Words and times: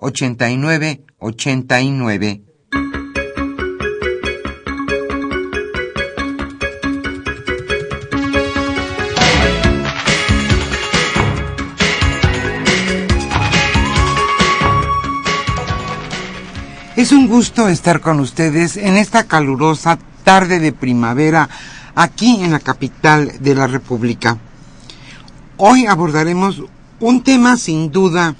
89 0.00 1.04
89. 1.18 2.42
Es 16.96 17.12
un 17.12 17.28
gusto 17.28 17.68
estar 17.68 18.00
con 18.00 18.20
ustedes 18.20 18.76
en 18.76 18.96
esta 18.96 19.24
calurosa 19.24 19.98
tarde 20.24 20.58
de 20.58 20.72
primavera 20.72 21.48
aquí 21.94 22.42
en 22.42 22.52
la 22.52 22.60
capital 22.60 23.32
de 23.40 23.54
la 23.54 23.66
República. 23.66 24.38
Hoy 25.56 25.86
abordaremos 25.86 26.62
un 27.00 27.22
tema 27.22 27.56
sin 27.56 27.90
duda 27.90 28.34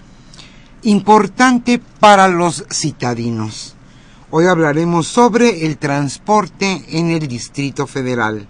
importante 0.82 1.80
para 2.00 2.28
los 2.28 2.64
citadinos. 2.72 3.76
Hoy 4.30 4.46
hablaremos 4.46 5.06
sobre 5.06 5.66
el 5.66 5.76
transporte 5.76 6.84
en 6.88 7.10
el 7.10 7.26
Distrito 7.26 7.86
Federal. 7.86 8.46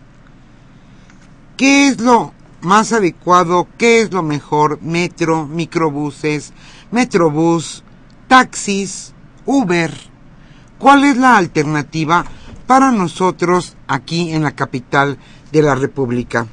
¿Qué 1.57 1.89
es 1.89 2.01
lo 2.01 2.33
más 2.61 2.93
adecuado? 2.93 3.67
¿Qué 3.79 4.03
es 4.03 4.13
lo 4.13 4.23
mejor? 4.23 4.81
Metro, 4.83 5.47
microbuses, 5.47 6.53
metrobús, 6.91 7.83
taxis, 8.29 9.15
Uber. 9.47 9.93
¿Cuál 10.79 11.05
es 11.05 11.17
la 11.17 11.37
alternativa 11.37 12.25
para 12.67 12.93
nosotros 12.93 13.77
aquí 13.89 14.33
en 14.33 14.43
la 14.43 14.53
capital 14.53 15.19
de 15.53 15.63
la 15.63 15.75
República? 15.75 16.47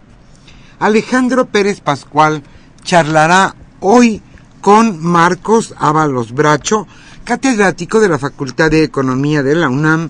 Alejandro 0.80 1.46
Pérez 1.46 1.82
Pascual 1.82 2.44
charlará 2.84 3.56
hoy 3.80 4.22
con 4.68 5.02
Marcos 5.02 5.74
Ábalos 5.78 6.34
Bracho, 6.34 6.88
catedrático 7.24 8.02
de 8.02 8.10
la 8.10 8.20
Facultad 8.20 8.70
de 8.70 8.84
Economía 8.84 9.42
de 9.42 9.56
la 9.56 9.70
UNAM, 9.70 10.10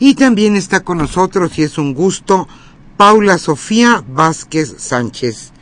y 0.00 0.16
también 0.16 0.56
está 0.56 0.80
con 0.80 0.98
nosotros, 0.98 1.56
y 1.60 1.62
es 1.62 1.78
un 1.78 1.94
gusto, 1.94 2.48
Paula 2.96 3.38
Sofía 3.38 4.02
Vázquez 4.08 4.74
Sánchez. 4.78 5.52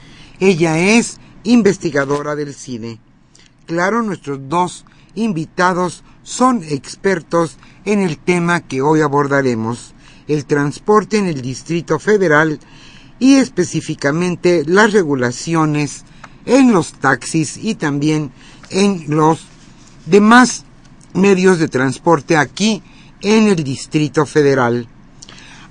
Ella 0.41 0.79
es 0.79 1.21
investigadora 1.45 2.35
del 2.35 2.55
cine. 2.55 3.01
Claro, 3.67 4.01
nuestros 4.01 4.39
dos 4.49 4.87
invitados 5.15 6.03
son 6.23 6.63
expertos 6.63 7.59
en 7.85 8.01
el 8.01 8.17
tema 8.17 8.61
que 8.61 8.81
hoy 8.81 9.03
abordaremos, 9.03 9.93
el 10.27 10.47
transporte 10.47 11.19
en 11.19 11.27
el 11.27 11.43
Distrito 11.43 11.99
Federal 11.99 12.61
y 13.19 13.35
específicamente 13.35 14.63
las 14.67 14.95
regulaciones 14.95 16.07
en 16.47 16.73
los 16.73 16.93
taxis 16.93 17.57
y 17.57 17.75
también 17.75 18.33
en 18.71 19.05
los 19.09 19.47
demás 20.07 20.65
medios 21.15 21.59
de 21.59 21.69
transporte 21.69 22.37
aquí 22.37 22.83
en 23.21 23.47
el 23.47 23.63
Distrito 23.63 24.27
Federal. 24.27 24.89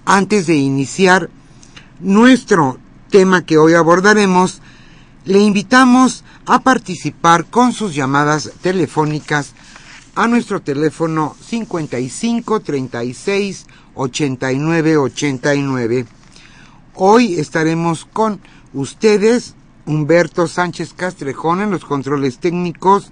Antes 0.05 0.47
de 0.47 0.55
iniciar 0.55 1.29
nuestro 1.99 2.79
tema 3.09 3.45
que 3.45 3.57
hoy 3.57 3.73
abordaremos, 3.73 4.61
le 5.25 5.39
invitamos 5.39 6.23
a 6.45 6.59
participar 6.59 7.45
con 7.45 7.73
sus 7.73 7.93
llamadas 7.93 8.51
telefónicas 8.61 9.53
a 10.15 10.27
nuestro 10.27 10.61
teléfono 10.61 11.35
55 11.47 12.59
36 12.61 13.67
89 13.93 14.97
89. 14.97 16.05
Hoy 16.95 17.39
estaremos 17.39 18.05
con 18.05 18.41
ustedes 18.73 19.55
Humberto 19.85 20.47
Sánchez 20.47 20.93
Castrejón 20.93 21.61
en 21.61 21.71
los 21.71 21.85
controles 21.85 22.39
técnicos 22.39 23.11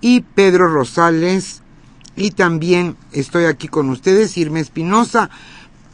y 0.00 0.20
Pedro 0.20 0.68
Rosales. 0.68 1.62
Y 2.16 2.32
también 2.32 2.96
estoy 3.12 3.44
aquí 3.44 3.68
con 3.68 3.88
ustedes, 3.88 4.36
Irma 4.36 4.60
Espinosa, 4.60 5.30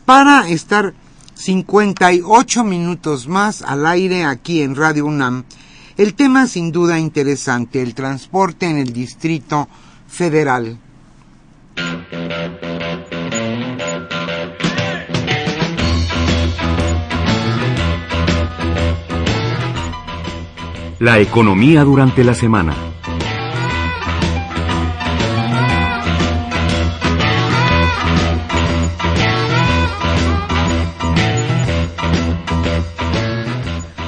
para 0.04 0.48
estar 0.48 0.94
58 1.34 2.64
minutos 2.64 3.28
más 3.28 3.62
al 3.62 3.86
aire 3.86 4.24
aquí 4.24 4.62
en 4.62 4.74
Radio 4.74 5.06
UNAM. 5.06 5.44
El 5.96 6.14
tema 6.14 6.46
sin 6.46 6.72
duda 6.72 6.98
interesante, 6.98 7.82
el 7.82 7.94
transporte 7.94 8.66
en 8.66 8.78
el 8.78 8.92
Distrito 8.92 9.68
Federal. 10.08 10.78
La 21.00 21.20
economía 21.20 21.84
durante 21.84 22.24
la 22.24 22.34
semana. 22.34 22.74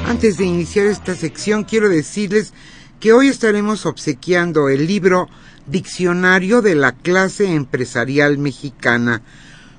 Antes 0.09 0.37
de 0.37 0.45
iniciar 0.47 0.87
esta 0.87 1.15
sección, 1.15 1.63
quiero 1.63 1.89
decirles 1.89 2.53
que 2.99 3.13
hoy 3.13 3.29
estaremos 3.29 3.87
obsequiando 3.87 4.69
el 4.69 4.89
libro 4.89 5.29
Diccionario 5.67 6.61
de 6.61 6.75
la 6.75 6.91
clase 6.91 7.55
empresarial 7.55 8.37
mexicana. 8.39 9.23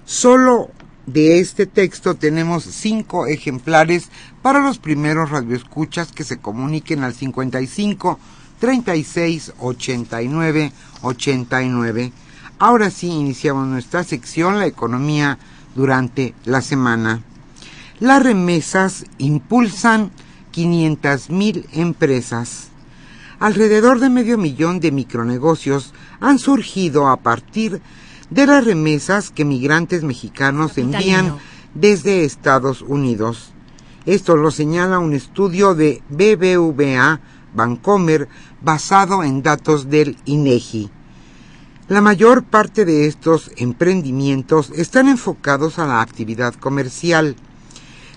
Solo 0.06 0.72
de 1.14 1.40
este 1.40 1.66
texto 1.66 2.16
tenemos 2.16 2.64
cinco 2.64 3.28
ejemplares 3.28 4.10
para 4.42 4.60
los 4.60 4.78
primeros 4.78 5.30
radioescuchas 5.30 6.12
que 6.12 6.24
se 6.24 6.38
comuniquen 6.38 7.04
al 7.04 7.14
55 7.14 8.20
36 8.60 9.54
89 9.60 10.72
89. 11.02 12.12
Ahora 12.60 12.90
sí 12.92 13.08
iniciamos 13.08 13.68
nuestra 13.68 14.04
sección 14.04 14.60
La 14.60 14.68
economía 14.68 15.38
durante 15.76 16.34
la 16.46 16.62
semana. 16.62 17.24
Las 18.00 18.24
remesas 18.24 19.06
impulsan 19.18 20.12
500 20.52 21.30
mil 21.30 21.68
empresas. 21.74 22.70
Alrededor 23.40 24.00
de 24.00 24.10
medio 24.10 24.38
millón 24.38 24.80
de 24.80 24.92
micronegocios 24.92 25.94
han 26.20 26.40
surgido 26.40 27.08
a 27.08 27.18
partir 27.18 27.74
de 27.74 28.01
las 28.32 28.66
remesas 28.66 29.30
que 29.30 29.46
migrantes 29.46 30.04
mexicanos 30.04 30.78
envían 30.78 31.38
desde 31.74 32.24
Estados 32.24 32.82
Unidos. 32.82 33.52
Esto 34.06 34.36
lo 34.36 34.52
señala 34.52 35.00
un 35.00 35.14
estudio 35.14 35.76
de 35.76 36.02
BBVA 36.10 37.20
Bancomer 37.54 38.28
basado 38.62 39.24
en 39.24 39.44
datos 39.44 39.90
del 39.90 40.18
INEGI. 40.26 40.90
La 41.88 42.02
mayor 42.02 42.44
parte 42.44 42.86
de 42.86 43.06
estos 43.06 43.52
emprendimientos 43.58 44.72
están 44.72 45.10
enfocados 45.10 45.78
a 45.78 45.86
la 45.86 46.02
actividad 46.02 46.54
comercial. 46.54 47.36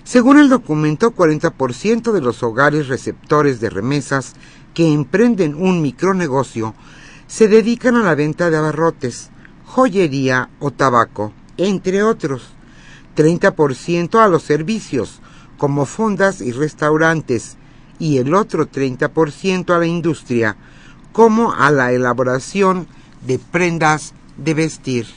Según 0.05 0.39
el 0.39 0.49
documento, 0.49 1.13
40% 1.13 2.13
de 2.13 2.21
los 2.21 2.41
hogares 2.41 2.87
receptores 2.87 3.59
de 3.59 3.69
remesas 3.69 4.33
que 4.73 4.91
emprenden 4.93 5.55
un 5.55 5.81
micronegocio 5.81 6.73
se 7.27 7.47
dedican 7.47 7.95
a 7.95 8.03
la 8.03 8.15
venta 8.15 8.49
de 8.49 8.57
abarrotes, 8.57 9.31
joyería 9.75 10.49
o 10.61 10.71
tabaco, 10.71 11.33
entre 11.57 12.01
otros. 12.01 12.53
30% 13.17 14.23
a 14.23 14.29
los 14.29 14.43
servicios, 14.43 15.19
como 15.57 15.85
fondas 15.85 16.39
y 16.39 16.53
restaurantes, 16.53 17.57
y 17.99 18.17
el 18.19 18.33
otro 18.33 18.69
30% 18.69 19.75
a 19.75 19.79
la 19.79 19.85
industria, 19.85 20.55
como 21.11 21.53
a 21.53 21.71
la 21.71 21.91
elaboración 21.91 22.87
de 23.27 23.37
prendas 23.37 24.13
de 24.37 24.53
vestir. 24.53 25.07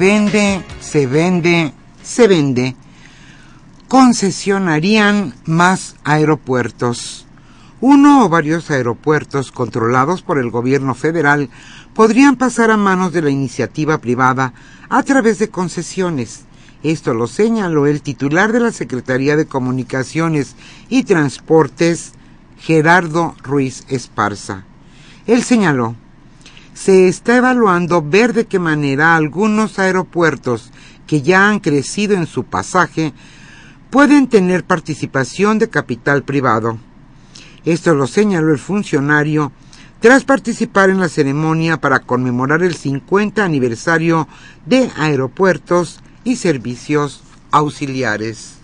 Vende, 0.00 0.64
se 0.80 1.06
vende, 1.06 1.74
se 2.02 2.26
vende. 2.26 2.74
Concesionarían 3.86 5.34
más 5.44 5.96
aeropuertos. 6.04 7.26
Uno 7.82 8.24
o 8.24 8.30
varios 8.30 8.70
aeropuertos 8.70 9.52
controlados 9.52 10.22
por 10.22 10.38
el 10.38 10.50
gobierno 10.50 10.94
federal 10.94 11.50
podrían 11.92 12.36
pasar 12.36 12.70
a 12.70 12.78
manos 12.78 13.12
de 13.12 13.20
la 13.20 13.28
iniciativa 13.28 13.98
privada 13.98 14.54
a 14.88 15.02
través 15.02 15.38
de 15.38 15.50
concesiones. 15.50 16.44
Esto 16.82 17.12
lo 17.12 17.26
señaló 17.26 17.86
el 17.86 18.00
titular 18.00 18.52
de 18.52 18.60
la 18.60 18.72
Secretaría 18.72 19.36
de 19.36 19.44
Comunicaciones 19.44 20.56
y 20.88 21.02
Transportes, 21.02 22.14
Gerardo 22.58 23.34
Ruiz 23.42 23.84
Esparza. 23.88 24.64
Él 25.26 25.42
señaló, 25.42 25.94
se 26.82 27.08
está 27.08 27.36
evaluando 27.36 28.00
ver 28.00 28.32
de 28.32 28.46
qué 28.46 28.58
manera 28.58 29.14
algunos 29.14 29.78
aeropuertos 29.78 30.70
que 31.06 31.20
ya 31.20 31.46
han 31.46 31.60
crecido 31.60 32.14
en 32.14 32.26
su 32.26 32.44
pasaje 32.44 33.12
pueden 33.90 34.28
tener 34.28 34.64
participación 34.64 35.58
de 35.58 35.68
capital 35.68 36.22
privado. 36.22 36.78
Esto 37.66 37.94
lo 37.94 38.06
señaló 38.06 38.50
el 38.50 38.58
funcionario 38.58 39.52
tras 40.00 40.24
participar 40.24 40.88
en 40.88 41.00
la 41.00 41.10
ceremonia 41.10 41.78
para 41.78 41.98
conmemorar 41.98 42.62
el 42.62 42.74
50 42.74 43.44
aniversario 43.44 44.26
de 44.64 44.90
aeropuertos 44.96 46.00
y 46.24 46.36
servicios 46.36 47.20
auxiliares. 47.50 48.59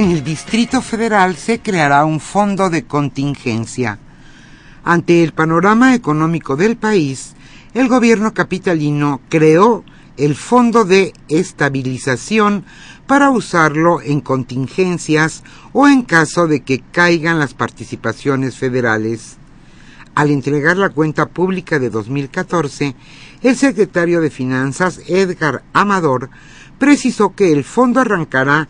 En 0.00 0.12
el 0.12 0.24
Distrito 0.24 0.80
Federal 0.80 1.36
se 1.36 1.60
creará 1.60 2.06
un 2.06 2.20
fondo 2.20 2.70
de 2.70 2.84
contingencia. 2.86 3.98
Ante 4.82 5.22
el 5.22 5.34
panorama 5.34 5.94
económico 5.94 6.56
del 6.56 6.78
país, 6.78 7.34
el 7.74 7.86
gobierno 7.86 8.32
capitalino 8.32 9.20
creó 9.28 9.84
el 10.16 10.36
Fondo 10.36 10.86
de 10.86 11.12
Estabilización 11.28 12.64
para 13.06 13.28
usarlo 13.28 14.00
en 14.00 14.22
contingencias 14.22 15.44
o 15.74 15.86
en 15.86 16.00
caso 16.00 16.46
de 16.46 16.60
que 16.60 16.82
caigan 16.92 17.38
las 17.38 17.52
participaciones 17.52 18.56
federales. 18.56 19.36
Al 20.14 20.30
entregar 20.30 20.78
la 20.78 20.88
cuenta 20.88 21.26
pública 21.26 21.78
de 21.78 21.90
2014, 21.90 22.96
el 23.42 23.54
secretario 23.54 24.22
de 24.22 24.30
Finanzas, 24.30 25.02
Edgar 25.08 25.62
Amador, 25.74 26.30
precisó 26.78 27.34
que 27.34 27.52
el 27.52 27.64
fondo 27.64 28.00
arrancará 28.00 28.66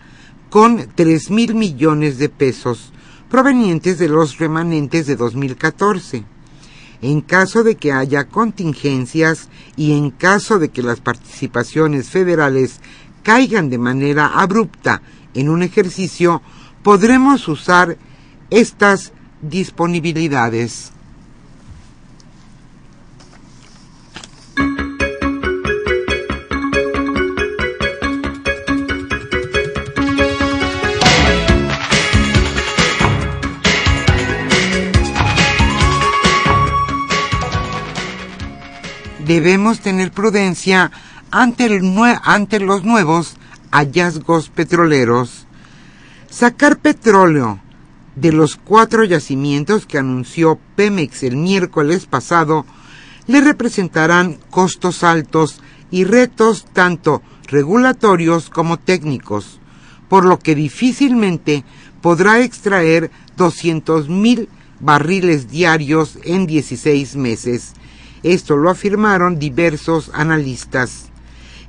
con 0.50 0.88
tres 0.94 1.30
mil 1.30 1.54
millones 1.54 2.18
de 2.18 2.28
pesos 2.28 2.92
provenientes 3.30 3.98
de 3.98 4.08
los 4.08 4.38
remanentes 4.38 5.06
de 5.06 5.16
2014. 5.16 6.24
En 7.02 7.20
caso 7.22 7.62
de 7.62 7.76
que 7.76 7.92
haya 7.92 8.24
contingencias 8.28 9.48
y 9.76 9.92
en 9.92 10.10
caso 10.10 10.58
de 10.58 10.68
que 10.68 10.82
las 10.82 11.00
participaciones 11.00 12.10
federales 12.10 12.80
caigan 13.22 13.70
de 13.70 13.78
manera 13.78 14.26
abrupta 14.26 15.00
en 15.32 15.48
un 15.48 15.62
ejercicio, 15.62 16.42
podremos 16.82 17.46
usar 17.48 17.96
estas 18.50 19.12
disponibilidades. 19.40 20.92
Debemos 39.30 39.78
tener 39.78 40.10
prudencia 40.10 40.90
ante, 41.30 41.68
los 42.58 42.82
nuevos 42.82 43.36
hallazgos 43.70 44.48
petroleros. 44.48 45.46
Sacar 46.28 46.80
petróleo 46.80 47.60
de 48.16 48.32
los 48.32 48.56
cuatro 48.56 49.04
yacimientos 49.04 49.86
que 49.86 49.98
anunció 49.98 50.58
Pemex 50.74 51.22
el 51.22 51.36
miércoles 51.36 52.06
pasado 52.06 52.66
le 53.28 53.40
representarán 53.40 54.36
costos 54.50 55.04
altos 55.04 55.60
y 55.92 56.02
retos 56.02 56.66
tanto 56.72 57.22
regulatorios 57.46 58.50
como 58.50 58.80
técnicos, 58.80 59.60
por 60.08 60.24
lo 60.24 60.40
que 60.40 60.56
difícilmente 60.56 61.62
podrá 62.02 62.40
extraer 62.40 63.12
200 63.36 64.08
mil 64.08 64.48
barriles 64.80 65.48
diarios 65.50 66.18
en 66.24 66.48
16 66.48 67.14
meses, 67.14 67.74
esto 68.22 68.56
lo 68.56 68.70
afirmaron 68.70 69.38
diversos 69.38 70.10
analistas. 70.12 71.10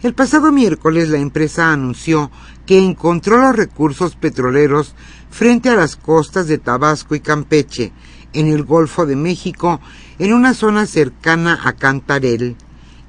El 0.04 0.14
pasado 0.14 0.52
miércoles 0.52 1.10
la 1.10 1.20
empresa 1.20 1.72
anunció 1.72 2.32
que 2.66 2.80
encontró 2.80 3.38
los 3.38 3.56
recursos 3.56 4.16
petroleros 4.16 4.96
frente 5.30 5.70
a 5.70 5.76
las 5.76 5.96
costas 5.96 6.48
de 6.48 6.58
Tabasco 6.58 7.16
y 7.16 7.20
Campeche, 7.20 7.92
en 8.34 8.48
el 8.48 8.64
Golfo 8.64 9.06
de 9.06 9.16
México, 9.16 9.80
en 10.18 10.34
una 10.34 10.54
zona 10.54 10.86
cercana 10.86 11.60
a 11.64 11.74
Cantarel. 11.74 12.56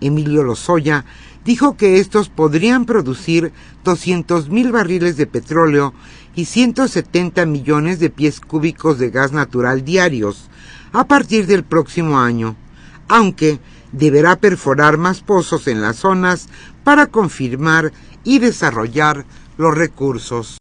Emilio 0.00 0.42
Lozoya 0.42 1.04
dijo 1.44 1.76
que 1.76 1.99
estos 1.99 2.28
podrían 2.28 2.84
producir 2.84 3.52
200 3.84 4.49
mil 4.50 4.72
barriles 4.72 5.16
de 5.16 5.26
petróleo 5.26 5.94
y 6.34 6.44
170 6.44 7.46
millones 7.46 8.00
de 8.00 8.11
pies 8.11 8.40
cúbicos 8.40 8.99
de 8.99 9.11
gas 9.11 9.32
natural 9.32 9.84
diarios 9.84 10.50
a 10.92 11.06
partir 11.06 11.46
del 11.46 11.64
próximo 11.64 12.18
año 12.18 12.56
aunque 13.12 13.61
deberá 13.92 14.37
perforar 14.37 14.97
más 14.97 15.21
pozos 15.21 15.69
en 15.69 15.83
las 15.83 15.97
zonas 15.97 16.49
para 16.83 17.09
confirmar 17.09 17.92
y 18.25 18.38
desarrollar 18.38 19.26
los 19.59 19.76
recursos. 19.76 20.57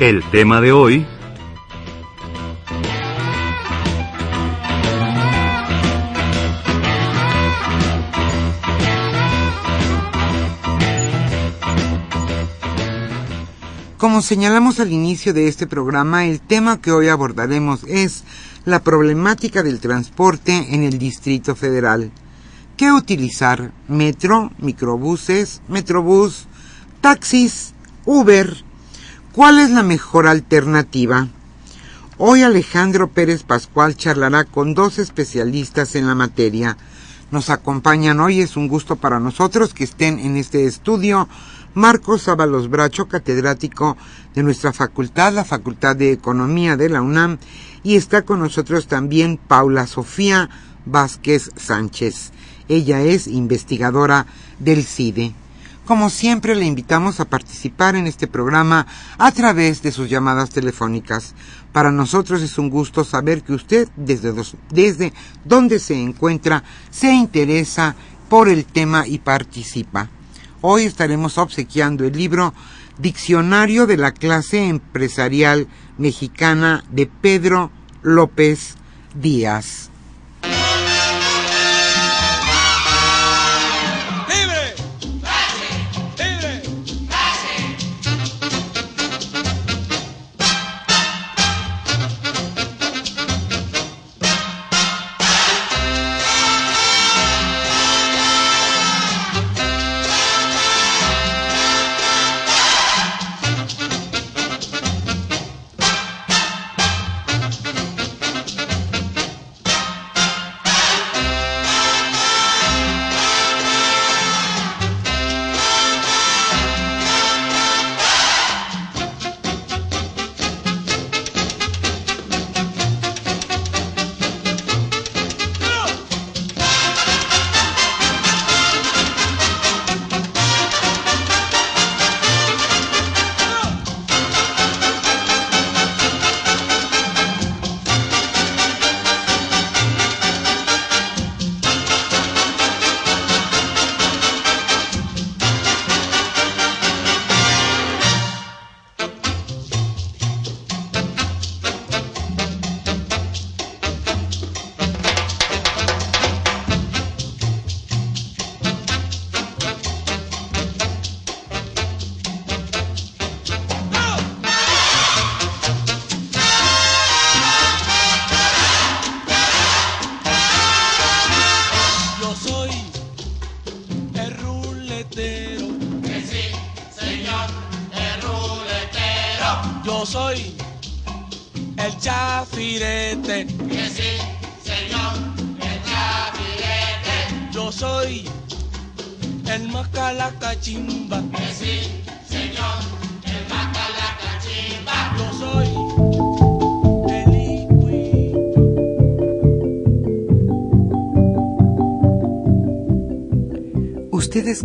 El 0.00 0.24
tema 0.32 0.60
de 0.60 0.72
hoy 0.72 1.06
Como 14.00 14.22
señalamos 14.22 14.80
al 14.80 14.92
inicio 14.92 15.34
de 15.34 15.46
este 15.46 15.66
programa, 15.66 16.24
el 16.24 16.40
tema 16.40 16.80
que 16.80 16.90
hoy 16.90 17.08
abordaremos 17.08 17.84
es 17.84 18.24
la 18.64 18.82
problemática 18.82 19.62
del 19.62 19.78
transporte 19.78 20.74
en 20.74 20.84
el 20.84 20.98
Distrito 20.98 21.54
Federal. 21.54 22.10
¿Qué 22.78 22.90
utilizar? 22.92 23.72
¿Metro? 23.88 24.52
¿Microbuses? 24.56 25.60
¿Metrobús? 25.68 26.46
¿Taxis? 27.02 27.74
¿Uber? 28.06 28.64
¿Cuál 29.32 29.58
es 29.58 29.68
la 29.68 29.82
mejor 29.82 30.26
alternativa? 30.26 31.28
Hoy 32.16 32.40
Alejandro 32.40 33.10
Pérez 33.10 33.42
Pascual 33.42 33.98
charlará 33.98 34.44
con 34.44 34.72
dos 34.72 34.98
especialistas 34.98 35.94
en 35.94 36.06
la 36.06 36.14
materia. 36.14 36.78
Nos 37.30 37.50
acompañan 37.50 38.18
hoy, 38.20 38.40
es 38.40 38.56
un 38.56 38.66
gusto 38.66 38.96
para 38.96 39.20
nosotros 39.20 39.74
que 39.74 39.84
estén 39.84 40.18
en 40.18 40.38
este 40.38 40.64
estudio 40.64 41.28
Marcos 41.74 42.26
Ábalos 42.26 42.68
Bracho, 42.68 43.06
catedrático 43.06 43.96
de 44.34 44.42
nuestra 44.42 44.72
facultad, 44.72 45.32
la 45.32 45.44
Facultad 45.44 45.94
de 45.94 46.12
Economía 46.12 46.76
de 46.76 46.88
la 46.88 47.00
UNAM, 47.00 47.38
y 47.82 47.96
está 47.96 48.22
con 48.22 48.40
nosotros 48.40 48.88
también 48.88 49.36
Paula 49.36 49.86
Sofía 49.86 50.50
Vázquez 50.84 51.50
Sánchez. 51.56 52.32
Ella 52.68 53.00
es 53.02 53.26
investigadora 53.26 54.26
del 54.58 54.84
CIDE. 54.84 55.32
Como 55.86 56.10
siempre, 56.10 56.54
le 56.54 56.66
invitamos 56.66 57.18
a 57.18 57.24
participar 57.24 57.96
en 57.96 58.06
este 58.06 58.26
programa 58.26 58.86
a 59.18 59.32
través 59.32 59.82
de 59.82 59.92
sus 59.92 60.08
llamadas 60.08 60.50
telefónicas. 60.50 61.34
Para 61.72 61.90
nosotros 61.90 62.42
es 62.42 62.58
un 62.58 62.70
gusto 62.70 63.04
saber 63.04 63.42
que 63.42 63.54
usted, 63.54 63.88
desde, 63.96 64.32
desde 64.70 65.12
donde 65.44 65.78
se 65.78 66.00
encuentra, 66.00 66.62
se 66.90 67.12
interesa 67.12 67.94
por 68.28 68.48
el 68.48 68.64
tema 68.64 69.06
y 69.06 69.18
participa. 69.18 70.08
Hoy 70.62 70.84
estaremos 70.84 71.38
obsequiando 71.38 72.04
el 72.04 72.12
libro 72.12 72.52
Diccionario 72.98 73.86
de 73.86 73.96
la 73.96 74.12
clase 74.12 74.68
empresarial 74.68 75.68
mexicana 75.96 76.84
de 76.90 77.06
Pedro 77.06 77.70
López 78.02 78.74
Díaz. 79.14 79.89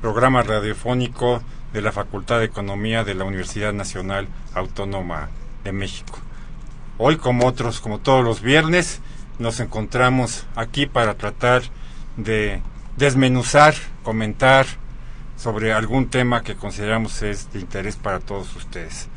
programa 0.00 0.42
radiofónico 0.42 1.42
de 1.72 1.82
la 1.82 1.92
Facultad 1.92 2.38
de 2.38 2.44
Economía 2.44 3.04
de 3.04 3.14
la 3.14 3.24
Universidad 3.24 3.72
Nacional 3.72 4.28
Autónoma 4.54 5.28
de 5.64 5.72
México. 5.72 6.18
Hoy, 6.98 7.16
como 7.16 7.46
otros, 7.46 7.80
como 7.80 7.98
todos 7.98 8.24
los 8.24 8.40
viernes, 8.40 9.00
nos 9.38 9.60
encontramos 9.60 10.46
aquí 10.56 10.86
para 10.86 11.14
tratar 11.14 11.62
de 12.16 12.62
desmenuzar, 12.96 13.74
comentar 14.02 14.66
sobre 15.36 15.72
algún 15.72 16.08
tema 16.08 16.42
que 16.42 16.56
consideramos 16.56 17.22
es 17.22 17.52
de 17.52 17.60
interés 17.60 17.96
para 17.96 18.18
todos 18.18 18.54
ustedes. 18.56 19.08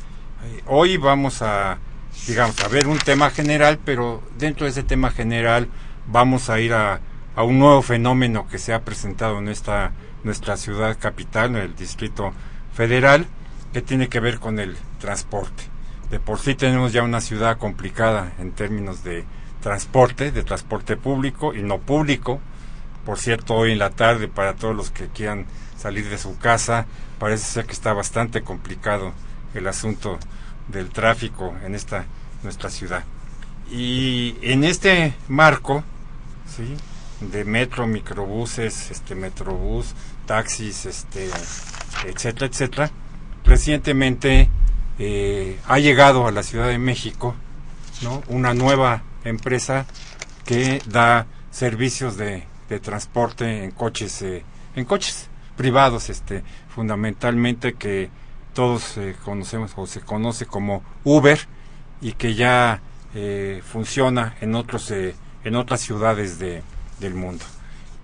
Hoy 0.66 0.96
vamos 0.96 1.42
a, 1.42 1.78
digamos, 2.26 2.60
a 2.60 2.68
ver 2.68 2.86
un 2.86 2.98
tema 2.98 3.30
general, 3.30 3.78
pero 3.84 4.22
dentro 4.38 4.64
de 4.64 4.70
ese 4.70 4.82
tema 4.82 5.10
general 5.10 5.68
vamos 6.06 6.50
a 6.50 6.60
ir 6.60 6.74
a, 6.74 7.00
a 7.34 7.42
un 7.42 7.58
nuevo 7.58 7.82
fenómeno 7.82 8.46
que 8.48 8.58
se 8.58 8.74
ha 8.74 8.84
presentado 8.84 9.38
en 9.38 9.48
esta 9.48 9.92
nuestra 10.24 10.56
ciudad 10.56 10.98
capital, 10.98 11.56
el 11.56 11.74
Distrito 11.74 12.32
Federal, 12.74 13.26
que 13.72 13.82
tiene 13.82 14.08
que 14.08 14.20
ver 14.20 14.38
con 14.38 14.58
el 14.58 14.76
transporte. 15.00 15.64
De 16.10 16.20
por 16.20 16.38
sí 16.38 16.54
tenemos 16.54 16.92
ya 16.92 17.02
una 17.02 17.20
ciudad 17.20 17.56
complicada 17.56 18.32
en 18.38 18.52
términos 18.52 19.02
de 19.02 19.24
transporte, 19.60 20.30
de 20.30 20.42
transporte 20.42 20.96
público 20.96 21.54
y 21.54 21.62
no 21.62 21.78
público. 21.78 22.40
Por 23.06 23.18
cierto, 23.18 23.54
hoy 23.54 23.72
en 23.72 23.78
la 23.78 23.90
tarde, 23.90 24.28
para 24.28 24.54
todos 24.54 24.76
los 24.76 24.90
que 24.90 25.08
quieran 25.08 25.46
salir 25.76 26.08
de 26.08 26.18
su 26.18 26.38
casa, 26.38 26.86
parece 27.18 27.44
ser 27.44 27.66
que 27.66 27.72
está 27.72 27.92
bastante 27.92 28.42
complicado 28.42 29.12
el 29.54 29.66
asunto 29.66 30.18
del 30.68 30.90
tráfico 30.90 31.54
en 31.64 31.74
esta 31.74 32.04
nuestra 32.42 32.70
ciudad. 32.70 33.04
Y 33.70 34.36
en 34.42 34.64
este 34.64 35.14
marco, 35.28 35.82
¿sí? 36.46 36.76
De 37.30 37.44
metro, 37.44 37.86
microbuses, 37.86 38.90
este 38.90 39.14
metrobús, 39.14 39.94
taxis, 40.26 40.86
este, 40.86 41.30
etcétera, 42.06 42.46
etcétera. 42.46 42.90
Recientemente 43.44 44.48
eh, 44.98 45.58
ha 45.66 45.78
llegado 45.78 46.26
a 46.26 46.32
la 46.32 46.42
Ciudad 46.42 46.68
de 46.68 46.78
México 46.78 47.34
¿no? 48.02 48.22
una 48.28 48.54
nueva 48.54 49.02
empresa 49.24 49.86
que 50.44 50.82
da 50.86 51.26
servicios 51.50 52.16
de, 52.16 52.44
de 52.68 52.80
transporte 52.80 53.64
en 53.64 53.70
coches, 53.70 54.22
eh, 54.22 54.44
en 54.74 54.84
coches 54.84 55.28
privados, 55.56 56.08
este, 56.10 56.42
fundamentalmente 56.74 57.74
que 57.74 58.10
todos 58.54 58.96
eh, 58.96 59.14
conocemos 59.24 59.72
o 59.76 59.86
se 59.86 60.00
conoce 60.00 60.46
como 60.46 60.82
Uber 61.04 61.38
y 62.00 62.12
que 62.12 62.34
ya 62.34 62.80
funciona 63.62 64.36
en 64.40 64.54
otros 64.54 64.90
en 64.90 65.54
otras 65.54 65.82
ciudades 65.82 66.38
de, 66.38 66.62
del 67.00 67.14
mundo. 67.14 67.44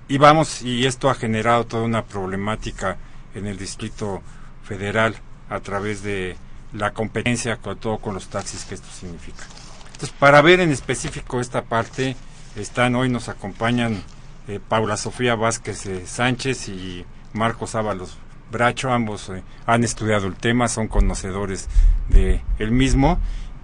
Y 0.09 0.19
vamos, 0.19 0.63
y 0.63 0.87
esto 0.87 1.11
ha 1.11 1.15
generado 1.15 1.67
toda 1.67 1.85
una 1.85 2.05
problemática 2.05 2.97
en 3.35 3.47
el 3.47 3.59
Distrito 3.59 4.23
Federal 4.65 5.17
a 5.51 5.61
través 5.61 6.03
de 6.03 6.37
la 6.73 6.93
competencia, 6.93 7.57
con 7.57 7.79
todo 7.79 7.99
con 7.99 8.15
los 8.15 8.29
taxis 8.29 8.65
que 8.65 8.75
esto 8.75 8.89
significa. 8.91 9.45
Entonces, 9.87 10.11
para 10.19 10.43
ver 10.43 10.61
en 10.61 10.71
específico 10.71 11.41
esta 11.41 11.63
parte, 11.63 12.17
están 12.57 12.95
hoy 12.95 13.09
nos 13.09 13.29
acompañan 13.29 14.03
eh, 14.49 14.61
Paula 14.67 14.97
Sofía 14.97 15.35
Vázquez 15.35 15.87
eh, 15.87 16.07
Sánchez 16.07 16.69
y 16.69 17.05
Marcos 17.33 17.75
Ábalos 17.75 18.17
Bracho, 18.51 18.91
ambos 18.91 19.29
eh, 19.29 19.43
han 19.67 19.85
estudiado 19.85 20.27
el 20.27 20.35
tema, 20.35 20.69
son 20.69 20.89
conocedores 20.89 21.69
de 22.09 22.43
mismo 22.71 23.19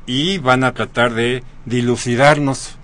y 0.07 0.38
van 0.38 0.64
a 0.64 0.75
tratar 0.75 1.14
de 1.14 1.43
dilucidarnos 1.64 2.76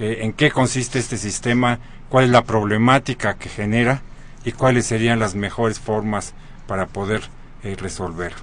eh, 0.00 0.18
en 0.20 0.32
qué 0.32 0.50
consiste 0.50 0.98
este 0.98 1.16
sistema, 1.16 1.78
cuál 2.08 2.24
es 2.24 2.30
la 2.30 2.44
problemática 2.44 3.34
que 3.34 3.48
genera 3.48 4.02
y 4.44 4.52
cuáles 4.52 4.86
serían 4.86 5.18
las 5.18 5.34
mejores 5.34 5.80
formas 5.80 6.34
para 6.66 6.86
poder 6.86 7.22
eh, 7.62 7.76
resolver. 7.78 8.34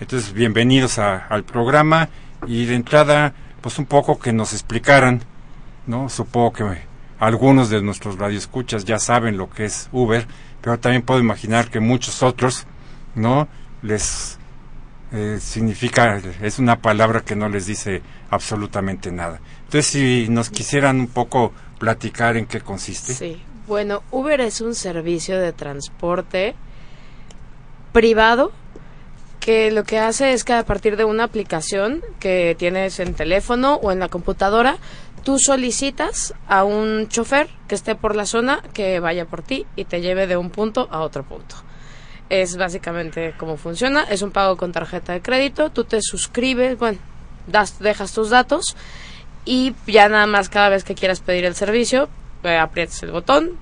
Entonces, 0.00 0.32
bienvenidos 0.32 0.98
al 0.98 1.44
programa 1.44 2.08
y 2.46 2.66
de 2.66 2.76
entrada, 2.76 3.34
pues 3.60 3.78
un 3.78 3.86
poco 3.86 4.18
que 4.18 4.32
nos 4.32 4.52
explicaran, 4.52 5.22
¿no? 5.86 6.08
Supongo 6.08 6.52
que 6.52 6.64
algunos 7.18 7.68
de 7.70 7.82
nuestros 7.82 8.16
radioescuchas 8.16 8.84
ya 8.84 8.98
saben 8.98 9.36
lo 9.36 9.50
que 9.50 9.64
es 9.64 9.88
Uber, 9.90 10.26
pero 10.60 10.78
también 10.78 11.02
puedo 11.02 11.20
imaginar 11.20 11.68
que 11.68 11.80
muchos 11.80 12.22
otros, 12.22 12.66
¿no? 13.16 13.48
Les 13.82 14.37
eh, 15.12 15.38
significa, 15.40 16.20
es 16.42 16.58
una 16.58 16.76
palabra 16.76 17.22
que 17.22 17.34
no 17.34 17.48
les 17.48 17.66
dice 17.66 18.02
absolutamente 18.30 19.10
nada. 19.10 19.40
Entonces, 19.64 19.86
si 19.86 20.28
nos 20.28 20.50
quisieran 20.50 21.00
un 21.00 21.08
poco 21.08 21.52
platicar 21.78 22.36
en 22.36 22.46
qué 22.46 22.60
consiste. 22.60 23.14
Sí, 23.14 23.42
bueno, 23.66 24.02
Uber 24.10 24.40
es 24.40 24.60
un 24.60 24.74
servicio 24.74 25.38
de 25.38 25.52
transporte 25.52 26.54
privado 27.92 28.52
que 29.40 29.70
lo 29.70 29.84
que 29.84 29.98
hace 29.98 30.32
es 30.32 30.44
que 30.44 30.52
a 30.52 30.64
partir 30.64 30.96
de 30.96 31.04
una 31.04 31.24
aplicación 31.24 32.02
que 32.20 32.54
tienes 32.58 33.00
en 33.00 33.14
teléfono 33.14 33.76
o 33.76 33.92
en 33.92 34.00
la 34.00 34.08
computadora, 34.08 34.76
tú 35.22 35.38
solicitas 35.38 36.34
a 36.48 36.64
un 36.64 37.08
chofer 37.08 37.48
que 37.66 37.74
esté 37.74 37.94
por 37.94 38.14
la 38.14 38.26
zona 38.26 38.62
que 38.74 39.00
vaya 39.00 39.24
por 39.24 39.42
ti 39.42 39.66
y 39.76 39.84
te 39.84 40.00
lleve 40.00 40.26
de 40.26 40.36
un 40.36 40.50
punto 40.50 40.88
a 40.90 41.00
otro 41.00 41.24
punto. 41.24 41.56
Es 42.28 42.56
básicamente 42.56 43.34
cómo 43.38 43.56
funciona, 43.56 44.04
es 44.04 44.22
un 44.22 44.30
pago 44.30 44.56
con 44.56 44.72
tarjeta 44.72 45.12
de 45.14 45.22
crédito, 45.22 45.70
tú 45.70 45.84
te 45.84 46.02
suscribes, 46.02 46.78
bueno, 46.78 46.98
das, 47.46 47.78
dejas 47.78 48.12
tus 48.12 48.30
datos 48.30 48.76
y 49.44 49.74
ya 49.86 50.08
nada 50.08 50.26
más 50.26 50.48
cada 50.48 50.68
vez 50.68 50.84
que 50.84 50.94
quieras 50.94 51.20
pedir 51.20 51.46
el 51.46 51.54
servicio, 51.54 52.08
eh, 52.42 52.58
aprietas 52.58 53.02
el 53.02 53.12
botón, 53.12 53.56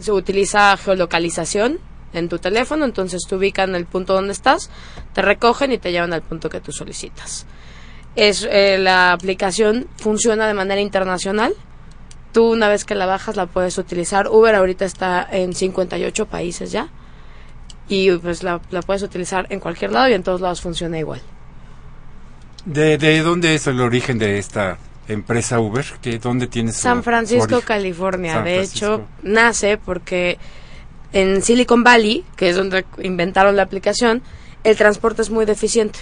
se 0.00 0.12
utiliza 0.12 0.76
geolocalización 0.76 1.80
en 2.12 2.28
tu 2.28 2.38
teléfono, 2.38 2.84
entonces 2.84 3.22
te 3.28 3.34
ubican 3.34 3.74
el 3.74 3.86
punto 3.86 4.14
donde 4.14 4.32
estás, 4.32 4.70
te 5.12 5.22
recogen 5.22 5.72
y 5.72 5.78
te 5.78 5.92
llevan 5.92 6.12
al 6.12 6.22
punto 6.22 6.48
que 6.48 6.60
tú 6.60 6.72
solicitas. 6.72 7.46
Es, 8.14 8.46
eh, 8.50 8.78
la 8.78 9.12
aplicación 9.12 9.88
funciona 9.96 10.46
de 10.46 10.54
manera 10.54 10.80
internacional. 10.80 11.54
Tú 12.32 12.52
una 12.52 12.68
vez 12.68 12.84
que 12.84 12.94
la 12.94 13.06
bajas 13.06 13.36
la 13.36 13.46
puedes 13.46 13.78
utilizar. 13.78 14.28
Uber 14.28 14.54
ahorita 14.54 14.84
está 14.84 15.26
en 15.30 15.54
58 15.54 16.26
países 16.26 16.72
ya. 16.72 16.88
Y 17.92 18.10
pues 18.16 18.42
la, 18.42 18.58
puedes 18.58 19.02
utilizar 19.02 19.46
en 19.50 19.60
cualquier 19.60 19.92
lado 19.92 20.08
y 20.08 20.14
en 20.14 20.22
todos 20.22 20.40
lados 20.40 20.62
funciona 20.62 20.98
igual. 20.98 21.20
¿De, 22.64 22.96
de 22.96 23.20
dónde 23.20 23.54
es 23.54 23.66
el 23.66 23.78
origen 23.82 24.18
de 24.18 24.38
esta 24.38 24.78
empresa 25.08 25.60
Uber? 25.60 25.84
¿Qué, 26.00 26.18
¿Dónde 26.18 26.46
tiene 26.46 26.72
San 26.72 27.02
Francisco, 27.02 27.60
California. 27.60 28.40
de 28.40 28.62
hecho, 28.62 29.04
nace 29.22 29.76
porque 29.76 30.38
en 31.12 31.42
Silicon 31.42 31.84
Valley, 31.84 32.24
que 32.34 32.48
es 32.48 32.56
donde 32.56 32.86
inventaron 33.02 33.56
la 33.56 33.64
aplicación, 33.64 34.22
el 34.64 34.74
transporte 34.78 35.20
es 35.20 35.28
muy 35.28 35.44
deficiente. 35.44 35.98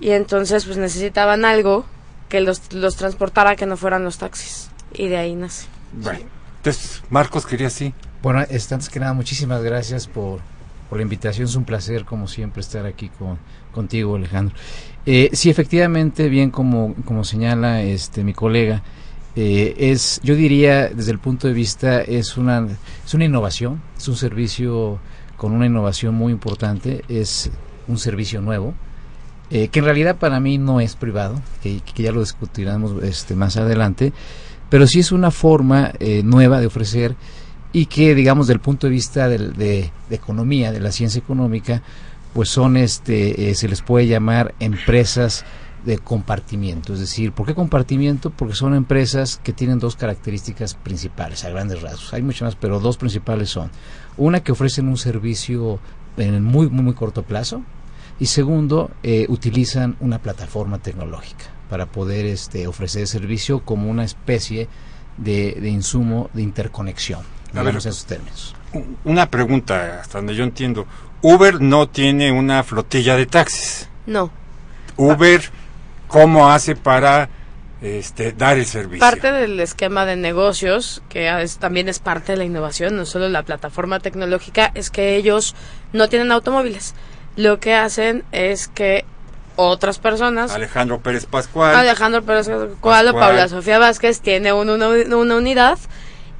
Y 0.00 0.10
entonces 0.10 0.66
pues 0.66 0.76
necesitaban 0.76 1.46
algo 1.46 1.86
que 2.28 2.40
los, 2.40 2.74
los 2.74 2.96
transportara 2.96 3.56
que 3.56 3.64
no 3.64 3.78
fueran 3.78 4.04
los 4.04 4.18
taxis. 4.18 4.68
Y 4.92 5.08
de 5.08 5.16
ahí 5.16 5.34
nace. 5.34 5.66
Bueno, 5.94 6.26
entonces 6.58 7.02
Marcos 7.08 7.46
quería 7.46 7.70
sí. 7.70 7.94
Bueno, 8.22 8.40
antes 8.40 8.90
que 8.90 9.00
nada, 9.00 9.14
muchísimas 9.14 9.62
gracias 9.62 10.06
por, 10.06 10.40
por 10.94 11.00
la 11.00 11.02
invitación. 11.02 11.48
Es 11.48 11.56
un 11.56 11.64
placer, 11.64 12.04
como 12.04 12.28
siempre, 12.28 12.60
estar 12.60 12.86
aquí 12.86 13.08
con, 13.08 13.36
contigo, 13.72 14.14
Alejandro. 14.14 14.54
Eh, 15.04 15.28
sí, 15.32 15.50
efectivamente, 15.50 16.28
bien 16.28 16.52
como, 16.52 16.94
como 17.04 17.24
señala 17.24 17.82
este 17.82 18.22
mi 18.22 18.32
colega, 18.32 18.80
eh, 19.34 19.74
es, 19.76 20.20
yo 20.22 20.36
diría, 20.36 20.90
desde 20.90 21.10
el 21.10 21.18
punto 21.18 21.48
de 21.48 21.52
vista, 21.52 22.00
es 22.00 22.36
una, 22.36 22.68
es 23.04 23.12
una 23.12 23.24
innovación, 23.24 23.82
es 23.96 24.06
un 24.06 24.14
servicio 24.14 25.00
con 25.36 25.50
una 25.50 25.66
innovación 25.66 26.14
muy 26.14 26.32
importante, 26.32 27.02
es 27.08 27.50
un 27.88 27.98
servicio 27.98 28.40
nuevo, 28.40 28.72
eh, 29.50 29.66
que 29.70 29.80
en 29.80 29.86
realidad 29.86 30.14
para 30.14 30.38
mí 30.38 30.58
no 30.58 30.78
es 30.78 30.94
privado, 30.94 31.42
que, 31.60 31.82
ya 31.96 32.12
lo 32.12 32.20
discutiremos 32.20 33.02
este, 33.02 33.34
más 33.34 33.56
adelante, 33.56 34.12
pero 34.70 34.86
sí 34.86 35.00
es 35.00 35.10
una 35.10 35.32
forma 35.32 35.90
eh, 35.98 36.22
nueva 36.22 36.60
de 36.60 36.66
ofrecer 36.66 37.16
y 37.74 37.86
que, 37.86 38.14
digamos, 38.14 38.46
del 38.46 38.60
punto 38.60 38.86
de 38.86 38.92
vista 38.92 39.28
de, 39.28 39.90
economía, 40.08 40.70
de 40.70 40.78
la 40.78 40.92
ciencia 40.92 41.18
económica, 41.18 41.82
pues 42.32 42.48
son, 42.48 42.76
este, 42.76 43.52
se 43.56 43.66
les 43.66 43.82
puede 43.82 44.06
llamar 44.06 44.54
empresas 44.60 45.44
de 45.84 45.98
compartimiento. 45.98 46.94
Es 46.94 47.00
decir, 47.00 47.32
¿por 47.32 47.46
qué 47.46 47.54
compartimiento? 47.56 48.30
Porque 48.30 48.54
son 48.54 48.74
empresas 48.74 49.40
que 49.42 49.52
tienen 49.52 49.80
dos 49.80 49.96
características 49.96 50.74
principales, 50.74 51.44
a 51.44 51.50
grandes 51.50 51.82
rasgos. 51.82 52.14
Hay 52.14 52.22
muchas 52.22 52.42
más, 52.42 52.54
pero 52.54 52.78
dos 52.78 52.96
principales 52.96 53.50
son. 53.50 53.72
Una, 54.16 54.44
que 54.44 54.52
ofrecen 54.52 54.86
un 54.86 54.96
servicio 54.96 55.80
en 56.16 56.44
muy, 56.44 56.70
muy, 56.70 56.84
muy 56.84 56.94
corto 56.94 57.24
plazo. 57.24 57.64
Y 58.20 58.26
segundo, 58.26 58.92
eh, 59.02 59.26
utilizan 59.28 59.96
una 59.98 60.20
plataforma 60.20 60.78
tecnológica 60.78 61.46
para 61.68 61.86
poder 61.86 62.24
este, 62.26 62.68
ofrecer 62.68 63.08
servicio 63.08 63.64
como 63.64 63.90
una 63.90 64.04
especie 64.04 64.68
de, 65.18 65.58
de 65.60 65.70
insumo 65.70 66.30
de 66.34 66.42
interconexión. 66.42 67.33
A 67.56 67.62
ver, 67.62 67.76
esos 67.76 68.04
términos. 68.04 68.54
Una 69.04 69.30
pregunta, 69.30 70.00
hasta 70.00 70.18
donde 70.18 70.34
yo 70.34 70.44
entiendo. 70.44 70.86
Uber 71.22 71.60
no 71.60 71.88
tiene 71.88 72.32
una 72.32 72.62
flotilla 72.64 73.16
de 73.16 73.26
taxis. 73.26 73.88
No. 74.06 74.30
Uber 74.96 75.40
cómo 76.08 76.50
hace 76.50 76.76
para 76.76 77.28
este, 77.80 78.32
dar 78.32 78.56
el 78.56 78.66
servicio. 78.66 79.00
Parte 79.00 79.32
del 79.32 79.58
esquema 79.60 80.06
de 80.06 80.16
negocios, 80.16 81.02
que 81.08 81.30
también 81.58 81.88
es 81.88 81.98
parte 81.98 82.32
de 82.32 82.38
la 82.38 82.44
innovación, 82.44 82.96
no 82.96 83.06
solo 83.06 83.28
la 83.28 83.42
plataforma 83.42 84.00
tecnológica, 84.00 84.70
es 84.74 84.90
que 84.90 85.16
ellos 85.16 85.54
no 85.92 86.08
tienen 86.08 86.32
automóviles. 86.32 86.94
Lo 87.36 87.58
que 87.58 87.74
hacen 87.74 88.24
es 88.32 88.68
que 88.68 89.04
otras 89.56 89.98
personas. 89.98 90.52
Alejandro 90.52 91.00
Pérez 91.00 91.26
Pascual. 91.26 91.74
Alejandro 91.74 92.22
Pérez 92.22 92.48
Pascual, 92.48 93.08
o 93.08 93.12
Paula 93.14 93.48
Sofía 93.48 93.78
Vázquez 93.78 94.20
tiene 94.20 94.52
una, 94.52 94.74
una, 94.74 95.36
unidad 95.36 95.78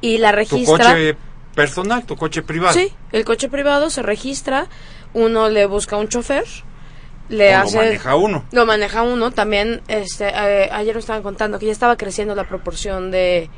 y 0.04 0.18
la 0.18 0.32
registra. 0.32 0.76
Tu 0.76 0.84
coche 0.84 1.16
personal, 1.54 2.04
tu 2.04 2.16
coche 2.16 2.42
privado. 2.42 2.74
Sí, 2.74 2.92
el 3.12 3.24
coche 3.24 3.48
privado 3.48 3.90
se 3.90 4.02
registra, 4.02 4.66
uno 5.12 5.48
le 5.48 5.66
busca 5.66 5.96
un 5.96 6.08
chofer 6.08 6.44
le 7.28 7.54
hace, 7.54 7.76
lo 7.76 7.82
maneja 7.82 8.16
uno. 8.16 8.44
Lo 8.52 8.66
maneja 8.66 9.02
uno. 9.02 9.30
También, 9.30 9.80
este, 9.88 10.28
eh, 10.28 10.68
ayer 10.70 10.94
nos 10.94 11.04
estaban 11.04 11.22
contando 11.22 11.58
que 11.58 11.66
ya 11.66 11.72
estaba 11.72 11.96
creciendo 11.96 12.34
la 12.34 12.44
proporción 12.44 13.10
de, 13.10 13.48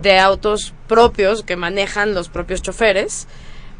de 0.00 0.18
autos 0.18 0.72
propios 0.88 1.42
que 1.42 1.56
manejan 1.56 2.14
los 2.14 2.28
propios 2.28 2.62
choferes. 2.62 3.28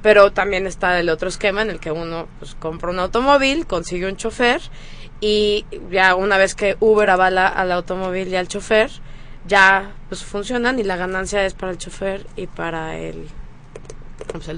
Pero 0.03 0.33
también 0.33 0.67
está 0.67 0.99
el 0.99 1.11
otro 1.11 1.29
esquema 1.29 1.63
en 1.63 1.71
el 1.71 1.79
que 1.79 1.91
uno 1.91 2.27
pues, 2.39 2.55
compra 2.55 2.91
un 2.91 2.99
automóvil, 2.99 3.67
consigue 3.67 4.07
un 4.07 4.17
chofer 4.17 4.61
y 5.21 5.67
ya 5.91 6.15
una 6.15 6.39
vez 6.39 6.55
que 6.55 6.77
Uber 6.81 7.11
avala 7.11 7.47
al 7.47 7.71
automóvil 7.71 8.29
y 8.29 8.37
al 8.37 8.49
chofer, 8.49 8.91
ya 9.47 9.93
pues 10.09 10.25
funcionan 10.25 10.79
y 10.79 10.83
la 10.83 10.97
ganancia 10.97 11.45
es 11.45 11.55
para 11.55 11.73
el 11.73 11.79
chofer 11.79 12.27
y 12.37 12.47
para 12.47 12.99
el 12.99 13.29
pues, 14.33 14.49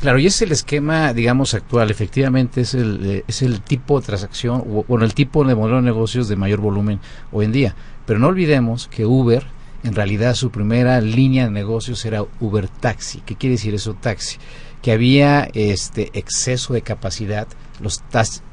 claro, 0.00 0.18
y 0.18 0.26
es 0.26 0.40
el 0.42 0.52
esquema, 0.52 1.12
digamos, 1.12 1.54
actual. 1.54 1.90
Efectivamente, 1.90 2.62
es 2.62 2.74
el, 2.74 3.04
eh, 3.04 3.24
es 3.26 3.42
el 3.42 3.60
tipo 3.60 4.00
de 4.00 4.06
transacción, 4.06 4.62
o, 4.66 4.84
bueno, 4.88 5.04
el 5.04 5.14
tipo 5.14 5.44
de 5.44 5.54
modelo 5.54 5.76
de 5.76 5.82
negocios 5.82 6.28
de 6.28 6.36
mayor 6.36 6.60
volumen 6.60 7.00
hoy 7.32 7.44
en 7.44 7.52
día. 7.52 7.74
Pero 8.06 8.18
no 8.18 8.28
olvidemos 8.28 8.88
que 8.88 9.04
Uber, 9.04 9.44
en 9.82 9.94
realidad, 9.94 10.34
su 10.34 10.50
primera 10.50 11.00
línea 11.00 11.44
de 11.44 11.50
negocios 11.50 12.04
era 12.04 12.24
Uber 12.40 12.68
Taxi. 12.68 13.20
¿Qué 13.26 13.36
quiere 13.36 13.56
decir 13.56 13.74
eso, 13.74 13.94
taxi? 13.94 14.38
Que 14.82 14.92
había 14.92 15.48
este 15.52 16.10
exceso 16.14 16.72
de 16.72 16.82
capacidad, 16.82 17.48
los 17.80 18.02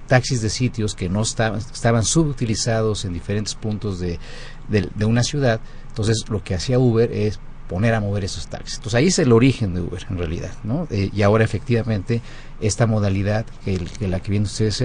taxis 0.08 0.42
de 0.42 0.50
sitios 0.50 0.96
que 0.96 1.10
no 1.10 1.22
estaban, 1.22 1.60
estaban 1.60 2.04
subutilizados 2.04 3.06
en 3.06 3.14
diferentes 3.14 3.56
puntos 3.56 4.00
de, 4.00 4.20
de 4.68 5.06
una 5.06 5.24
ciudad. 5.24 5.60
Entonces, 5.90 6.26
lo 6.30 6.44
que 6.44 6.56
hacía 6.56 6.80
Uber 6.80 7.12
es 7.12 7.40
poner 7.68 7.94
a 7.94 8.00
mover 8.00 8.24
esos 8.24 8.48
taxis. 8.48 8.76
Entonces 8.76 8.96
ahí 8.96 9.08
es 9.08 9.20
el 9.20 9.32
origen 9.32 9.74
de 9.74 9.82
Uber 9.82 10.06
en 10.10 10.18
realidad, 10.18 10.52
¿no? 10.64 10.88
Eh, 10.92 11.10
y 11.14 11.22
ahora 11.22 11.44
efectivamente 11.44 12.22
esta 12.62 12.86
modalidad 12.86 13.46
que, 13.66 13.80
la 14.02 14.20
que 14.20 14.32
bien 14.32 14.44
ustedes 14.44 14.84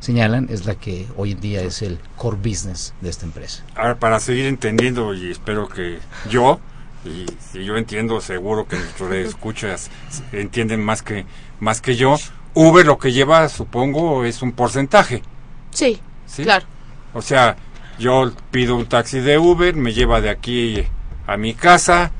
señalan 0.00 0.46
es 0.50 0.66
la 0.66 0.74
que 0.74 1.06
hoy 1.16 1.32
en 1.32 1.40
día 1.40 1.62
es 1.62 1.82
el 1.82 1.98
core 2.16 2.36
business 2.36 2.94
de 3.00 3.10
esta 3.10 3.26
empresa. 3.26 3.64
Ahora 3.74 3.98
para 3.98 4.20
seguir 4.20 4.46
entendiendo 4.46 5.14
y 5.14 5.30
espero 5.30 5.68
que 5.68 5.98
yo 6.30 6.60
y 7.04 7.26
si 7.40 7.64
yo 7.64 7.76
entiendo 7.76 8.20
seguro 8.20 8.66
que 8.66 8.76
nuestros 8.76 9.12
escuchas 9.12 9.90
entienden 10.32 10.80
más 10.80 11.02
que 11.02 11.26
más 11.60 11.80
que 11.80 11.96
yo 11.96 12.16
Uber 12.54 12.84
lo 12.84 12.98
que 12.98 13.12
lleva 13.12 13.48
supongo 13.48 14.24
es 14.24 14.42
un 14.42 14.52
porcentaje. 14.52 15.22
Sí, 15.70 15.98
¿Sí? 16.26 16.42
claro. 16.42 16.66
O 17.14 17.22
sea, 17.22 17.56
yo 17.98 18.32
pido 18.50 18.76
un 18.76 18.86
taxi 18.86 19.20
de 19.20 19.38
Uber, 19.38 19.74
me 19.74 19.92
lleva 19.92 20.20
de 20.20 20.30
aquí 20.30 20.84
a 21.26 21.36
mi 21.36 21.54
casa, 21.54 22.10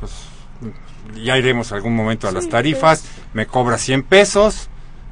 pues, 0.00 0.12
ya 1.22 1.36
iremos 1.38 1.72
algún 1.72 1.94
momento 1.94 2.28
a 2.28 2.32
las 2.32 2.48
tarifas, 2.48 3.04
me 3.34 3.46
cobra 3.46 3.78
100 3.78 4.02
pesos, 4.04 4.68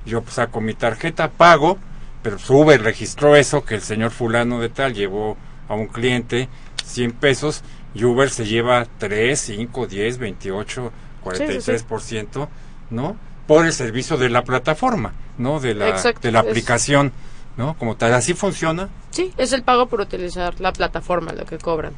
yo 0.07 0.23
pues, 0.23 0.35
saco 0.35 0.61
mi 0.61 0.75
tarjeta, 0.75 1.31
pago, 1.31 1.79
pero 2.23 2.37
pues, 2.37 2.51
Uber 2.51 2.83
registró 2.83 3.37
eso, 3.37 3.65
que 3.65 3.75
el 3.75 3.83
señor 3.83 4.11
fulano 4.11 4.61
de 4.61 4.69
tal 4.69 4.95
llevó 4.95 5.37
a 5.69 5.75
un 5.75 5.87
cliente 5.89 6.49
100 6.85 7.13
pesos 7.13 7.63
y 7.95 8.05
Uber 8.05 8.31
se 8.31 8.47
lleva 8.47 8.87
3, 8.99 9.39
5, 9.41 9.87
10, 9.87 10.19
28, 10.19 10.93
43%, 11.25 12.49
¿no? 12.91 13.17
Por 13.47 13.67
el 13.67 13.73
servicio 13.73 14.17
de 14.17 14.29
la 14.31 14.45
plataforma, 14.45 15.13
¿no? 15.39 15.61
De 15.61 15.75
la, 15.75 15.89
Exacto, 15.89 16.21
de 16.23 16.33
la 16.33 16.41
es- 16.41 16.47
aplicación, 16.49 17.13
¿no? 17.57 17.77
Como 17.79 17.97
tal, 17.97 18.15
así 18.15 18.35
funciona. 18.35 18.89
Sí, 19.11 19.33
es 19.37 19.53
el 19.53 19.63
pago 19.63 19.87
por 19.87 20.01
utilizar 20.01 20.61
la 20.61 20.73
plataforma 20.73 21.33
lo 21.33 21.45
que 21.45 21.59
cobran. 21.59 21.93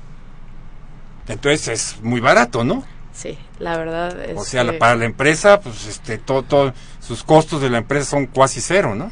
Entonces 1.29 1.69
es 1.69 2.03
muy 2.03 2.21
barato, 2.21 2.65
¿no? 2.65 2.85
Sí, 3.13 3.39
la 3.61 3.77
verdad 3.77 4.21
es 4.25 4.37
O 4.37 4.45
sea, 4.45 4.65
que 4.65 4.73
para 4.73 4.97
la 4.97 5.05
empresa, 5.05 5.61
pues 5.61 5.87
este, 5.87 6.19
todo, 6.19 6.43
todo, 6.43 6.75
sus 7.01 7.23
costos 7.23 7.63
de 7.63 7.71
la 7.71 7.79
empresa 7.79 8.11
son 8.11 8.27
casi 8.27 8.61
cero, 8.61 8.95
¿no? 8.95 9.11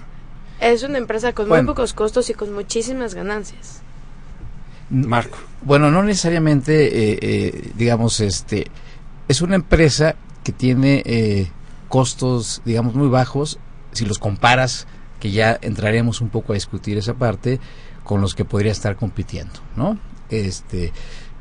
es 0.62 0.82
una 0.84 0.98
empresa 0.98 1.32
con 1.32 1.48
Bueno. 1.48 1.64
muy 1.64 1.74
pocos 1.74 1.92
costos 1.92 2.30
y 2.30 2.34
con 2.34 2.52
muchísimas 2.52 3.14
ganancias. 3.14 3.82
Marco. 4.90 5.38
Bueno, 5.62 5.90
no 5.90 6.02
necesariamente, 6.02 6.86
eh, 6.86 7.18
eh, 7.20 7.72
digamos, 7.74 8.20
este, 8.20 8.66
es 9.28 9.40
una 9.42 9.56
empresa 9.56 10.14
que 10.44 10.52
tiene 10.52 11.02
eh, 11.04 11.50
costos, 11.88 12.62
digamos, 12.64 12.94
muy 12.94 13.08
bajos, 13.08 13.58
si 13.92 14.04
los 14.04 14.18
comparas, 14.18 14.86
que 15.22 15.30
ya 15.30 15.56
entraremos 15.62 16.20
un 16.20 16.30
poco 16.30 16.52
a 16.52 16.54
discutir 16.54 16.98
esa 16.98 17.14
parte, 17.14 17.60
con 18.02 18.20
los 18.20 18.34
que 18.34 18.44
podría 18.44 18.72
estar 18.72 18.96
compitiendo, 18.96 19.60
¿no? 19.76 19.96
Este, 20.30 20.92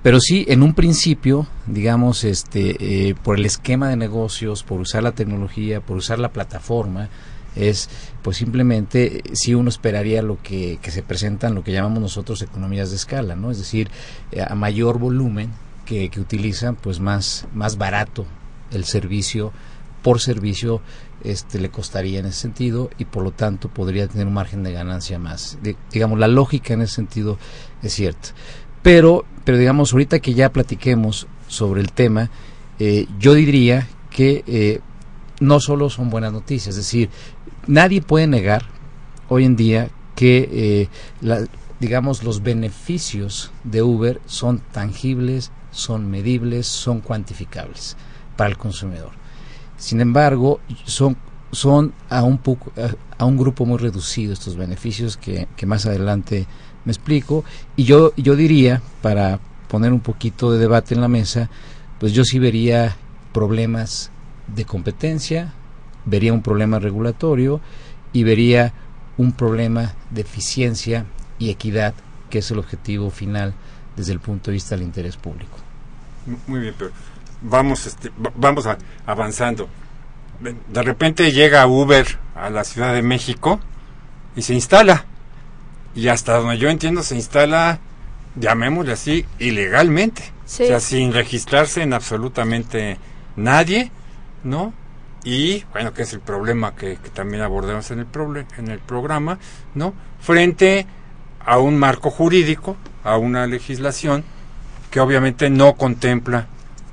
pero 0.03 0.19
sí, 0.19 0.45
en 0.47 0.61
un 0.61 0.75
principio, 0.75 1.47
digamos, 1.65 2.23
este, 2.23 3.09
eh, 3.09 3.15
por 3.15 3.39
el 3.39 3.45
esquema 3.47 3.89
de 3.89 3.95
negocios, 3.95 4.61
por 4.61 4.79
usar 4.79 5.01
la 5.01 5.13
tecnología, 5.13 5.81
por 5.81 5.97
usar 5.97 6.19
la 6.19 6.31
plataforma, 6.31 7.09
es 7.55 7.89
pues 8.21 8.37
simplemente 8.37 9.17
eh, 9.17 9.21
si 9.33 9.55
uno 9.55 9.69
esperaría 9.69 10.21
lo 10.21 10.39
que, 10.43 10.77
que 10.79 10.91
se 10.91 11.01
presentan 11.01 11.55
lo 11.55 11.63
que 11.63 11.71
llamamos 11.71 12.01
nosotros 12.01 12.43
economías 12.43 12.91
de 12.91 12.95
escala 12.95 13.35
no 13.35 13.51
es 13.51 13.57
decir 13.57 13.91
eh, 14.31 14.41
a 14.41 14.55
mayor 14.55 14.99
volumen 14.99 15.51
que, 15.83 16.07
que 16.07 16.21
utilizan 16.21 16.77
pues 16.77 17.01
más 17.01 17.47
más 17.53 17.77
barato 17.77 18.25
el 18.71 18.85
servicio 18.85 19.51
por 20.01 20.19
servicio 20.19 20.81
este 21.23 21.59
le 21.59 21.69
costaría 21.69 22.19
en 22.19 22.25
ese 22.25 22.39
sentido 22.39 22.89
y 22.97 23.05
por 23.05 23.23
lo 23.23 23.31
tanto 23.31 23.69
podría 23.69 24.07
tener 24.07 24.27
un 24.27 24.33
margen 24.33 24.63
de 24.63 24.71
ganancia 24.71 25.19
más 25.19 25.59
digamos 25.91 26.17
la 26.19 26.27
lógica 26.27 26.73
en 26.73 26.81
ese 26.81 26.95
sentido 26.95 27.37
es 27.83 27.93
cierta 27.93 28.29
pero 28.81 29.25
pero 29.43 29.57
digamos 29.57 29.93
ahorita 29.93 30.19
que 30.19 30.33
ya 30.33 30.51
platiquemos 30.51 31.27
sobre 31.47 31.81
el 31.81 31.91
tema 31.91 32.29
eh, 32.79 33.05
yo 33.19 33.35
diría 33.35 33.87
que 34.09 34.43
eh, 34.47 34.79
no 35.39 35.59
solo 35.59 35.89
son 35.89 36.09
buenas 36.09 36.33
noticias, 36.33 36.69
es 36.69 36.85
decir, 36.85 37.09
nadie 37.67 38.01
puede 38.01 38.27
negar 38.27 38.63
hoy 39.29 39.45
en 39.45 39.55
día 39.55 39.89
que, 40.15 40.87
eh, 41.21 41.37
digamos, 41.79 42.23
los 42.23 42.41
beneficios 42.41 43.51
de 43.63 43.81
Uber 43.81 44.21
son 44.25 44.59
tangibles, 44.71 45.51
son 45.71 46.09
medibles, 46.09 46.65
son 46.65 47.01
cuantificables 47.01 47.97
para 48.35 48.49
el 48.49 48.57
consumidor. 48.57 49.11
Sin 49.81 49.99
embargo, 49.99 50.59
son, 50.85 51.17
son 51.51 51.91
a, 52.07 52.21
un 52.21 52.37
poco, 52.37 52.71
a, 53.17 53.25
un 53.25 53.35
grupo 53.35 53.65
muy 53.65 53.79
reducido 53.79 54.31
estos 54.31 54.55
beneficios 54.55 55.17
que, 55.17 55.47
que 55.55 55.65
más 55.65 55.87
adelante 55.87 56.45
me 56.85 56.91
explico. 56.91 57.43
Y 57.75 57.85
yo, 57.85 58.13
yo 58.15 58.35
diría, 58.35 58.83
para 59.01 59.39
poner 59.69 59.91
un 59.91 60.01
poquito 60.01 60.51
de 60.51 60.59
debate 60.59 60.93
en 60.93 61.01
la 61.01 61.07
mesa, 61.07 61.49
pues 61.99 62.13
yo 62.13 62.23
sí 62.23 62.37
vería 62.37 62.95
problemas 63.33 64.11
de 64.55 64.65
competencia, 64.65 65.51
vería 66.05 66.31
un 66.31 66.43
problema 66.43 66.77
regulatorio 66.77 67.59
y 68.13 68.23
vería 68.23 68.73
un 69.17 69.31
problema 69.31 69.95
de 70.11 70.21
eficiencia 70.21 71.07
y 71.39 71.49
equidad, 71.49 71.95
que 72.29 72.37
es 72.37 72.51
el 72.51 72.59
objetivo 72.59 73.09
final 73.09 73.55
desde 73.97 74.13
el 74.13 74.19
punto 74.19 74.51
de 74.51 74.53
vista 74.53 74.75
del 74.75 74.85
interés 74.85 75.17
público. 75.17 75.57
Muy 76.45 76.59
bien, 76.59 76.75
pero 76.77 76.91
vamos, 77.41 77.85
este, 77.87 78.09
va- 78.09 78.31
vamos 78.35 78.65
a- 78.67 78.77
avanzando. 79.05 79.67
De 80.67 80.81
repente 80.81 81.31
llega 81.31 81.67
Uber 81.67 82.05
a 82.35 82.49
la 82.49 82.63
Ciudad 82.63 82.93
de 82.93 83.01
México 83.03 83.59
y 84.35 84.41
se 84.41 84.53
instala. 84.53 85.05
Y 85.93 86.07
hasta 86.07 86.37
donde 86.37 86.57
yo 86.57 86.69
entiendo 86.69 87.03
se 87.03 87.15
instala, 87.15 87.79
llamémosle 88.35 88.93
así, 88.93 89.25
ilegalmente. 89.39 90.23
Sí. 90.45 90.63
O 90.63 90.67
sea, 90.67 90.79
sin 90.79 91.13
registrarse 91.13 91.81
en 91.83 91.93
absolutamente 91.93 92.97
nadie, 93.35 93.91
¿no? 94.43 94.73
Y, 95.23 95.63
bueno, 95.71 95.93
que 95.93 96.01
es 96.01 96.13
el 96.13 96.19
problema 96.21 96.75
que, 96.75 96.97
que 96.97 97.09
también 97.09 97.43
abordamos 97.43 97.91
en 97.91 97.99
el, 97.99 98.07
en 98.57 98.69
el 98.69 98.79
programa, 98.79 99.37
¿no? 99.75 99.93
Frente 100.19 100.87
a 101.45 101.59
un 101.59 101.77
marco 101.77 102.09
jurídico, 102.09 102.75
a 103.03 103.17
una 103.17 103.45
legislación 103.47 104.23
que 104.89 104.99
obviamente 104.99 105.49
no 105.49 105.73
contempla, 105.73 106.47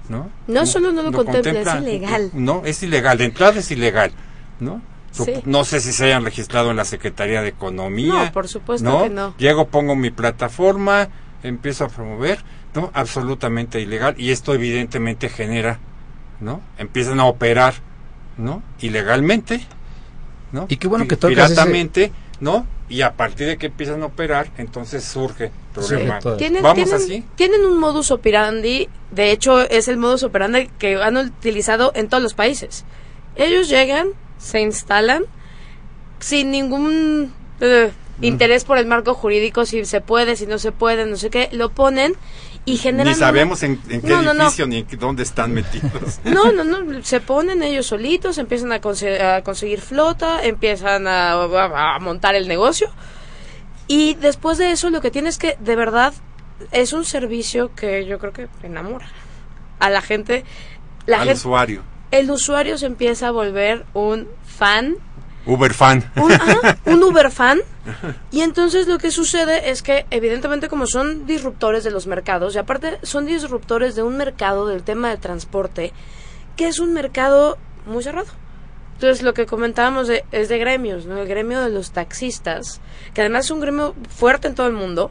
¿no? 0.09 0.31
No 0.47 0.67
solo 0.67 0.93
no 0.93 1.03
lo 1.03 1.13
contempla, 1.13 1.77
es 1.79 1.83
ilegal. 1.83 2.31
No, 2.35 2.63
es 2.65 2.83
ilegal, 2.83 3.19
de 3.19 3.25
entrada 3.27 3.59
es 3.61 3.71
ilegal, 3.71 4.13
¿no? 4.61 4.81
Sí. 5.11 5.33
No 5.47 5.65
sé 5.65 5.81
si 5.81 5.93
se 5.93 6.05
hayan 6.05 6.25
registrado 6.25 6.71
en 6.71 6.77
la 6.77 6.85
Secretaría 6.85 7.43
de 7.43 7.49
Economía. 7.49 8.25
No, 8.27 8.33
por 8.33 8.47
supuesto 8.47 9.03
que 9.03 9.11
no. 9.11 9.35
Llego, 9.39 9.67
pongo 9.69 9.97
mi 9.97 10.11
plataforma, 10.11 11.09
empiezo 11.43 11.85
a 11.87 11.89
promover, 11.89 12.39
¿no? 12.75 12.91
Absolutamente 12.95 13.81
ilegal 13.81 14.15
y 14.19 14.31
esto 14.31 14.55
evidentemente 14.55 15.29
genera, 15.29 15.79
¿no? 16.41 16.61
Empiezan 16.79 17.21
a 17.21 17.25
operar, 17.25 17.75
¿no? 18.37 18.63
Ilegalmente, 18.81 19.67
¿no? 20.53 20.67
Y 20.69 20.77
qué 20.77 20.87
bueno 20.89 21.09
que 21.09 21.17
tocas 21.17 21.37
ese- 21.47 21.55
Piratamente, 21.55 22.13
¿no? 22.41 22.67
Y 22.89 23.03
a 23.03 23.13
partir 23.13 23.47
de 23.47 23.59
que 23.59 23.67
empiezan 23.67 24.03
a 24.03 24.07
operar, 24.07 24.49
entonces 24.57 25.05
surge 25.05 25.51
problema. 25.75 26.21
Tienen, 26.39 26.63
Vamos 26.63 26.85
tienen- 26.85 26.95
así. 26.95 27.25
tienen 27.37 27.65
un 27.67 27.79
modus 27.79 28.11
operandi, 28.11 28.89
de 29.11 29.31
hecho 29.31 29.61
es 29.61 29.89
el 29.89 29.97
modus 29.99 30.23
operandi 30.23 30.69
que 30.79 30.97
han 30.97 31.17
utilizado 31.19 31.93
en 31.95 32.09
todos 32.09 32.23
los 32.23 32.35
países. 32.35 32.85
Ellos 33.37 33.69
llegan, 33.69 34.09
se 34.39 34.61
instalan 34.61 35.25
sin 36.21 36.51
ningún 36.51 37.33
eh, 37.61 37.91
interés 38.23 38.65
por 38.65 38.79
el 38.79 38.87
marco 38.87 39.15
jurídico, 39.15 39.65
si 39.67 39.85
se 39.85 40.01
puede, 40.01 40.35
si 40.37 40.47
no 40.47 40.59
se 40.59 40.73
puede, 40.73 41.07
no 41.07 41.17
sé 41.17 41.31
qué, 41.31 41.49
lo 41.53 41.71
ponen 41.71 42.15
y 42.73 42.77
generan... 42.77 43.13
Ni 43.13 43.19
sabemos 43.19 43.63
en, 43.63 43.81
en 43.89 44.01
qué 44.03 44.09
No, 44.09 44.23
no, 44.23 44.35
no. 44.35 44.43
edificio 44.45 44.67
ni 44.67 44.79
en 44.79 44.99
dónde 44.99 45.23
están 45.23 45.53
metidos. 45.55 46.21
No, 46.25 46.53
no, 46.53 46.65
no, 46.65 47.03
se 47.05 47.21
ponen 47.21 47.63
ellos 47.63 47.87
solitos, 47.87 48.39
empiezan 48.39 48.73
a, 48.73 48.81
conse- 48.81 49.21
a 49.21 49.43
conseguir 49.43 49.81
flota, 49.81 50.43
empiezan 50.45 51.07
a, 51.07 51.33
a- 51.33 51.97
a 51.97 51.99
montar 52.01 52.35
el 52.35 52.49
negocio 52.49 52.89
y 53.87 54.15
después 54.15 54.59
de 54.59 54.71
eso 54.73 54.91
lo 54.91 55.01
que 55.01 55.11
tienes 55.11 55.39
que, 55.39 55.57
de 55.61 55.77
verdad, 55.77 56.13
es 56.73 56.93
un 56.93 57.05
servicio 57.05 57.75
que 57.75 58.05
yo 58.07 58.19
creo 58.19 58.33
que 58.33 58.49
enamora 58.63 59.07
a 59.79 59.91
la 59.91 60.03
gente. 60.03 60.45
La 61.07 61.19
al 61.21 61.29
gente 61.29 61.39
usuario. 61.39 61.83
el 62.11 62.31
usuario 62.31 62.77
se 62.79 62.87
empieza 62.87 63.29
a 63.29 63.31
volver 63.31 63.87
un 63.95 64.29
fan 64.45 64.97
Uber 65.49 65.73
fan. 65.75 66.09
un, 66.17 66.31
ajá, 66.33 66.79
un 66.87 67.03
Uber 67.03 67.31
fan. 67.31 67.59
Y 68.31 68.43
entonces 68.43 68.87
lo 68.87 68.99
que 68.99 69.11
sucede 69.11 69.71
es 69.71 69.83
que, 69.83 70.07
evidentemente, 70.11 70.69
como 70.69 70.87
son 70.87 71.27
disruptores 71.27 71.83
de 71.85 71.91
los 71.91 72.07
mercados, 72.07 72.55
y 72.55 72.59
aparte 72.59 72.99
son 73.03 73.25
disruptores 73.27 73.97
de 73.97 74.03
un 74.03 74.17
mercado 74.17 74.67
del 74.69 74.83
tema 74.83 75.09
del 75.09 75.19
transporte, 75.19 75.93
que 76.57 76.69
es 76.69 76.79
un 76.79 76.93
mercado 76.93 77.57
muy 77.87 78.03
cerrado. 78.05 78.29
Entonces, 78.95 79.23
lo 79.23 79.33
que 79.33 79.47
comentábamos 79.47 80.07
de- 80.09 80.25
es 80.33 80.49
de 80.49 80.59
gremios, 80.59 81.07
¿no? 81.07 81.19
El 81.19 81.29
gremio 81.29 81.61
de 81.63 81.71
los 81.71 81.93
taxistas, 81.93 82.81
que 83.15 83.21
además 83.23 83.47
es 83.47 83.51
un 83.53 83.61
gremio 83.61 83.95
fuerte 84.15 84.49
en 84.49 84.55
todo 84.55 84.67
el 84.67 84.73
mundo. 84.75 85.11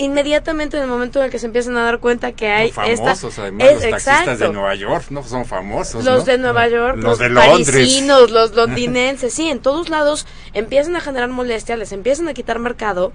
Inmediatamente 0.00 0.76
en 0.76 0.84
el 0.84 0.88
momento 0.88 1.18
en 1.18 1.24
el 1.26 1.30
que 1.30 1.40
se 1.40 1.46
empiezan 1.46 1.76
a 1.76 1.82
dar 1.82 1.98
cuenta 1.98 2.30
que 2.32 2.48
hay 2.48 2.68
esta- 2.68 2.82
famosos, 2.82 3.36
además, 3.40 3.66
es- 3.68 3.74
los 3.74 4.04
taxistas 4.04 4.38
de. 4.38 4.48
Nueva 4.50 4.74
York, 4.76 5.06
¿no? 5.10 5.24
Son 5.24 5.44
famosos, 5.44 6.04
los 6.04 6.20
¿no? 6.20 6.24
de 6.24 6.38
Nueva 6.38 6.68
York, 6.68 6.94
Los 6.96 7.04
los, 7.04 7.18
de 7.18 7.28
Londres. 7.30 7.66
parisinos, 7.70 8.30
los 8.30 8.54
londinenses, 8.54 9.34
sí, 9.34 9.48
en 9.50 9.58
todos 9.58 9.88
lados 9.88 10.26
empiezan 10.54 10.94
a 10.94 11.00
generar 11.00 11.28
molestia, 11.30 11.76
les 11.76 11.90
empiezan 11.90 12.28
a 12.28 12.34
quitar 12.34 12.60
mercado 12.60 13.12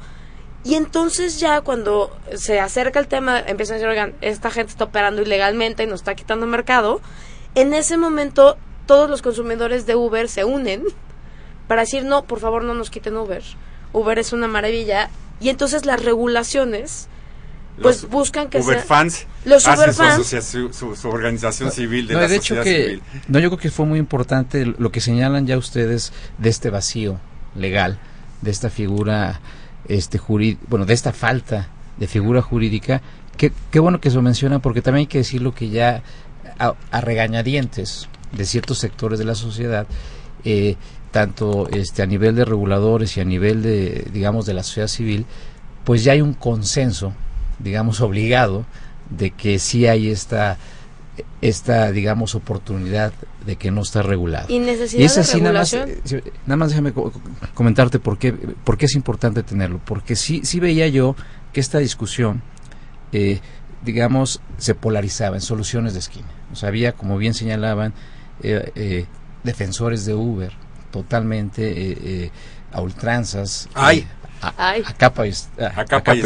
y 0.66 0.76
entonces 0.76 1.40
ya 1.40 1.62
cuando 1.62 2.16
se 2.36 2.60
acerca 2.60 3.00
el 3.00 3.08
tema, 3.08 3.40
empiezan 3.40 3.76
a 3.76 3.78
decir, 3.78 3.90
oigan, 3.90 4.14
esta 4.20 4.52
gente 4.52 4.72
está 4.72 4.84
operando 4.84 5.22
ilegalmente 5.22 5.84
y 5.84 5.88
nos 5.88 6.02
está 6.02 6.16
quitando 6.16 6.46
mercado. 6.48 7.00
En 7.56 7.74
ese 7.74 7.96
momento 7.98 8.58
todos 8.88 9.10
los 9.10 9.22
consumidores 9.22 9.86
de 9.86 9.96
Uber 9.96 10.28
se 10.28 10.44
unen 10.44 10.84
para 11.70 11.82
decir, 11.84 12.04
no, 12.04 12.26
por 12.26 12.42
favor 12.42 12.64
no 12.66 12.74
nos 12.74 12.90
quiten 12.90 13.16
Uber. 13.16 13.42
Uber 13.94 14.20
es 14.20 14.34
una 14.34 14.48
maravilla. 14.50 15.10
Y 15.44 15.50
entonces 15.50 15.86
las 15.86 16.04
regulaciones 16.04 17.08
pues 17.82 18.04
Los 18.04 18.12
buscan 18.12 18.50
que 18.50 18.60
Uber 18.60 18.78
sea- 18.78 18.86
fans 18.86 19.26
los 19.46 19.68
hacen 19.68 19.90
Uber 19.90 20.44
su, 20.44 20.72
su, 20.72 20.96
su 20.96 21.10
organización 21.10 21.72
civil 21.72 22.06
de 22.08 22.14
No, 22.14 22.22
la 22.22 22.28
de 22.28 22.36
hecho 22.36 22.56
sociedad 22.56 22.64
que, 22.64 22.84
civil. 22.86 23.02
no, 23.28 23.40
yo 23.40 23.50
creo 23.50 23.60
que 23.60 23.72
fue 23.72 23.86
muy 23.88 23.98
importante 23.98 24.66
lo 24.66 24.92
que 24.92 25.02
señalan 25.02 25.48
ya 25.48 25.58
ustedes 25.58 26.14
de 26.38 26.50
este 26.50 26.70
vacío 26.70 27.20
legal, 27.56 27.98
de 28.44 28.52
esta 28.52 28.70
figura, 28.70 29.42
este 29.88 30.20
jurí- 30.20 30.60
bueno, 30.68 30.86
de 30.86 30.94
esta 30.94 31.14
falta 31.14 31.68
de 31.98 32.08
figura 32.08 32.44
jurídica. 32.44 33.02
Qué, 33.38 33.52
qué 33.72 33.80
bueno 33.80 34.00
que 34.00 34.12
se 34.12 34.16
lo 34.18 34.22
menciona 34.22 34.60
porque 34.60 34.84
también 34.84 35.02
hay 35.06 35.08
que 35.08 35.18
decirlo 35.18 35.56
que 35.56 35.70
ya 35.70 36.04
a, 36.60 36.76
a 36.92 37.02
regañadientes 37.02 38.08
de 38.34 38.46
ciertos 38.46 38.78
sectores 38.78 39.18
de 39.18 39.26
la 39.26 39.34
sociedad, 39.36 39.88
eh, 40.46 40.76
tanto 41.14 41.70
este, 41.70 42.02
a 42.02 42.08
nivel 42.08 42.36
de 42.36 42.44
reguladores 42.44 43.16
y 43.18 43.22
a 43.22 43.24
nivel 43.24 43.62
de, 43.62 44.08
digamos, 44.12 44.48
de 44.48 44.56
la 44.56 44.64
sociedad 44.64 44.88
civil, 44.88 45.28
pues 45.84 46.04
ya 46.04 46.14
hay 46.14 46.22
un 46.22 46.34
consenso, 46.34 47.14
digamos, 47.60 48.02
obligado 48.02 48.66
de 49.12 49.30
que 49.30 49.60
sí 49.60 49.86
hay 49.86 50.10
esta 50.10 50.58
esta 51.42 51.92
digamos 51.92 52.34
oportunidad 52.34 53.14
de 53.46 53.58
que 53.58 53.70
no 53.70 53.82
está 53.82 54.02
regulado. 54.02 54.48
Y 54.50 54.58
necesidad 54.58 55.06
es 55.06 55.18
así, 55.20 55.40
nada 55.40 55.60
más, 55.60 55.74
eh, 55.74 56.02
nada 56.48 56.58
más 56.58 56.70
déjame 56.70 56.94
comentarte 57.54 58.00
por 58.00 58.18
qué, 58.18 58.34
por 58.34 58.80
qué 58.80 58.88
es 58.88 58.96
importante 58.96 59.44
tenerlo. 59.44 59.80
Porque 59.86 60.16
sí 60.16 60.42
sí 60.44 60.60
veía 60.60 60.88
yo 60.88 61.16
que 61.52 61.60
esta 61.60 61.78
discusión 61.78 62.42
eh, 63.12 63.40
digamos 63.86 64.42
se 64.58 64.74
polarizaba 64.74 65.36
en 65.36 65.42
soluciones 65.42 65.94
de 65.94 66.00
esquina. 66.00 66.30
O 66.52 66.56
sea 66.56 66.70
había 66.70 66.94
como 66.94 67.20
bien 67.20 67.36
señalaban 67.36 67.94
eh, 68.42 69.06
defensores 69.44 70.06
de 70.06 70.16
Uber 70.16 70.64
totalmente 70.94 72.32
a 72.72 72.82
ultranzas 72.82 73.68
Ay. 73.74 74.08
a, 74.42 74.84
capa, 74.98 75.26
y, 75.26 75.30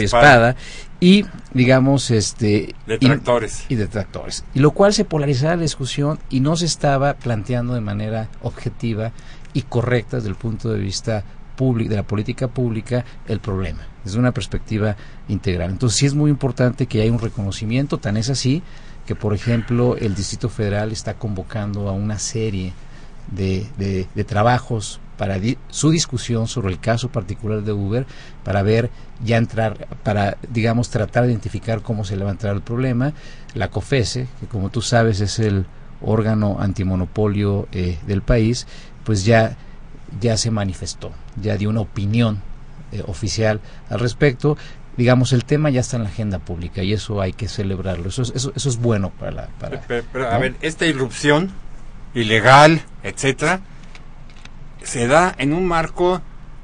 espada. 0.03 0.55
y 0.99 1.25
digamos 1.53 2.09
este 2.09 2.75
detractores 2.87 3.65
y, 3.69 3.75
detractores 3.75 4.43
y 4.53 4.59
lo 4.59 4.71
cual 4.71 4.93
se 4.93 5.05
polarizaba 5.05 5.55
la 5.55 5.61
discusión 5.61 6.19
y 6.29 6.39
no 6.39 6.55
se 6.55 6.65
estaba 6.65 7.13
planteando 7.13 7.75
de 7.75 7.81
manera 7.81 8.29
objetiva 8.41 9.11
y 9.53 9.61
correcta 9.63 10.17
desde 10.17 10.29
el 10.29 10.35
punto 10.35 10.69
de 10.69 10.79
vista 10.79 11.23
público 11.55 11.89
de 11.89 11.95
la 11.95 12.03
política 12.03 12.47
pública 12.47 13.05
el 13.27 13.39
problema 13.39 13.79
desde 14.03 14.19
una 14.19 14.31
perspectiva 14.31 14.95
integral. 15.27 15.69
Entonces 15.69 15.99
sí 15.99 16.05
es 16.05 16.13
muy 16.13 16.31
importante 16.31 16.85
que 16.85 17.01
haya 17.01 17.11
un 17.11 17.19
reconocimiento 17.19 17.97
tan 17.97 18.17
es 18.17 18.29
así 18.29 18.63
que 19.05 19.15
por 19.15 19.33
ejemplo 19.33 19.95
el 19.97 20.15
Distrito 20.15 20.49
Federal 20.49 20.91
está 20.91 21.13
convocando 21.15 21.87
a 21.87 21.91
una 21.91 22.19
serie 22.19 22.73
de, 23.31 23.67
de, 23.77 24.07
de 24.13 24.23
trabajos 24.23 24.99
para 25.17 25.39
su 25.69 25.89
discusión 25.89 26.47
sobre 26.47 26.71
el 26.71 26.79
caso 26.79 27.09
particular 27.09 27.63
de 27.63 27.71
Uber, 27.73 28.05
para 28.43 28.61
ver, 28.61 28.91
ya 29.23 29.37
entrar, 29.37 29.87
para, 30.03 30.37
digamos, 30.49 30.89
tratar 30.89 31.23
de 31.23 31.31
identificar 31.31 31.81
cómo 31.81 32.05
se 32.05 32.15
levantará 32.15 32.53
el 32.53 32.61
problema. 32.61 33.13
La 33.55 33.69
COFESE, 33.69 34.27
que 34.39 34.45
como 34.45 34.69
tú 34.69 34.81
sabes 34.81 35.19
es 35.19 35.39
el 35.39 35.65
órgano 36.01 36.57
antimonopolio 36.59 37.67
eh, 37.71 37.97
del 38.05 38.21
país, 38.21 38.67
pues 39.03 39.25
ya, 39.25 39.57
ya 40.21 40.37
se 40.37 40.51
manifestó, 40.51 41.11
ya 41.41 41.57
dio 41.57 41.69
una 41.69 41.81
opinión 41.81 42.43
eh, 42.91 43.03
oficial 43.07 43.59
al 43.89 43.99
respecto. 43.99 44.55
Digamos, 44.97 45.33
el 45.33 45.45
tema 45.45 45.71
ya 45.71 45.81
está 45.81 45.97
en 45.97 46.03
la 46.03 46.09
agenda 46.09 46.37
pública 46.39 46.83
y 46.83 46.93
eso 46.93 47.21
hay 47.21 47.33
que 47.33 47.47
celebrarlo. 47.47 48.09
Eso, 48.09 48.21
eso, 48.21 48.51
eso 48.55 48.69
es 48.69 48.77
bueno 48.77 49.11
para 49.11 49.31
la... 49.31 49.47
Para, 49.59 49.81
pero, 49.81 50.29
a 50.29 50.37
ver, 50.37 50.55
esta 50.61 50.85
irrupción 50.85 51.51
ilegal, 52.17 52.81
etcétera, 53.03 53.61
se 54.83 55.07
da 55.07 55.35
en 55.37 55.53
un 55.53 55.67
marco, 55.67 56.21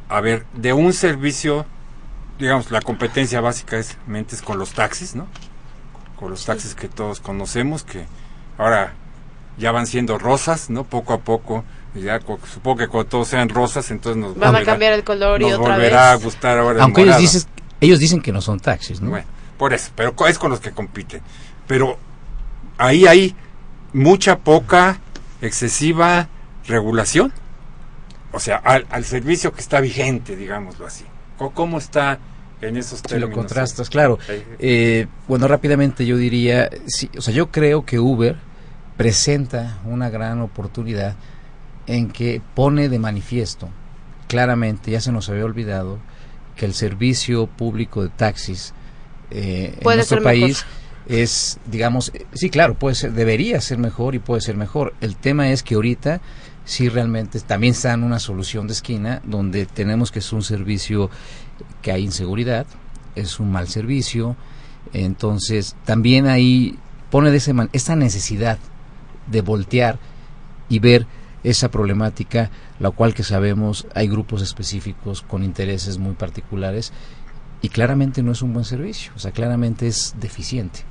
a 0.09 0.21
ver, 0.21 0.45
de 0.53 0.73
un 0.73 0.93
servicio, 0.93 1.65
digamos, 2.39 2.71
la 2.71 2.81
competencia 2.81 3.41
básica 3.41 3.77
es 3.77 3.97
mentes 4.07 4.41
con 4.41 4.57
los 4.57 4.73
taxis, 4.73 5.15
¿no? 5.15 5.27
Con 6.15 6.31
los 6.31 6.45
taxis 6.45 6.73
que 6.75 6.87
todos 6.87 7.19
conocemos, 7.19 7.83
que 7.83 8.05
ahora 8.57 8.93
ya 9.57 9.71
van 9.71 9.85
siendo 9.85 10.17
rosas, 10.17 10.69
¿no? 10.69 10.83
Poco 10.83 11.13
a 11.13 11.19
poco, 11.19 11.63
ya 11.93 12.19
supongo 12.51 12.77
que 12.77 12.87
cuando 12.87 13.09
todos 13.09 13.27
sean 13.27 13.49
rosas, 13.49 13.91
entonces 13.91 14.21
nos 14.21 14.37
van 14.37 14.55
a 14.55 14.63
cambiar 14.63 14.93
el 14.93 15.03
color 15.03 15.41
y 15.41 15.45
otra 15.45 15.75
volverá 15.75 16.11
a 16.13 16.15
gustar 16.15 16.57
ahora. 16.57 16.83
Aunque 16.83 17.01
ellos 17.03 17.17
dicen, 17.17 17.43
ellos 17.79 17.99
dicen 17.99 18.21
que 18.21 18.31
no 18.31 18.41
son 18.41 18.59
taxis, 18.59 19.01
¿no? 19.01 19.11
Bueno, 19.11 19.27
por 19.57 19.73
eso, 19.73 19.91
pero 19.95 20.15
es 20.27 20.39
con 20.39 20.49
los 20.49 20.59
que 20.59 20.71
compiten. 20.71 21.21
Pero 21.67 21.97
ahí 22.77 23.05
hay 23.05 23.35
mucha, 23.93 24.39
poca, 24.39 24.99
excesiva 25.45 26.29
regulación 26.65 27.33
o 28.33 28.39
sea, 28.39 28.57
al, 28.57 29.05
servicio 29.05 29.53
que 29.53 29.61
está 29.61 29.79
vigente, 29.79 30.35
digámoslo 30.35 30.87
así. 30.87 31.05
¿Cómo, 31.37 31.77
está 31.77 32.17
en 32.61 32.77
esos 32.77 33.03
términos? 33.03 33.29
Si 33.29 33.31
lo 33.31 33.41
contrastas, 33.41 33.89
claro. 33.91 34.17
Eh, 34.57 35.05
bueno, 35.27 35.47
rápidamente 35.47 36.03
yo 36.07 36.17
diría, 36.17 36.67
sí, 36.87 37.11
o 37.15 37.21
sea, 37.21 37.31
yo 37.31 37.51
creo 37.51 37.85
que 37.85 37.99
Uber 37.99 38.35
presenta 38.97 39.79
una 39.85 40.09
gran 40.09 40.41
oportunidad 40.41 41.15
en 41.85 42.09
que 42.09 42.41
pone 42.55 42.89
de 42.89 42.97
manifiesto 42.97 43.69
claramente, 44.27 44.89
ya 44.89 44.99
se 44.99 45.11
nos 45.11 45.29
había 45.29 45.45
olvidado, 45.45 45.99
que 46.55 46.65
el 46.65 46.73
servicio 46.73 47.45
público 47.45 48.01
de 48.01 48.09
taxis 48.09 48.73
eh, 49.29 49.77
en 49.79 49.95
nuestro 49.95 50.23
país 50.23 50.65
es, 51.07 51.59
digamos, 51.65 52.11
sí, 52.33 52.49
claro, 52.49 52.75
puede 52.75 52.95
ser, 52.95 53.13
debería 53.13 53.59
ser 53.61 53.77
mejor 53.77 54.15
y 54.15 54.19
puede 54.19 54.41
ser 54.41 54.55
mejor. 54.55 54.93
El 55.01 55.15
tema 55.15 55.49
es 55.49 55.63
que 55.63 55.75
ahorita 55.75 56.21
sí 56.65 56.89
realmente 56.89 57.39
también 57.41 57.71
está 57.71 57.93
en 57.93 58.03
una 58.03 58.19
solución 58.19 58.67
de 58.67 58.73
esquina 58.73 59.21
donde 59.25 59.65
tenemos 59.65 60.11
que 60.11 60.19
es 60.19 60.31
un 60.31 60.43
servicio 60.43 61.09
que 61.81 61.91
hay 61.91 62.03
inseguridad, 62.03 62.65
es 63.15 63.39
un 63.39 63.51
mal 63.51 63.67
servicio, 63.67 64.35
entonces 64.93 65.75
también 65.85 66.27
ahí 66.27 66.77
pone 67.09 67.31
de 67.31 67.37
ese 67.37 67.53
esta 67.73 67.95
necesidad 67.95 68.57
de 69.27 69.41
voltear 69.41 69.99
y 70.69 70.79
ver 70.79 71.05
esa 71.43 71.69
problemática, 71.69 72.49
la 72.79 72.91
cual 72.91 73.13
que 73.13 73.23
sabemos 73.23 73.85
hay 73.93 74.07
grupos 74.07 74.41
específicos 74.41 75.21
con 75.21 75.43
intereses 75.43 75.97
muy 75.97 76.13
particulares 76.13 76.93
y 77.61 77.69
claramente 77.69 78.23
no 78.23 78.31
es 78.31 78.41
un 78.41 78.53
buen 78.53 78.65
servicio, 78.65 79.11
o 79.15 79.19
sea, 79.19 79.31
claramente 79.31 79.87
es 79.87 80.15
deficiente. 80.19 80.85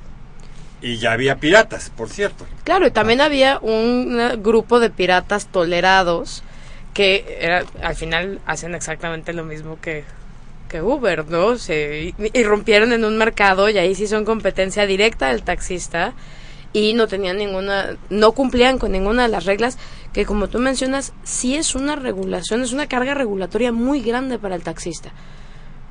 Y 0.83 0.97
ya 0.97 1.13
había 1.13 1.37
piratas, 1.37 1.89
por 1.89 2.09
cierto. 2.09 2.45
Claro, 2.65 2.85
y 2.85 2.91
también 2.91 3.21
había 3.21 3.57
un 3.59 4.19
grupo 4.43 4.79
de 4.79 4.89
piratas 4.89 5.47
tolerados 5.47 6.43
que 6.93 7.39
era, 7.39 7.63
al 7.81 7.95
final 7.95 8.39
hacen 8.45 8.75
exactamente 8.75 9.33
lo 9.33 9.43
mismo 9.43 9.79
que, 9.81 10.03
que 10.69 10.81
Uber, 10.81 11.25
¿no? 11.27 11.57
Se 11.57 12.13
irrumpieron 12.33 12.93
en 12.93 13.05
un 13.05 13.17
mercado 13.17 13.69
y 13.69 13.77
ahí 13.77 13.95
sí 13.95 14.07
son 14.07 14.25
competencia 14.25 14.85
directa 14.85 15.29
del 15.29 15.41
taxista 15.41 16.13
y 16.73 16.93
no 16.93 17.07
tenían 17.07 17.37
ninguna, 17.37 17.95
no 18.09 18.33
cumplían 18.33 18.77
con 18.77 18.91
ninguna 18.91 19.23
de 19.23 19.29
las 19.29 19.45
reglas 19.45 19.77
que 20.11 20.25
como 20.25 20.47
tú 20.47 20.59
mencionas, 20.59 21.13
sí 21.23 21.55
es 21.55 21.75
una 21.75 21.95
regulación, 21.95 22.61
es 22.61 22.73
una 22.73 22.87
carga 22.87 23.13
regulatoria 23.13 23.71
muy 23.71 24.01
grande 24.01 24.37
para 24.37 24.55
el 24.55 24.63
taxista. 24.63 25.11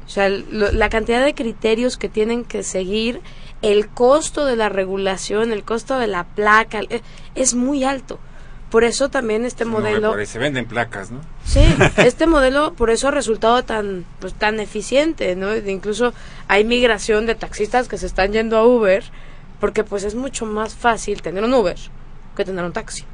O 0.06 0.08
sea, 0.08 0.28
la 0.28 0.88
cantidad 0.88 1.24
de 1.24 1.34
criterios 1.34 1.96
que 1.96 2.08
tienen 2.08 2.44
que 2.44 2.62
seguir 2.62 3.20
el 3.62 3.88
costo 3.88 4.44
de 4.44 4.56
la 4.56 4.68
regulación, 4.68 5.52
el 5.52 5.62
costo 5.62 5.98
de 5.98 6.08
la 6.08 6.24
placa, 6.24 6.80
eh, 6.90 7.00
es 7.34 7.54
muy 7.54 7.84
alto. 7.84 8.18
Por 8.70 8.84
eso 8.84 9.10
también 9.10 9.44
este 9.44 9.64
modelo... 9.64 10.14
se 10.24 10.38
venden 10.38 10.66
placas, 10.66 11.10
¿no? 11.10 11.20
Sí, 11.44 11.60
este 11.98 12.26
modelo 12.26 12.72
por 12.74 12.90
eso 12.90 13.08
ha 13.08 13.10
resultado 13.10 13.62
tan, 13.64 14.04
pues, 14.18 14.34
tan 14.34 14.60
eficiente, 14.60 15.36
¿no? 15.36 15.54
Incluso 15.54 16.14
hay 16.48 16.64
migración 16.64 17.26
de 17.26 17.34
taxistas 17.34 17.86
que 17.86 17.98
se 17.98 18.06
están 18.06 18.32
yendo 18.32 18.56
a 18.56 18.66
Uber 18.66 19.04
porque 19.60 19.84
pues 19.84 20.02
es 20.02 20.14
mucho 20.14 20.44
más 20.44 20.74
fácil 20.74 21.22
tener 21.22 21.44
un 21.44 21.54
Uber 21.54 21.76
que 22.34 22.44
tener 22.44 22.64
un 22.64 22.72
taxi. 22.72 23.04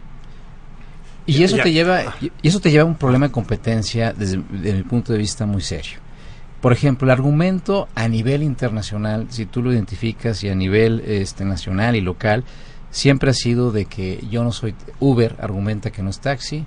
Y 1.27 1.43
eso 1.43 1.59
te 1.59 1.73
lleva 1.73 2.17
y 2.23 2.49
eso 2.49 2.59
te 2.59 2.71
lleva 2.71 2.85
a 2.85 2.87
un 2.87 2.95
problema 2.95 3.27
de 3.27 3.33
competencia 3.33 4.15
desde 4.15 4.39
mi 4.39 4.83
punto 4.85 5.13
de 5.13 5.19
vista 5.19 5.45
muy 5.45 5.61
serio. 5.61 5.99
Por 6.61 6.73
ejemplo, 6.73 7.07
el 7.07 7.13
argumento 7.13 7.89
a 7.95 8.09
nivel 8.09 8.43
internacional, 8.43 9.27
si 9.31 9.47
tú 9.47 9.63
lo 9.63 9.73
identificas 9.73 10.43
y 10.43 10.49
a 10.49 10.55
nivel 10.55 11.03
este, 11.07 11.45
nacional 11.45 11.95
y 11.95 12.01
local, 12.01 12.45
siempre 12.91 13.31
ha 13.31 13.35
sido 13.35 13.71
de 13.71 13.85
que 13.85 14.25
yo 14.31 14.43
no 14.43 14.51
soy 14.51 14.75
Uber, 14.99 15.37
argumenta 15.41 15.91
que 15.91 16.03
no 16.03 16.11
es 16.11 16.21
taxi, 16.21 16.67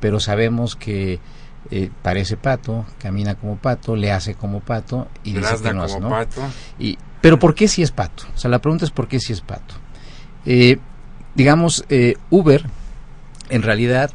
pero 0.00 0.18
sabemos 0.18 0.74
que 0.74 1.20
eh, 1.70 1.90
parece 2.02 2.36
pato, 2.36 2.86
camina 2.98 3.34
como 3.34 3.56
pato, 3.56 3.94
le 3.94 4.10
hace 4.10 4.34
como 4.34 4.60
pato 4.60 5.08
y 5.22 5.34
dice 5.34 5.56
que 5.62 5.72
no 5.72 5.82
hace, 5.82 6.00
¿no? 6.00 6.08
Pato. 6.08 6.40
Y, 6.78 6.98
pero 7.20 7.38
¿por 7.38 7.54
qué 7.54 7.68
si 7.68 7.82
es 7.82 7.92
pato? 7.92 8.24
O 8.34 8.38
sea, 8.38 8.50
la 8.50 8.60
pregunta 8.60 8.84
es 8.84 8.90
¿por 8.90 9.06
qué 9.06 9.20
si 9.20 9.32
es 9.32 9.40
pato? 9.40 9.74
Eh, 10.46 10.78
digamos, 11.34 11.84
eh, 11.88 12.16
Uber 12.30 12.64
en 13.50 13.62
realidad 13.62 14.10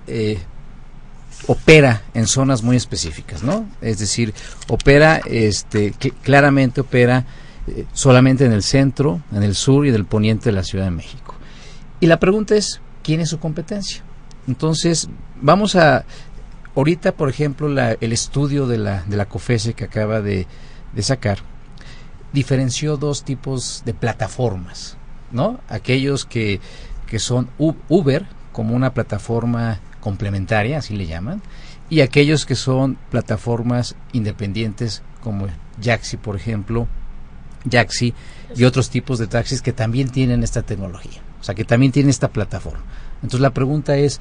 opera 1.47 2.01
en 2.13 2.27
zonas 2.27 2.63
muy 2.63 2.77
específicas, 2.77 3.43
¿no? 3.43 3.67
Es 3.81 3.99
decir, 3.99 4.33
opera, 4.69 5.21
este, 5.25 5.93
claramente 6.21 6.81
opera 6.81 7.25
eh, 7.67 7.85
solamente 7.93 8.45
en 8.45 8.53
el 8.53 8.63
centro, 8.63 9.21
en 9.31 9.43
el 9.43 9.55
sur 9.55 9.85
y 9.85 9.89
en 9.89 9.95
el 9.95 10.05
poniente 10.05 10.45
de 10.45 10.53
la 10.53 10.63
Ciudad 10.63 10.85
de 10.85 10.91
México. 10.91 11.35
Y 11.99 12.07
la 12.07 12.19
pregunta 12.19 12.55
es, 12.55 12.81
¿quién 13.03 13.19
es 13.19 13.29
su 13.29 13.39
competencia? 13.39 14.03
Entonces, 14.47 15.09
vamos 15.41 15.75
a, 15.75 16.05
ahorita, 16.75 17.13
por 17.13 17.29
ejemplo, 17.29 17.67
el 17.67 18.13
estudio 18.13 18.67
de 18.67 18.77
la, 18.77 19.03
de 19.03 19.17
la 19.17 19.25
COFESE 19.25 19.73
que 19.73 19.85
acaba 19.85 20.21
de, 20.21 20.47
de 20.93 21.01
sacar, 21.01 21.39
diferenció 22.33 22.97
dos 22.97 23.23
tipos 23.23 23.83
de 23.85 23.93
plataformas, 23.93 24.97
¿no? 25.31 25.59
Aquellos 25.69 26.25
que, 26.25 26.59
que 27.07 27.19
son 27.19 27.49
Uber, 27.57 28.25
como 28.51 28.75
una 28.75 28.93
plataforma 28.93 29.79
complementaria, 30.03 30.79
así 30.79 30.97
le 30.97 31.07
llaman, 31.07 31.41
y 31.89 32.01
aquellos 32.01 32.45
que 32.45 32.55
son 32.55 32.97
plataformas 33.09 33.95
independientes 34.11 35.01
como 35.21 35.47
Jaxi, 35.81 36.17
por 36.17 36.35
ejemplo, 36.35 36.89
Jaxi 37.71 38.13
y 38.53 38.65
otros 38.65 38.89
tipos 38.89 39.17
de 39.17 39.27
taxis 39.27 39.61
que 39.61 39.71
también 39.71 40.09
tienen 40.09 40.43
esta 40.43 40.61
tecnología, 40.61 41.21
o 41.39 41.43
sea, 41.45 41.55
que 41.55 41.63
también 41.63 41.93
tienen 41.93 42.09
esta 42.09 42.27
plataforma. 42.27 42.83
Entonces 43.15 43.39
la 43.39 43.51
pregunta 43.53 43.95
es, 43.95 44.19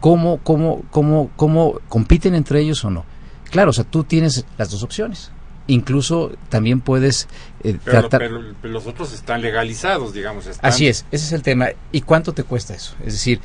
¿cómo, 0.00 0.38
cómo, 0.38 0.82
cómo, 0.90 1.30
cómo 1.36 1.80
compiten 1.90 2.34
entre 2.34 2.60
ellos 2.60 2.82
o 2.86 2.90
no? 2.90 3.04
Claro, 3.50 3.70
o 3.70 3.74
sea, 3.74 3.84
tú 3.84 4.04
tienes 4.04 4.46
las 4.56 4.70
dos 4.70 4.82
opciones. 4.82 5.32
Incluso 5.66 6.32
también 6.48 6.80
puedes 6.80 7.28
eh, 7.62 7.78
pero, 7.84 8.00
tratar... 8.00 8.20
Pero, 8.20 8.72
los 8.72 8.86
otros 8.86 9.12
están 9.12 9.42
legalizados, 9.42 10.14
digamos. 10.14 10.48
Así 10.62 10.88
es, 10.88 11.04
ese 11.10 11.26
es 11.26 11.32
el 11.32 11.42
tema. 11.42 11.68
¿Y 11.92 12.00
cuánto 12.00 12.32
te 12.32 12.42
cuesta 12.42 12.74
eso? 12.74 12.94
Es 13.00 13.12
decir, 13.12 13.40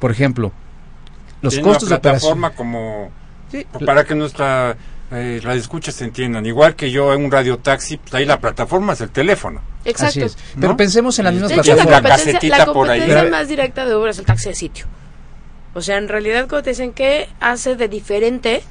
por 0.00 0.10
ejemplo, 0.10 0.52
los 1.42 1.58
costos 1.58 1.88
una 1.88 2.00
plataforma 2.00 2.50
de 2.50 2.56
como 2.56 3.10
para 3.84 4.04
que 4.04 4.14
nuestra 4.14 4.76
eh, 5.10 5.40
radio 5.42 5.60
escucha 5.60 5.92
se 5.92 6.04
entiendan. 6.04 6.46
Igual 6.46 6.74
que 6.74 6.90
yo 6.90 7.12
en 7.12 7.24
un 7.24 7.30
radio 7.30 7.58
taxi, 7.58 7.98
pues 7.98 8.14
ahí 8.14 8.24
la 8.24 8.40
plataforma 8.40 8.94
es 8.94 9.02
el 9.02 9.10
teléfono. 9.10 9.60
Exacto. 9.84 10.26
Pero 10.58 10.76
pensemos 10.76 11.18
en 11.18 11.26
las 11.26 11.34
mismas 11.34 11.52
plataformas. 11.52 11.86
la 11.86 12.00
competencia, 12.00 12.56
la 12.56 12.66
competencia 12.66 13.30
más 13.30 13.48
directa 13.48 13.84
de 13.84 13.94
Uber 13.94 14.10
es 14.10 14.18
el 14.18 14.24
taxi 14.24 14.48
de 14.48 14.54
sitio. 14.54 14.86
O 15.74 15.80
sea, 15.80 15.98
en 15.98 16.08
realidad 16.08 16.48
cuando 16.48 16.62
te 16.62 16.70
dicen 16.70 16.92
qué 16.92 17.28
hace 17.40 17.76
de 17.76 17.88
diferente 17.88 18.62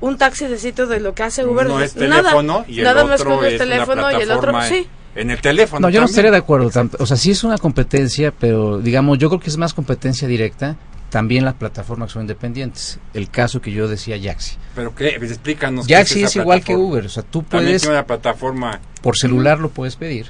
un 0.00 0.16
taxi 0.16 0.46
de 0.46 0.58
sitio 0.58 0.86
de 0.86 1.00
lo 1.00 1.14
que 1.14 1.22
hace 1.22 1.44
Uber, 1.44 1.66
no 1.66 1.80
es 1.80 1.94
teléfono 1.94 2.42
nada, 2.42 2.64
y 2.68 2.78
el 2.78 2.84
nada 2.84 3.04
más 3.04 3.22
con 3.22 3.44
el 3.44 3.58
teléfono 3.58 4.10
y 4.10 4.22
el 4.22 4.30
otro 4.30 4.62
sí. 4.62 4.88
En 5.14 5.30
el 5.30 5.40
teléfono. 5.40 5.80
No, 5.80 5.90
yo 5.90 6.00
no 6.00 6.06
estaría 6.06 6.30
de 6.30 6.36
acuerdo. 6.36 6.70
O 6.98 7.06
sea, 7.06 7.16
sí 7.16 7.32
es 7.32 7.42
una 7.42 7.58
competencia, 7.58 8.32
pero 8.32 8.78
digamos, 8.78 9.18
yo 9.18 9.28
creo 9.28 9.40
que 9.40 9.50
es 9.50 9.56
más 9.56 9.74
competencia 9.74 10.28
directa 10.28 10.76
también 11.10 11.44
las 11.44 11.54
plataformas 11.54 12.12
son 12.12 12.22
independientes. 12.22 12.98
El 13.14 13.28
caso 13.30 13.60
que 13.60 13.72
yo 13.72 13.88
decía 13.88 14.16
Yaxi. 14.16 14.56
¿Pero 14.74 14.94
qué? 14.94 15.16
Pues 15.18 15.32
explícanos. 15.32 15.86
Yaxi 15.86 16.22
es, 16.22 16.36
igual 16.36 16.62
que 16.62 16.76
Uber. 16.76 17.06
O 17.06 17.08
sea, 17.08 17.24
tú 17.24 17.42
puedes... 17.42 17.84
una 17.84 18.06
plataforma... 18.06 18.80
Por 19.02 19.16
celular 19.16 19.58
lo 19.58 19.70
puedes 19.70 19.96
pedir. 19.96 20.28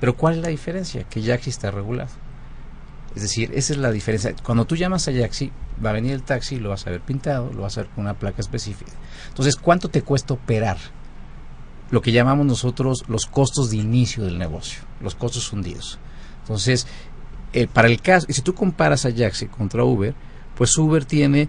Pero 0.00 0.16
¿cuál 0.16 0.34
es 0.34 0.40
la 0.40 0.48
diferencia? 0.48 1.04
Que 1.04 1.22
Yaxi 1.22 1.50
está 1.50 1.70
regulado. 1.70 2.10
Es 3.14 3.22
decir, 3.22 3.50
esa 3.54 3.72
es 3.72 3.78
la 3.78 3.90
diferencia. 3.90 4.34
Cuando 4.42 4.64
tú 4.64 4.76
llamas 4.76 5.08
a 5.08 5.12
Yaxi, 5.12 5.52
va 5.84 5.90
a 5.90 5.92
venir 5.92 6.12
el 6.12 6.22
taxi, 6.22 6.58
lo 6.58 6.70
vas 6.70 6.86
a 6.86 6.90
ver 6.90 7.00
pintado, 7.00 7.52
lo 7.52 7.62
vas 7.62 7.78
a 7.78 7.82
ver 7.82 7.90
con 7.90 8.04
una 8.04 8.14
placa 8.14 8.40
específica. 8.40 8.92
Entonces, 9.28 9.56
¿cuánto 9.56 9.88
te 9.88 10.02
cuesta 10.02 10.34
operar? 10.34 10.78
Lo 11.90 12.02
que 12.02 12.12
llamamos 12.12 12.44
nosotros 12.44 13.04
los 13.08 13.26
costos 13.26 13.70
de 13.70 13.78
inicio 13.78 14.24
del 14.24 14.38
negocio, 14.38 14.82
los 15.00 15.14
costos 15.14 15.52
hundidos. 15.52 15.98
Entonces, 16.42 16.86
eh, 17.52 17.66
para 17.66 17.88
el 17.88 18.00
caso, 18.00 18.26
y 18.28 18.32
si 18.32 18.42
tú 18.42 18.54
comparas 18.54 19.06
a 19.06 19.12
Jaxi 19.12 19.46
contra 19.46 19.84
Uber, 19.84 20.14
pues 20.54 20.76
Uber 20.76 21.04
tiene 21.04 21.48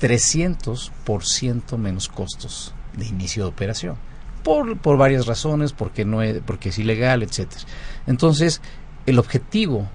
300% 0.00 1.78
menos 1.78 2.08
costos 2.08 2.74
de 2.96 3.06
inicio 3.06 3.44
de 3.44 3.48
operación. 3.48 3.96
Por, 4.44 4.78
por 4.78 4.96
varias 4.96 5.26
razones, 5.26 5.72
porque, 5.72 6.04
no 6.04 6.22
es, 6.22 6.40
porque 6.44 6.70
es 6.70 6.78
ilegal, 6.78 7.22
etcétera. 7.22 7.62
Entonces, 8.06 8.60
el 9.06 9.18
objetivo, 9.18 9.88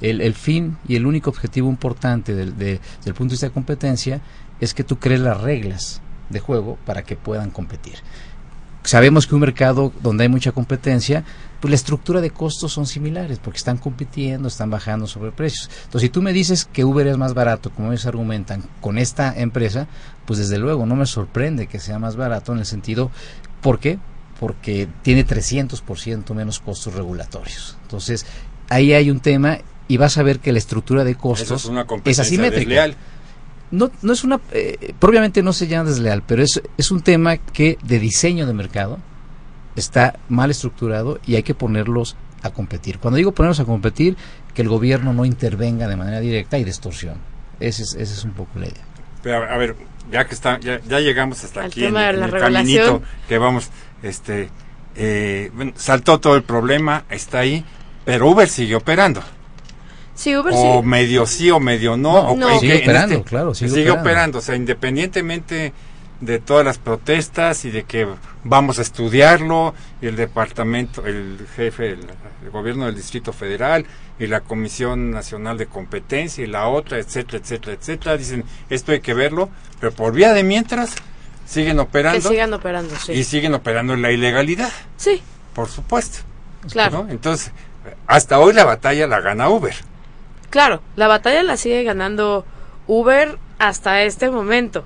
el, 0.00 0.20
el, 0.20 0.34
fin 0.34 0.78
y 0.86 0.96
el 0.96 1.06
único 1.06 1.30
objetivo 1.30 1.68
importante 1.68 2.34
del, 2.34 2.56
del 2.56 2.78
punto 3.04 3.24
de 3.24 3.30
vista 3.30 3.46
de 3.46 3.52
competencia 3.52 4.20
es 4.60 4.74
que 4.74 4.84
tú 4.84 4.98
crees 4.98 5.20
las 5.20 5.40
reglas 5.40 6.00
de 6.28 6.38
juego 6.38 6.78
para 6.86 7.02
que 7.02 7.16
puedan 7.16 7.50
competir. 7.50 7.96
Sabemos 8.82 9.26
que 9.26 9.34
un 9.34 9.42
mercado 9.42 9.92
donde 10.02 10.24
hay 10.24 10.28
mucha 10.28 10.52
competencia, 10.52 11.24
pues 11.60 11.70
la 11.70 11.76
estructura 11.76 12.20
de 12.20 12.30
costos 12.30 12.72
son 12.72 12.86
similares, 12.86 13.38
porque 13.38 13.58
están 13.58 13.76
compitiendo, 13.76 14.48
están 14.48 14.70
bajando 14.70 15.06
sobre 15.06 15.32
precios. 15.32 15.68
Entonces, 15.84 16.02
si 16.02 16.08
tú 16.08 16.22
me 16.22 16.32
dices 16.32 16.64
que 16.64 16.84
Uber 16.84 17.06
es 17.06 17.18
más 17.18 17.34
barato, 17.34 17.70
como 17.70 17.92
ellos 17.92 18.06
argumentan, 18.06 18.64
con 18.80 18.96
esta 18.96 19.38
empresa, 19.38 19.86
pues 20.24 20.38
desde 20.38 20.58
luego 20.58 20.86
no 20.86 20.96
me 20.96 21.06
sorprende 21.06 21.66
que 21.66 21.78
sea 21.78 21.98
más 21.98 22.16
barato 22.16 22.52
en 22.52 22.60
el 22.60 22.66
sentido, 22.66 23.10
¿por 23.60 23.78
qué? 23.78 23.98
Porque 24.38 24.88
tiene 25.02 25.26
300% 25.26 26.34
menos 26.34 26.60
costos 26.60 26.94
regulatorios. 26.94 27.76
Entonces, 27.82 28.24
ahí 28.70 28.94
hay 28.94 29.10
un 29.10 29.20
tema 29.20 29.58
y 29.88 29.98
vas 29.98 30.16
a 30.16 30.22
ver 30.22 30.38
que 30.38 30.52
la 30.52 30.58
estructura 30.58 31.04
de 31.04 31.16
costos 31.16 31.64
es, 31.64 31.68
una 31.68 31.84
es 32.04 32.18
asimétrica. 32.18 32.94
No, 33.70 33.90
no 34.02 34.12
es 34.12 34.24
una, 34.24 34.40
eh, 34.52 34.94
propiamente 34.98 35.42
no 35.42 35.52
se 35.52 35.68
llama 35.68 35.88
desleal, 35.88 36.22
pero 36.26 36.42
es, 36.42 36.60
es 36.76 36.90
un 36.90 37.02
tema 37.02 37.36
que 37.36 37.78
de 37.82 37.98
diseño 37.98 38.46
de 38.46 38.52
mercado, 38.52 38.98
está 39.76 40.18
mal 40.28 40.50
estructurado 40.50 41.20
y 41.26 41.36
hay 41.36 41.42
que 41.42 41.54
ponerlos 41.54 42.16
a 42.42 42.50
competir. 42.50 42.98
Cuando 42.98 43.16
digo 43.16 43.32
ponerlos 43.32 43.60
a 43.60 43.64
competir, 43.64 44.16
que 44.54 44.62
el 44.62 44.68
gobierno 44.68 45.12
no 45.12 45.24
intervenga 45.24 45.86
de 45.88 45.96
manera 45.96 46.20
directa 46.20 46.58
y 46.58 46.64
distorsión. 46.64 47.16
Ese 47.60 47.82
es, 47.82 47.94
ese 47.94 48.14
es 48.14 48.24
un 48.24 48.32
poco 48.32 48.58
la 48.58 48.66
idea. 48.66 48.84
Pero 49.22 49.44
a 49.44 49.56
ver, 49.56 49.76
ya 50.10 50.26
que 50.26 50.34
está, 50.34 50.58
ya, 50.58 50.78
llegamos 50.80 51.44
hasta 51.44 51.64
aquí 51.64 51.84
en, 51.84 51.96
el 51.96 52.30
caminito 52.30 53.02
que 53.28 53.38
vamos, 53.38 53.70
este, 54.02 54.48
eh, 54.96 55.50
saltó 55.76 56.18
todo 56.20 56.36
el 56.36 56.42
problema, 56.42 57.04
está 57.10 57.40
ahí, 57.40 57.64
pero 58.04 58.28
Uber 58.28 58.48
sigue 58.48 58.74
operando. 58.74 59.22
Sí, 60.20 60.36
Uber 60.36 60.52
o 60.54 60.82
medio 60.82 61.24
sí 61.24 61.50
o 61.50 61.58
medio 61.58 61.96
no. 61.96 62.36
no, 62.36 62.60
sigue 62.60 62.82
operando, 62.82 63.14
este 63.14 63.26
claro, 63.26 63.54
sigue, 63.54 63.70
sigue 63.70 63.90
operando. 63.90 64.38
O 64.40 64.42
sea, 64.42 64.54
independientemente 64.54 65.72
de 66.20 66.38
todas 66.40 66.62
las 66.62 66.76
protestas 66.76 67.64
y 67.64 67.70
de 67.70 67.84
que 67.84 68.06
vamos 68.44 68.78
a 68.78 68.82
estudiarlo 68.82 69.74
y 70.02 70.08
el 70.08 70.16
departamento, 70.16 71.06
el 71.06 71.38
jefe, 71.56 71.92
el, 71.92 72.06
gobierno 72.52 72.84
del 72.84 72.96
Distrito 72.96 73.32
Federal 73.32 73.86
y 74.18 74.26
la 74.26 74.40
Comisión 74.40 75.10
Nacional 75.10 75.56
de 75.56 75.68
Competencia 75.68 76.44
y 76.44 76.48
la 76.48 76.68
otra, 76.68 76.98
etcétera, 76.98 77.38
etcétera, 77.38 77.72
etcétera, 77.80 78.16
dicen 78.18 78.44
esto 78.68 78.92
hay 78.92 79.00
que 79.00 79.14
verlo, 79.14 79.48
pero 79.80 79.92
por 79.92 80.12
vía 80.12 80.34
de 80.34 80.44
mientras 80.44 80.96
siguen 81.46 81.78
operando. 81.78 82.28
sigan 82.28 82.52
operando, 82.52 82.94
sí. 82.96 83.12
Y 83.12 83.24
siguen 83.24 83.54
operando 83.54 83.94
en 83.94 84.02
la 84.02 84.12
ilegalidad. 84.12 84.70
Sí. 84.98 85.22
Por 85.54 85.68
supuesto. 85.68 86.18
Claro. 86.70 87.06
Entonces, 87.08 87.52
hasta 88.06 88.38
hoy 88.38 88.52
la 88.52 88.64
batalla 88.64 89.06
la 89.06 89.20
gana 89.20 89.48
Uber. 89.48 89.74
Claro, 90.50 90.82
la 90.96 91.06
batalla 91.06 91.44
la 91.44 91.56
sigue 91.56 91.84
ganando 91.84 92.44
Uber 92.88 93.38
hasta 93.58 94.02
este 94.02 94.30
momento. 94.30 94.84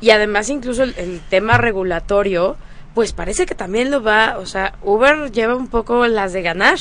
Y 0.00 0.10
además 0.10 0.48
incluso 0.48 0.82
el, 0.82 1.20
tema 1.28 1.58
regulatorio, 1.58 2.56
pues 2.94 3.12
parece 3.12 3.46
que 3.46 3.54
también 3.54 3.90
lo 3.90 4.02
va, 4.02 4.38
o 4.38 4.46
sea, 4.46 4.74
Uber 4.82 5.30
lleva 5.30 5.54
un 5.54 5.68
poco 5.68 6.06
las 6.06 6.32
de 6.32 6.42
ganar. 6.42 6.78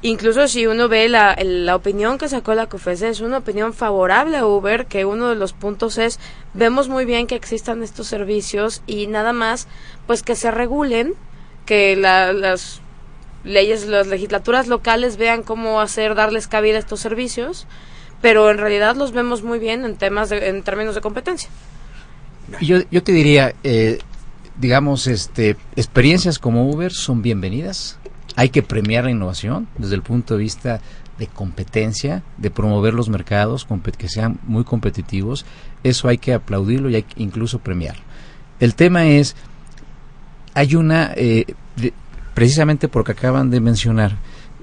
Incluso 0.00 0.46
si 0.46 0.68
uno 0.68 0.88
ve 0.88 1.08
la, 1.08 1.36
la 1.42 1.74
opinión 1.74 2.16
que 2.16 2.28
sacó 2.28 2.54
la 2.54 2.68
COFESE, 2.68 3.08
es 3.08 3.20
una 3.20 3.38
opinión 3.38 3.74
favorable 3.74 4.36
a 4.36 4.46
Uber, 4.46 4.86
que 4.86 5.04
uno 5.04 5.28
de 5.28 5.34
los 5.34 5.52
puntos 5.52 5.98
es, 5.98 6.20
vemos 6.54 6.88
muy 6.88 7.04
bien 7.04 7.26
que 7.26 7.34
existan 7.34 7.82
estos 7.82 8.06
servicios 8.06 8.82
y 8.86 9.08
nada 9.08 9.32
más, 9.32 9.66
pues 10.06 10.22
que 10.22 10.36
se 10.36 10.52
regulen, 10.52 11.14
que 11.66 11.96
las 11.96 12.80
leyes, 13.48 13.86
las 13.86 14.06
legislaturas 14.06 14.68
locales 14.68 15.16
vean 15.16 15.42
cómo 15.42 15.80
hacer, 15.80 16.14
darles 16.14 16.46
cabida 16.46 16.76
a 16.76 16.80
estos 16.80 17.00
servicios, 17.00 17.66
pero 18.20 18.50
en 18.50 18.58
realidad 18.58 18.96
los 18.96 19.12
vemos 19.12 19.42
muy 19.42 19.58
bien 19.58 19.84
en 19.84 19.96
temas 19.96 20.28
de, 20.28 20.48
en 20.48 20.62
términos 20.62 20.94
de 20.94 21.00
competencia. 21.00 21.50
Yo, 22.60 22.78
yo 22.90 23.02
te 23.02 23.12
diría, 23.12 23.54
eh, 23.62 23.98
digamos, 24.58 25.06
este, 25.06 25.56
experiencias 25.76 26.38
como 26.38 26.70
Uber 26.70 26.92
son 26.92 27.22
bienvenidas. 27.22 27.98
Hay 28.36 28.50
que 28.50 28.62
premiar 28.62 29.04
la 29.04 29.10
innovación 29.10 29.68
desde 29.76 29.94
el 29.94 30.02
punto 30.02 30.34
de 30.34 30.40
vista 30.40 30.80
de 31.18 31.26
competencia, 31.26 32.22
de 32.36 32.50
promover 32.50 32.94
los 32.94 33.08
mercados 33.08 33.66
que 33.98 34.08
sean 34.08 34.38
muy 34.44 34.64
competitivos. 34.64 35.44
Eso 35.82 36.08
hay 36.08 36.18
que 36.18 36.32
aplaudirlo 36.32 36.88
y 36.88 36.96
hay 36.96 37.02
que 37.02 37.22
incluso 37.22 37.58
premiarlo. 37.58 38.02
El 38.60 38.74
tema 38.74 39.06
es, 39.06 39.34
hay 40.54 40.74
una, 40.74 41.12
eh, 41.16 41.44
precisamente 42.38 42.86
porque 42.86 43.10
acaban 43.10 43.50
de 43.50 43.58
mencionar, 43.58 44.16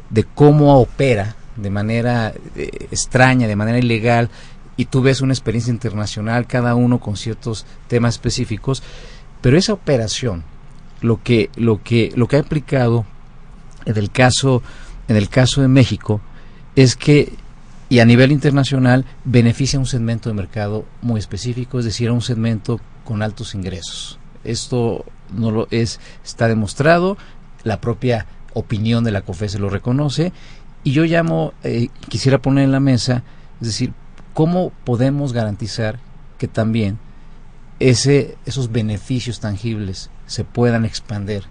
de 0.09 0.23
cómo 0.23 0.79
opera 0.79 1.35
de 1.57 1.69
manera 1.69 2.33
eh, 2.55 2.87
extraña, 2.89 3.49
de 3.49 3.57
manera 3.57 3.77
ilegal, 3.77 4.29
y 4.77 4.85
tú 4.85 5.01
ves 5.01 5.19
una 5.19 5.33
experiencia 5.33 5.71
internacional, 5.71 6.47
cada 6.47 6.73
uno 6.75 7.01
con 7.01 7.17
ciertos 7.17 7.65
temas 7.89 8.15
específicos, 8.15 8.81
pero 9.41 9.57
esa 9.57 9.73
operación, 9.73 10.45
lo 11.01 11.21
que, 11.21 11.49
lo 11.57 11.83
que, 11.83 12.13
lo 12.15 12.29
que 12.29 12.37
ha 12.37 12.39
aplicado 12.39 13.03
en 13.83 13.97
el 13.97 14.09
caso, 14.09 14.63
en 15.09 15.17
el 15.17 15.27
caso 15.27 15.61
de 15.61 15.67
México, 15.67 16.21
es 16.77 16.95
que 16.95 17.33
y 17.89 17.99
a 17.99 18.05
nivel 18.05 18.31
internacional 18.31 19.03
beneficia 19.25 19.75
a 19.75 19.81
un 19.81 19.85
segmento 19.85 20.29
de 20.29 20.35
mercado 20.35 20.85
muy 21.01 21.19
específico, 21.19 21.79
es 21.79 21.83
decir, 21.83 22.07
a 22.07 22.13
un 22.13 22.21
segmento 22.21 22.79
con 23.03 23.21
altos 23.21 23.53
ingresos. 23.53 24.17
Esto 24.45 25.03
no 25.33 25.51
lo 25.51 25.67
es, 25.71 25.99
está 26.23 26.47
demostrado, 26.47 27.17
la 27.65 27.81
propia 27.81 28.25
opinión 28.53 29.03
de 29.03 29.11
la 29.11 29.21
COFESE 29.21 29.59
lo 29.59 29.69
reconoce, 29.69 30.31
y 30.85 30.93
yo 30.93 31.03
llamo, 31.03 31.53
eh, 31.63 31.89
quisiera 32.07 32.37
poner 32.37 32.63
en 32.63 32.71
la 32.71 32.79
mesa, 32.79 33.23
es 33.59 33.67
decir, 33.67 33.91
¿cómo 34.33 34.71
podemos 34.85 35.33
garantizar 35.33 35.99
que 36.37 36.47
también 36.47 36.99
ese, 37.79 38.37
esos 38.45 38.71
beneficios 38.71 39.39
tangibles 39.39 40.09
se 40.27 40.43
puedan 40.43 40.85
expandir 40.85 41.43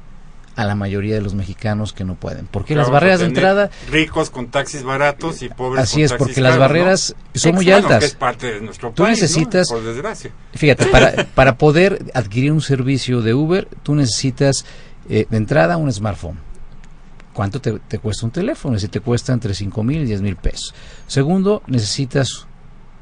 a 0.57 0.65
la 0.65 0.75
mayoría 0.75 1.15
de 1.15 1.21
los 1.21 1.35
mexicanos 1.35 1.93
que 1.93 2.05
no 2.05 2.15
pueden. 2.15 2.47
Porque 2.47 2.77
las 2.77 2.89
barreras 2.89 3.21
de 3.21 3.27
entrada... 3.27 3.71
Ricos 3.91 4.31
con 4.31 4.49
taxis 4.49 4.85
baratos 4.85 5.43
y 5.43 5.49
pobres 5.49 5.83
Así 5.83 6.03
es, 6.03 6.13
porque 6.13 6.41
las 6.41 6.57
barreras 6.57 7.17
son 7.35 7.57
muy 7.57 7.71
altas. 7.73 8.05
es 8.05 8.15
parte 8.15 8.55
de 8.55 8.61
nuestro 8.61 8.93
tú 8.93 9.05
necesitas... 9.05 9.69
Por 9.69 9.83
desgracia. 9.83 10.31
Fíjate, 10.53 10.87
para, 10.87 11.25
para 11.35 11.59
poder 11.59 12.05
adquirir 12.15 12.53
un 12.53 12.61
servicio 12.61 13.21
de 13.21 13.35
Uber, 13.35 13.69
tú 13.83 13.97
necesitas 13.97 14.65
eh, 15.09 15.27
de 15.29 15.37
entrada 15.37 15.77
un 15.77 15.93
smartphone 15.93 16.39
¿cuánto 17.35 17.61
te, 17.61 17.99
cuesta 17.99 18.25
un 18.25 18.33
teléfono? 18.33 18.79
Si 18.79 18.89
te 18.89 19.01
cuesta 19.01 19.35
entre 19.35 19.53
5 19.53 19.83
mil 19.83 20.03
y 20.03 20.05
10 20.07 20.23
mil 20.23 20.37
pesos. 20.37 20.73
Segundo, 21.07 21.63
necesitas 21.67 22.47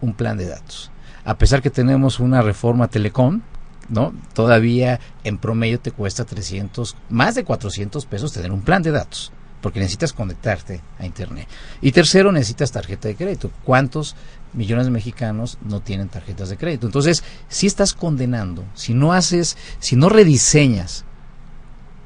un 0.00 0.14
plan 0.14 0.36
de 0.36 0.48
datos. 0.48 0.90
A 1.24 1.38
pesar 1.38 1.62
que 1.62 1.70
tenemos 1.70 2.18
una 2.18 2.42
reforma 2.42 2.88
telecom, 2.88 3.42
¿no? 3.88 4.12
Todavía 4.32 4.98
en 5.22 5.38
promedio 5.38 5.78
te 5.78 5.92
cuesta 5.92 6.24
300, 6.24 6.96
más 7.10 7.36
de 7.36 7.44
400 7.44 8.06
pesos 8.06 8.32
tener 8.32 8.50
un 8.50 8.62
plan 8.62 8.82
de 8.82 8.90
datos, 8.90 9.30
porque 9.60 9.78
necesitas 9.78 10.12
conectarte 10.12 10.80
a 10.98 11.06
Internet. 11.06 11.46
Y 11.80 11.92
tercero, 11.92 12.32
necesitas 12.32 12.72
tarjeta 12.72 13.06
de 13.06 13.14
crédito. 13.14 13.52
¿Cuántos 13.64 14.16
millones 14.54 14.86
de 14.86 14.92
mexicanos 14.92 15.58
no 15.62 15.80
tienen 15.80 16.08
tarjetas 16.08 16.48
de 16.48 16.56
crédito? 16.56 16.86
Entonces, 16.86 17.22
si 17.48 17.66
estás 17.68 17.92
condenando, 17.92 18.64
si 18.74 18.94
no 18.94 19.12
haces, 19.12 19.56
si 19.78 19.94
no 19.94 20.08
rediseñas 20.08 21.04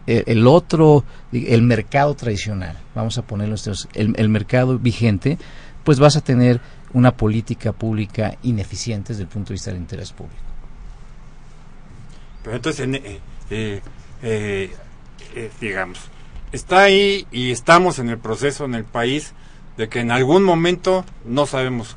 el, 0.07 0.25
el 0.27 0.47
otro, 0.47 1.05
el 1.33 1.63
mercado 1.63 2.15
tradicional, 2.15 2.77
vamos 2.95 3.19
a 3.19 3.23
ponerlo, 3.23 3.57
el, 3.95 4.15
el 4.17 4.29
mercado 4.29 4.79
vigente, 4.79 5.39
pues 5.85 5.99
vas 5.99 6.17
a 6.17 6.21
tener 6.21 6.61
una 6.93 7.17
política 7.17 7.73
pública 7.73 8.37
ineficiente 8.43 9.13
desde 9.13 9.23
el 9.23 9.29
punto 9.29 9.49
de 9.49 9.55
vista 9.55 9.71
del 9.71 9.81
interés 9.81 10.13
público. 10.13 10.41
Pero 12.43 12.57
entonces, 12.57 12.81
en, 12.85 12.95
eh, 12.95 13.21
eh, 13.51 13.81
eh, 14.23 14.75
eh, 15.35 15.51
digamos, 15.61 15.99
está 16.53 16.83
ahí 16.85 17.27
y 17.33 17.51
estamos 17.51 17.99
en 17.99 18.09
el 18.09 18.19
proceso 18.19 18.65
en 18.65 18.75
el 18.75 18.85
país 18.85 19.33
de 19.77 19.89
que 19.89 20.01
en 20.01 20.11
algún 20.11 20.43
momento 20.43 21.05
no 21.25 21.47
sabemos 21.47 21.97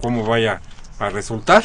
cómo 0.00 0.24
vaya 0.24 0.60
a 0.98 1.08
resultar, 1.08 1.64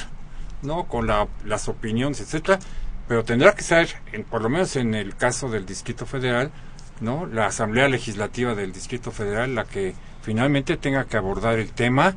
¿no? 0.61 0.85
Con 0.85 1.07
la- 1.07 1.27
las 1.45 1.67
opiniones, 1.67 2.21
etcétera, 2.21 2.59
pero 3.07 3.23
tendrá 3.23 3.53
que 3.53 3.63
ser, 3.63 3.89
en, 4.13 4.23
por 4.23 4.41
lo 4.41 4.49
menos 4.49 4.75
en 4.75 4.95
el 4.95 5.15
caso 5.15 5.49
del 5.49 5.65
Distrito 5.65 6.05
Federal, 6.05 6.51
¿no? 7.01 7.25
La 7.25 7.47
Asamblea 7.47 7.87
Legislativa 7.87 8.55
del 8.55 8.71
Distrito 8.71 9.11
Federal 9.11 9.53
la 9.55 9.65
que 9.65 9.93
finalmente 10.21 10.77
tenga 10.77 11.05
que 11.05 11.17
abordar 11.17 11.59
el 11.59 11.71
tema, 11.71 12.15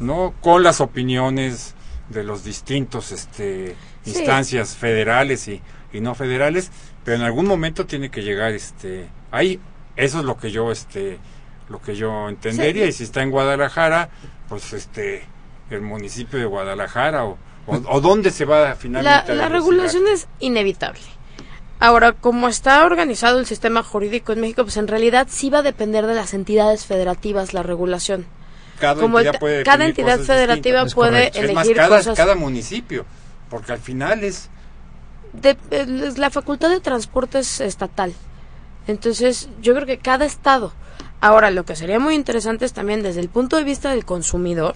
¿no? 0.00 0.32
Con 0.40 0.62
las 0.62 0.80
opiniones 0.80 1.74
de 2.08 2.24
los 2.24 2.44
distintos 2.44 3.12
este 3.12 3.76
Sí. 4.04 4.10
instancias 4.18 4.74
federales 4.76 5.46
y, 5.48 5.62
y 5.92 6.00
no 6.00 6.14
federales, 6.16 6.70
pero 7.04 7.16
en 7.16 7.22
algún 7.22 7.46
momento 7.46 7.86
tiene 7.86 8.10
que 8.10 8.22
llegar 8.22 8.52
este 8.52 9.08
ahí 9.30 9.60
eso 9.94 10.18
es 10.18 10.24
lo 10.24 10.36
que 10.38 10.50
yo 10.50 10.72
este 10.72 11.18
lo 11.68 11.80
que 11.80 11.94
yo 11.94 12.28
entendería 12.28 12.84
Sí. 12.84 12.88
y 12.88 12.92
si 12.92 13.04
está 13.04 13.22
en 13.22 13.30
Guadalajara, 13.30 14.08
pues 14.48 14.72
este 14.72 15.24
el 15.70 15.82
municipio 15.82 16.38
de 16.38 16.44
Guadalajara 16.46 17.24
o, 17.24 17.38
o, 17.66 17.76
o 17.76 18.00
dónde 18.00 18.30
se 18.30 18.44
va 18.44 18.68
La, 18.68 18.74
finalmente 18.76 19.10
a 19.32 19.34
la 19.34 19.48
dilucidar. 19.48 19.52
regulación 19.52 20.02
es 20.12 20.26
inevitable. 20.40 21.00
Ahora, 21.80 22.12
como 22.12 22.48
está 22.48 22.84
organizado 22.84 23.38
el 23.40 23.46
sistema 23.46 23.82
jurídico 23.82 24.32
en 24.32 24.40
México, 24.40 24.62
pues 24.62 24.76
en 24.76 24.86
realidad 24.88 25.26
sí 25.30 25.50
va 25.50 25.58
a 25.58 25.62
depender 25.62 26.06
de 26.06 26.14
las 26.14 26.32
entidades 26.34 26.86
federativas 26.86 27.54
la 27.54 27.62
regulación. 27.62 28.24
cada 28.78 29.00
como 29.00 29.18
entidad 29.18 29.32
ta- 29.34 29.38
puede 29.38 29.62
cada 29.64 29.78
definir 29.84 29.88
entidad 30.00 30.18
cosas 30.18 30.26
federativa 30.36 30.84
distintas. 30.84 30.94
puede 30.94 31.26
es 31.28 31.54
más 31.54 31.64
elegir 31.66 31.76
cada, 31.76 31.98
cosas. 31.98 32.16
cada 32.16 32.34
municipio 32.34 33.04
porque 33.50 33.72
al 33.72 33.78
final 33.80 34.22
es 34.24 34.48
de- 35.32 35.56
es- 35.70 36.18
la 36.18 36.30
facultad 36.30 36.68
de 36.70 36.80
transporte 36.80 37.38
es 37.40 37.60
estatal. 37.60 38.12
Entonces, 38.86 39.48
yo 39.60 39.74
creo 39.74 39.86
que 39.86 39.98
cada 39.98 40.24
estado. 40.24 40.72
Ahora, 41.20 41.50
lo 41.50 41.64
que 41.64 41.76
sería 41.76 41.98
muy 42.00 42.14
interesante 42.16 42.64
es 42.64 42.72
también 42.72 43.02
desde 43.02 43.20
el 43.20 43.28
punto 43.28 43.56
de 43.56 43.64
vista 43.64 43.90
del 43.90 44.04
consumidor, 44.04 44.74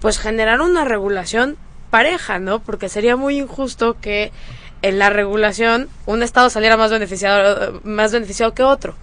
pues 0.00 0.18
generar 0.18 0.60
una 0.60 0.84
regulación 0.84 1.56
pareja, 1.92 2.38
¿no? 2.38 2.60
Porque 2.60 2.88
sería 2.88 3.16
muy 3.16 3.38
injusto 3.38 3.98
que 4.00 4.32
en 4.80 4.98
la 4.98 5.10
regulación 5.10 5.90
un 6.06 6.22
estado 6.22 6.48
saliera 6.48 6.78
más 6.78 6.90
beneficiado 6.90 7.80
más 7.84 8.12
beneficiado 8.12 8.54
que 8.54 8.62
otro. 8.62 8.94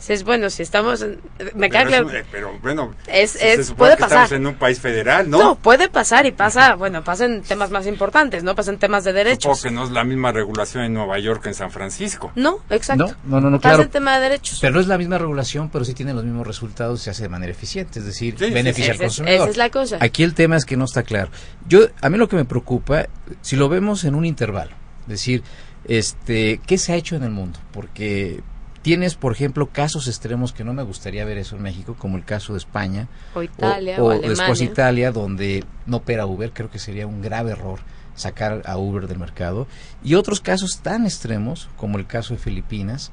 Si 0.00 0.14
es 0.14 0.24
bueno, 0.24 0.48
si 0.50 0.62
estamos 0.62 1.02
en- 1.02 1.20
me 1.54 1.68
pero, 1.68 1.82
es 1.82 1.86
claro. 1.88 2.06
un- 2.08 2.16
eh, 2.16 2.24
pero 2.32 2.58
bueno 2.62 2.94
Es- 3.06 3.32
se 3.32 3.52
es- 3.52 3.66
supone 3.66 3.76
puede 3.78 3.96
que 3.98 4.02
estamos 4.04 4.24
pasar. 4.24 4.38
en 4.38 4.46
un 4.46 4.54
país 4.54 4.80
federal 4.80 5.28
no, 5.30 5.38
no, 5.38 5.54
puede 5.56 5.88
pasar 5.90 6.24
y 6.26 6.32
pasa, 6.32 6.74
bueno, 6.74 7.04
pasa 7.04 7.26
en 7.26 7.42
temas 7.42 7.70
más 7.70 7.86
importantes, 7.86 8.42
¿no? 8.42 8.54
Pasa 8.54 8.70
en 8.72 8.78
temas 8.78 9.04
de 9.04 9.12
derechos. 9.12 9.58
Supongo 9.58 9.62
que 9.62 9.70
no 9.70 9.84
es 9.84 9.90
la 9.90 10.02
misma 10.04 10.32
regulación 10.32 10.84
en 10.84 10.94
Nueva 10.94 11.18
York 11.18 11.42
que 11.42 11.50
en 11.50 11.54
San 11.54 11.70
Francisco 11.70 12.32
No, 12.34 12.60
exacto. 12.70 13.08
No, 13.24 13.36
no, 13.36 13.40
no, 13.42 13.50
no, 13.50 13.56
Pasa 13.60 13.68
claro. 13.74 13.82
el 13.84 13.90
tema 13.90 14.14
de 14.16 14.22
derechos. 14.22 14.58
Pero 14.60 14.72
no 14.72 14.80
es 14.80 14.86
la 14.86 14.96
misma 14.98 15.18
regulación, 15.18 15.68
pero 15.68 15.84
sí 15.84 15.92
tiene 15.94 16.14
los 16.14 16.24
mismos 16.24 16.46
resultados 16.46 17.00
y 17.00 17.04
se 17.04 17.10
hace 17.10 17.22
de 17.24 17.28
manera 17.28 17.52
eficiente, 17.52 17.98
es 17.98 18.06
decir, 18.06 18.36
Sí, 18.38 18.46
sí, 18.46 18.50
beneficia 18.52 18.92
Esa 18.94 19.02
al 19.02 19.06
es- 19.06 19.16
consumidor. 19.16 19.40
esa 19.42 19.50
es 19.50 19.56
la 19.58 19.70
cosa. 19.70 19.98
Aquí 20.00 20.22
el 20.22 20.32
tema 20.34 20.56
es 20.56 20.64
que 20.64 20.76
no 20.78 20.86
está 20.86 21.02
claro. 21.02 21.30
Yo 21.68 21.80
a 22.00 22.08
mí 22.08 22.16
lo 22.16 22.26
que 22.26 22.36
me 22.36 22.46
preocupa, 22.46 23.06
si 23.42 23.56
lo 23.56 23.68
vemos 23.68 24.04
en 24.04 24.14
un 24.14 24.24
intervalo, 24.24 24.72
es 25.02 25.08
decir, 25.08 25.42
este, 25.84 26.60
¿qué 26.66 26.78
se 26.78 26.92
ha 26.92 26.96
hecho 26.96 27.16
en 27.16 27.22
el 27.22 27.30
mundo? 27.30 27.58
Porque 27.72 28.40
tienes, 28.82 29.14
por 29.14 29.32
ejemplo, 29.32 29.68
casos 29.68 30.08
extremos 30.08 30.52
que 30.52 30.64
no 30.64 30.72
me 30.72 30.82
gustaría 30.82 31.24
ver 31.24 31.38
eso 31.38 31.56
en 31.56 31.62
México, 31.62 31.96
como 31.98 32.16
el 32.16 32.24
caso 32.24 32.52
de 32.52 32.58
España 32.58 33.08
o 33.34 33.42
Italia 33.42 34.02
o, 34.02 34.06
o 34.06 34.18
después 34.18 34.60
Italia, 34.60 35.12
donde 35.12 35.64
no 35.86 35.98
opera 35.98 36.26
Uber, 36.26 36.52
creo 36.52 36.70
que 36.70 36.78
sería 36.78 37.06
un 37.06 37.22
grave 37.22 37.52
error 37.52 37.80
sacar 38.14 38.62
a 38.66 38.76
Uber 38.76 39.06
del 39.06 39.18
mercado. 39.18 39.66
Y 40.04 40.14
otros 40.14 40.40
casos 40.40 40.80
tan 40.82 41.04
extremos, 41.04 41.68
como 41.76 41.98
el 41.98 42.06
caso 42.06 42.34
de 42.34 42.40
Filipinas 42.40 43.10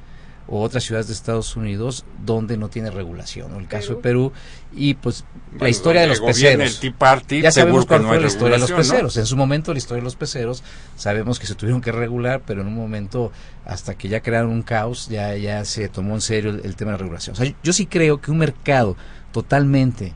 o 0.47 0.61
otras 0.61 0.83
ciudades 0.83 1.07
de 1.07 1.13
Estados 1.13 1.55
Unidos, 1.55 2.05
donde 2.25 2.57
no 2.57 2.69
tiene 2.69 2.89
regulación, 2.89 3.55
el 3.55 3.67
caso 3.67 3.95
de 3.95 4.01
Perú, 4.01 4.31
y 4.73 4.93
pues 4.93 5.25
la 5.59 5.69
historia 5.69 6.01
de 6.01 6.07
los 6.07 6.21
peceros. 6.21 6.73
el 6.73 6.79
Tea 6.79 6.95
Party 6.97 7.41
Ya 7.41 7.51
sabemos 7.51 7.85
cuál 7.85 8.03
no 8.03 8.09
fue 8.09 8.21
la 8.21 8.27
historia 8.27 8.55
de 8.55 8.59
los 8.59 8.71
peceros. 8.71 9.17
En 9.17 9.25
su 9.25 9.35
momento, 9.35 9.73
la 9.73 9.77
historia 9.79 10.01
de 10.01 10.05
los 10.05 10.15
peceros, 10.15 10.63
sabemos 10.95 11.39
que 11.39 11.47
se 11.47 11.55
tuvieron 11.55 11.81
que 11.81 11.91
regular, 11.91 12.41
pero 12.45 12.61
en 12.61 12.67
un 12.67 12.75
momento, 12.75 13.31
hasta 13.65 13.95
que 13.95 14.07
ya 14.07 14.21
crearon 14.21 14.51
un 14.51 14.61
caos, 14.61 15.09
ya, 15.09 15.35
ya 15.35 15.65
se 15.65 15.89
tomó 15.89 16.15
en 16.15 16.21
serio 16.21 16.51
el, 16.51 16.61
el 16.63 16.75
tema 16.75 16.91
de 16.91 16.97
la 16.97 16.99
regulación. 16.99 17.33
O 17.33 17.37
sea, 17.37 17.53
yo 17.63 17.73
sí 17.73 17.85
creo 17.85 18.21
que 18.21 18.31
un 18.31 18.37
mercado 18.37 18.95
totalmente 19.31 20.13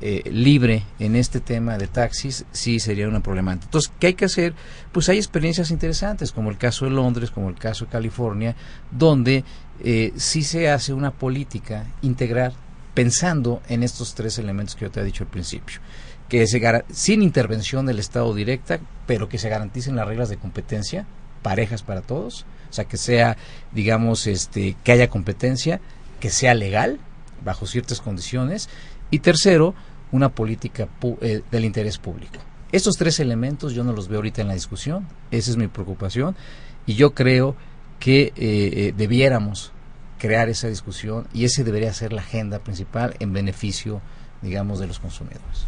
eh, 0.00 0.22
libre 0.30 0.84
en 0.98 1.16
este 1.16 1.40
tema 1.40 1.78
de 1.78 1.86
taxis 1.86 2.44
sí 2.52 2.80
sería 2.80 3.08
una 3.08 3.22
problemática. 3.22 3.66
Entonces, 3.66 3.92
¿qué 3.98 4.08
hay 4.08 4.14
que 4.14 4.24
hacer? 4.24 4.54
Pues 4.92 5.08
hay 5.08 5.18
experiencias 5.18 5.70
interesantes, 5.70 6.32
como 6.32 6.50
el 6.50 6.58
caso 6.58 6.84
de 6.84 6.92
Londres, 6.92 7.30
como 7.30 7.48
el 7.48 7.56
caso 7.56 7.84
de 7.84 7.90
California, 7.90 8.56
donde 8.90 9.44
eh, 9.82 10.12
sí 10.16 10.42
se 10.42 10.70
hace 10.70 10.92
una 10.92 11.10
política 11.10 11.86
integral 12.02 12.54
pensando 12.94 13.62
en 13.68 13.82
estos 13.82 14.14
tres 14.14 14.38
elementos 14.38 14.74
que 14.74 14.86
yo 14.86 14.90
te 14.90 15.00
he 15.00 15.04
dicho 15.04 15.24
al 15.24 15.30
principio 15.30 15.80
que 16.28 16.46
se 16.46 16.60
sin 16.92 17.22
intervención 17.22 17.86
del 17.86 17.98
Estado 17.98 18.32
directa, 18.32 18.78
pero 19.08 19.28
que 19.28 19.36
se 19.36 19.48
garanticen 19.48 19.96
las 19.96 20.06
reglas 20.06 20.28
de 20.28 20.36
competencia 20.36 21.04
parejas 21.42 21.82
para 21.82 22.02
todos, 22.02 22.46
o 22.70 22.72
sea 22.72 22.84
que 22.84 22.96
sea, 22.96 23.36
digamos, 23.72 24.26
este, 24.26 24.76
que 24.84 24.92
haya 24.92 25.10
competencia, 25.10 25.80
que 26.20 26.30
sea 26.30 26.54
legal 26.54 27.00
bajo 27.44 27.66
ciertas 27.66 28.00
condiciones 28.00 28.68
y 29.10 29.18
tercero, 29.20 29.74
una 30.12 30.30
política 30.30 30.88
eh, 31.20 31.42
del 31.50 31.64
interés 31.64 31.98
público. 31.98 32.38
Estos 32.72 32.96
tres 32.96 33.20
elementos 33.20 33.72
yo 33.72 33.84
no 33.84 33.92
los 33.92 34.08
veo 34.08 34.18
ahorita 34.18 34.42
en 34.42 34.48
la 34.48 34.54
discusión, 34.54 35.06
esa 35.30 35.50
es 35.50 35.56
mi 35.56 35.68
preocupación 35.68 36.36
y 36.86 36.94
yo 36.94 37.14
creo 37.14 37.56
que 37.98 38.22
eh, 38.22 38.32
eh, 38.36 38.94
debiéramos 38.96 39.72
crear 40.18 40.48
esa 40.48 40.68
discusión 40.68 41.26
y 41.32 41.44
ese 41.44 41.64
debería 41.64 41.92
ser 41.92 42.12
la 42.12 42.22
agenda 42.22 42.60
principal 42.60 43.16
en 43.18 43.32
beneficio, 43.32 44.00
digamos, 44.42 44.78
de 44.78 44.86
los 44.86 45.00
consumidores. 45.00 45.66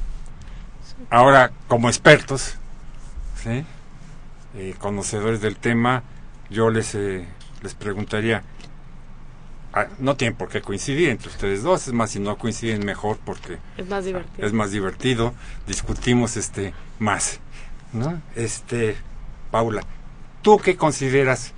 Ahora, 1.11 1.51
como 1.69 1.89
expertos, 1.89 2.57
¿sí? 3.43 3.65
Conocedores 4.79 5.41
del 5.41 5.57
tema, 5.57 6.03
yo 6.51 6.71
les, 6.71 6.95
les 6.95 7.75
preguntaría, 7.75 8.43
no 9.99 10.17
tienen 10.17 10.37
por 10.37 10.49
qué 10.49 10.61
coincidir 10.61 11.09
entre 11.09 11.29
ustedes 11.29 11.63
dos, 11.63 11.87
es 11.89 11.95
más, 11.95 12.11
si 12.11 12.21
no 12.21 12.37
coinciden 12.37 12.85
mejor 12.85 13.19
porque 13.25 13.59
Es 13.79 13.89
más 13.89 14.05
divertido. 14.05 14.47
es 14.47 14.53
más 14.53 14.71
divertido, 14.71 15.35
discutimos 15.67 16.37
este 16.37 16.75
más, 16.99 17.41
¿no? 17.93 18.21
Este, 18.37 18.97
Paula, 19.51 19.83
¿tú 20.43 20.59
qué 20.59 20.77
consideras 20.77 21.53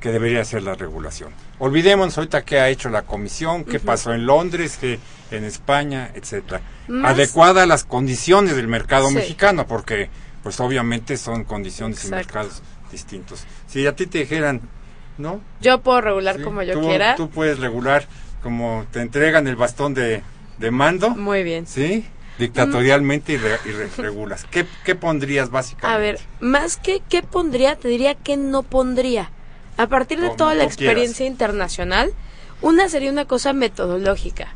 que 0.00 0.10
debería 0.10 0.44
ser 0.44 0.62
la 0.62 0.74
regulación? 0.74 1.30
Olvidémonos 1.58 2.16
ahorita 2.18 2.42
qué 2.44 2.58
ha 2.58 2.68
hecho 2.68 2.88
la 2.88 3.02
comisión, 3.02 3.64
qué 3.64 3.78
pasó 3.80 4.12
en 4.14 4.26
Londres, 4.26 4.78
qué 4.80 4.98
en 5.30 5.44
España, 5.44 6.10
etcétera. 6.14 6.60
Más- 6.88 7.12
Adecuada 7.14 7.62
a 7.62 7.66
las 7.66 7.84
condiciones 7.84 8.56
del 8.56 8.66
mercado 8.66 9.08
Sí. 9.08 9.14
mexicano, 9.14 9.66
porque 9.66 10.08
pues 10.42 10.58
obviamente 10.58 11.16
son 11.18 11.44
condiciones 11.44 12.04
y 12.06 12.08
mercados 12.08 12.62
distintos. 12.90 13.44
Si 13.68 13.86
a 13.86 13.94
ti 13.94 14.06
te 14.06 14.18
dijeran, 14.18 14.62
¿no? 15.20 15.40
Yo 15.60 15.80
puedo 15.80 16.00
regular 16.00 16.36
Sí, 16.36 16.42
como 16.42 16.62
yo 16.62 16.74
tú, 16.74 16.80
quiera. 16.82 17.14
Tú 17.16 17.28
puedes 17.30 17.58
regular 17.58 18.06
como 18.42 18.86
te 18.90 19.00
entregan 19.00 19.46
el 19.46 19.56
bastón 19.56 19.94
de, 19.94 20.22
de 20.58 20.70
mando. 20.70 21.10
Muy 21.10 21.42
bien. 21.42 21.66
¿Sí? 21.66 22.04
Dictatorialmente 22.38 23.34
y, 23.34 23.36
re- 23.36 23.58
y 23.66 23.70
re- 23.72 23.90
regulas. 23.98 24.46
¿Qué, 24.50 24.66
¿Qué 24.84 24.94
pondrías 24.94 25.50
básicamente? 25.50 25.94
A 25.94 25.98
ver, 25.98 26.18
más 26.40 26.76
que 26.78 27.02
qué 27.08 27.22
pondría, 27.22 27.76
te 27.76 27.88
diría 27.88 28.14
que 28.14 28.36
no 28.38 28.62
pondría. 28.62 29.30
A 29.76 29.86
partir 29.88 30.18
de 30.20 30.26
Como 30.28 30.36
toda 30.36 30.54
la 30.54 30.64
experiencia 30.64 31.26
internacional, 31.26 32.12
una 32.62 32.88
sería 32.88 33.10
una 33.12 33.26
cosa 33.26 33.52
metodológica. 33.52 34.48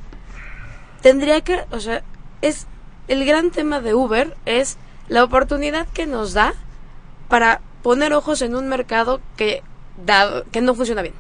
Tendría 1.02 1.40
que, 1.42 1.64
o 1.70 1.80
sea, 1.80 2.02
es 2.40 2.66
el 3.08 3.24
gran 3.26 3.50
tema 3.50 3.80
de 3.80 3.94
Uber 3.94 4.34
es 4.46 4.78
la 5.08 5.22
oportunidad 5.22 5.86
que 5.88 6.06
nos 6.06 6.32
da 6.32 6.54
para 7.28 7.60
poner 7.82 8.14
ojos 8.14 8.40
en 8.40 8.54
un 8.56 8.68
mercado 8.68 9.20
que 9.36 9.62
dado 10.04 10.44
que 10.50 10.60
no 10.60 10.74
funciona 10.74 11.02
bien. 11.02 11.14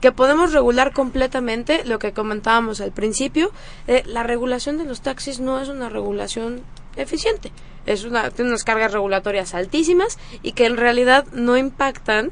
que 0.00 0.12
podemos 0.12 0.52
regular 0.52 0.92
completamente 0.92 1.84
lo 1.84 1.98
que 1.98 2.12
comentábamos 2.12 2.80
al 2.80 2.92
principio. 2.92 3.50
eh, 3.88 4.04
la 4.06 4.22
regulación 4.22 4.78
de 4.78 4.84
los 4.84 5.00
taxis 5.00 5.40
no 5.40 5.60
es 5.60 5.68
una 5.68 5.88
regulación 5.88 6.62
eficiente. 6.96 7.50
Es 7.84 8.04
una, 8.04 8.30
tiene 8.30 8.50
unas 8.50 8.62
cargas 8.64 8.92
regulatorias 8.92 9.54
altísimas 9.54 10.18
y 10.42 10.52
que 10.52 10.66
en 10.66 10.76
realidad 10.76 11.26
no 11.32 11.56
impactan 11.56 12.30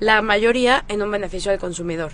la 0.00 0.22
mayoría 0.22 0.84
en 0.88 1.02
un 1.02 1.10
beneficio 1.12 1.52
al 1.52 1.58
consumidor. 1.60 2.10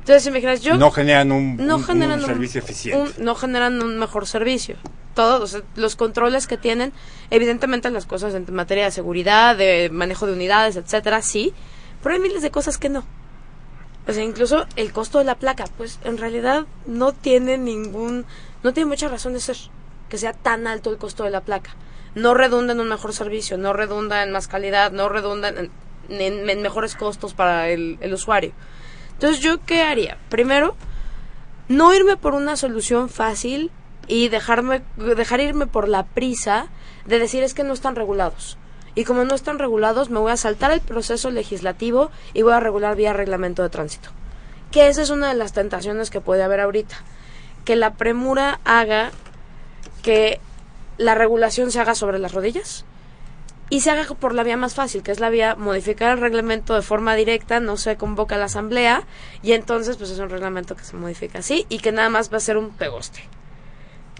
Entonces, 0.00 0.26
imagínate, 0.26 0.60
yo 0.60 0.74
no 0.74 0.90
generan 0.90 1.32
un, 1.32 1.56
no 1.56 1.76
un- 1.76 1.84
generan 1.84 2.18
un 2.18 2.24
un- 2.24 2.26
servicio 2.26 2.60
eficiente. 2.60 3.22
no 3.22 3.34
generan 3.36 3.80
un 3.82 3.98
mejor 3.98 4.26
servicio. 4.26 4.76
Todos 5.14 5.62
los 5.76 5.96
controles 5.96 6.46
que 6.46 6.58
tienen, 6.58 6.92
evidentemente 7.30 7.88
las 7.90 8.04
cosas 8.04 8.34
en 8.34 8.44
materia 8.52 8.84
de 8.84 8.90
seguridad, 8.90 9.56
de 9.56 9.88
manejo 9.90 10.26
de 10.26 10.32
unidades, 10.34 10.76
etcétera, 10.76 11.22
sí, 11.22 11.54
pero 12.02 12.14
hay 12.14 12.20
miles 12.20 12.42
de 12.42 12.50
cosas 12.50 12.78
que 12.78 12.88
no. 12.88 13.04
O 14.06 14.12
sea, 14.12 14.24
incluso 14.24 14.66
el 14.76 14.92
costo 14.92 15.18
de 15.18 15.24
la 15.24 15.36
placa, 15.36 15.64
pues 15.76 16.00
en 16.04 16.18
realidad 16.18 16.66
no 16.86 17.12
tiene 17.12 17.56
ningún, 17.56 18.26
no 18.62 18.72
tiene 18.72 18.88
mucha 18.88 19.08
razón 19.08 19.32
de 19.34 19.40
ser 19.40 19.56
que 20.08 20.18
sea 20.18 20.32
tan 20.32 20.66
alto 20.66 20.90
el 20.90 20.98
costo 20.98 21.24
de 21.24 21.30
la 21.30 21.42
placa. 21.42 21.70
No 22.14 22.34
redunda 22.34 22.72
en 22.72 22.80
un 22.80 22.88
mejor 22.88 23.14
servicio, 23.14 23.56
no 23.56 23.72
redunda 23.72 24.22
en 24.22 24.32
más 24.32 24.48
calidad, 24.48 24.92
no 24.92 25.08
redunda 25.08 25.48
en, 25.48 25.70
mejores 26.62 26.96
costos 26.96 27.32
para 27.32 27.68
el, 27.68 27.96
el 28.00 28.12
usuario. 28.12 28.52
Entonces, 29.12 29.40
¿yo 29.40 29.64
qué 29.64 29.82
haría? 29.82 30.18
Primero, 30.28 30.76
no 31.68 31.94
irme 31.94 32.16
por 32.16 32.34
una 32.34 32.56
solución 32.56 33.08
fácil 33.08 33.70
y 34.08 34.28
dejarme 34.28 34.82
dejar 34.96 35.40
irme 35.40 35.66
por 35.66 35.88
la 35.88 36.04
prisa 36.04 36.66
de 37.06 37.18
decir 37.18 37.42
es 37.42 37.54
que 37.54 37.64
no 37.64 37.72
están 37.72 37.96
regulados. 37.96 38.58
Y 38.94 39.04
como 39.04 39.24
no 39.24 39.34
están 39.34 39.58
regulados, 39.58 40.10
me 40.10 40.18
voy 40.18 40.32
a 40.32 40.36
saltar 40.36 40.70
el 40.70 40.80
proceso 40.80 41.30
legislativo 41.30 42.10
y 42.34 42.42
voy 42.42 42.52
a 42.52 42.60
regular 42.60 42.96
vía 42.96 43.12
reglamento 43.12 43.62
de 43.62 43.70
tránsito. 43.70 44.10
Que 44.70 44.88
esa 44.88 45.02
es 45.02 45.10
una 45.10 45.28
de 45.28 45.34
las 45.34 45.52
tentaciones 45.52 46.10
que 46.10 46.20
puede 46.20 46.42
haber 46.42 46.60
ahorita. 46.60 46.96
Que 47.64 47.76
la 47.76 47.94
premura 47.94 48.60
haga 48.64 49.10
que 50.02 50.40
la 50.98 51.14
regulación 51.14 51.70
se 51.70 51.80
haga 51.80 51.94
sobre 51.94 52.18
las 52.18 52.32
rodillas 52.32 52.84
y 53.72 53.80
se 53.80 53.90
haga 53.90 54.04
por 54.14 54.34
la 54.34 54.42
vía 54.42 54.58
más 54.58 54.74
fácil, 54.74 55.02
que 55.02 55.12
es 55.12 55.20
la 55.20 55.30
vía 55.30 55.54
modificar 55.54 56.12
el 56.12 56.20
reglamento 56.20 56.74
de 56.74 56.82
forma 56.82 57.14
directa, 57.14 57.58
no 57.58 57.78
se 57.78 57.96
convoca 57.96 58.34
a 58.34 58.38
la 58.38 58.44
asamblea 58.44 59.04
y 59.42 59.52
entonces 59.52 59.96
pues 59.96 60.10
es 60.10 60.18
un 60.18 60.28
reglamento 60.28 60.76
que 60.76 60.84
se 60.84 60.94
modifica 60.94 61.38
así 61.38 61.64
y 61.70 61.78
que 61.78 61.90
nada 61.90 62.10
más 62.10 62.30
va 62.30 62.36
a 62.36 62.40
ser 62.40 62.58
un 62.58 62.70
pegoste. 62.70 63.20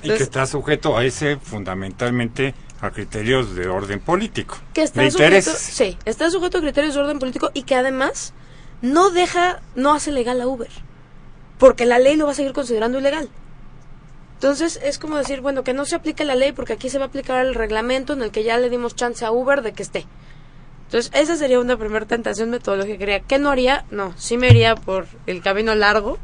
y 0.02 0.08
que 0.08 0.22
está 0.22 0.46
sujeto 0.46 0.96
a 0.96 1.04
ese 1.04 1.36
fundamentalmente 1.36 2.54
a 2.82 2.90
criterios 2.90 3.54
de 3.54 3.68
orden 3.68 4.00
político. 4.00 4.58
que 4.74 4.82
está 4.82 5.08
sujeto, 5.08 5.52
sí, 5.56 5.96
está 6.04 6.30
sujeto 6.30 6.58
a 6.58 6.60
criterios 6.60 6.94
de 6.94 7.00
orden 7.00 7.20
político 7.20 7.50
y 7.54 7.62
que 7.62 7.76
además 7.76 8.34
no 8.82 9.10
deja, 9.10 9.62
no 9.76 9.94
hace 9.94 10.10
legal 10.10 10.40
a 10.40 10.48
Uber, 10.48 10.70
porque 11.58 11.86
la 11.86 12.00
ley 12.00 12.16
lo 12.16 12.26
va 12.26 12.32
a 12.32 12.34
seguir 12.34 12.52
considerando 12.52 12.98
ilegal. 12.98 13.30
Entonces 14.34 14.80
es 14.82 14.98
como 14.98 15.16
decir, 15.16 15.40
bueno, 15.40 15.62
que 15.62 15.72
no 15.72 15.84
se 15.84 15.94
aplique 15.94 16.24
la 16.24 16.34
ley 16.34 16.50
porque 16.50 16.72
aquí 16.72 16.90
se 16.90 16.98
va 16.98 17.04
a 17.04 17.08
aplicar 17.08 17.46
el 17.46 17.54
reglamento 17.54 18.14
en 18.14 18.22
el 18.22 18.32
que 18.32 18.42
ya 18.42 18.58
le 18.58 18.68
dimos 18.68 18.96
chance 18.96 19.24
a 19.24 19.30
Uber 19.30 19.62
de 19.62 19.72
que 19.72 19.84
esté. 19.84 20.04
Entonces 20.86 21.12
esa 21.14 21.36
sería 21.36 21.60
una 21.60 21.76
primera 21.76 22.04
tentación 22.04 22.50
metodológica. 22.50 22.98
que 22.98 23.04
haría. 23.04 23.20
¿Qué 23.20 23.38
no 23.38 23.50
haría? 23.50 23.84
No, 23.92 24.12
sí 24.18 24.36
me 24.36 24.48
iría 24.48 24.74
por 24.74 25.06
el 25.26 25.40
camino 25.40 25.76
largo 25.76 26.18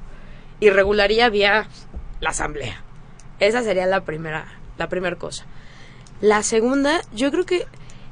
y 0.58 0.70
regularía 0.70 1.30
vía 1.30 1.68
la 2.18 2.30
asamblea. 2.30 2.82
Esa 3.38 3.62
sería 3.62 3.86
la 3.86 4.00
primera, 4.00 4.48
la 4.76 4.88
primera 4.88 5.14
cosa. 5.14 5.46
La 6.20 6.42
segunda, 6.42 7.00
yo 7.14 7.30
creo 7.30 7.46
que 7.46 7.66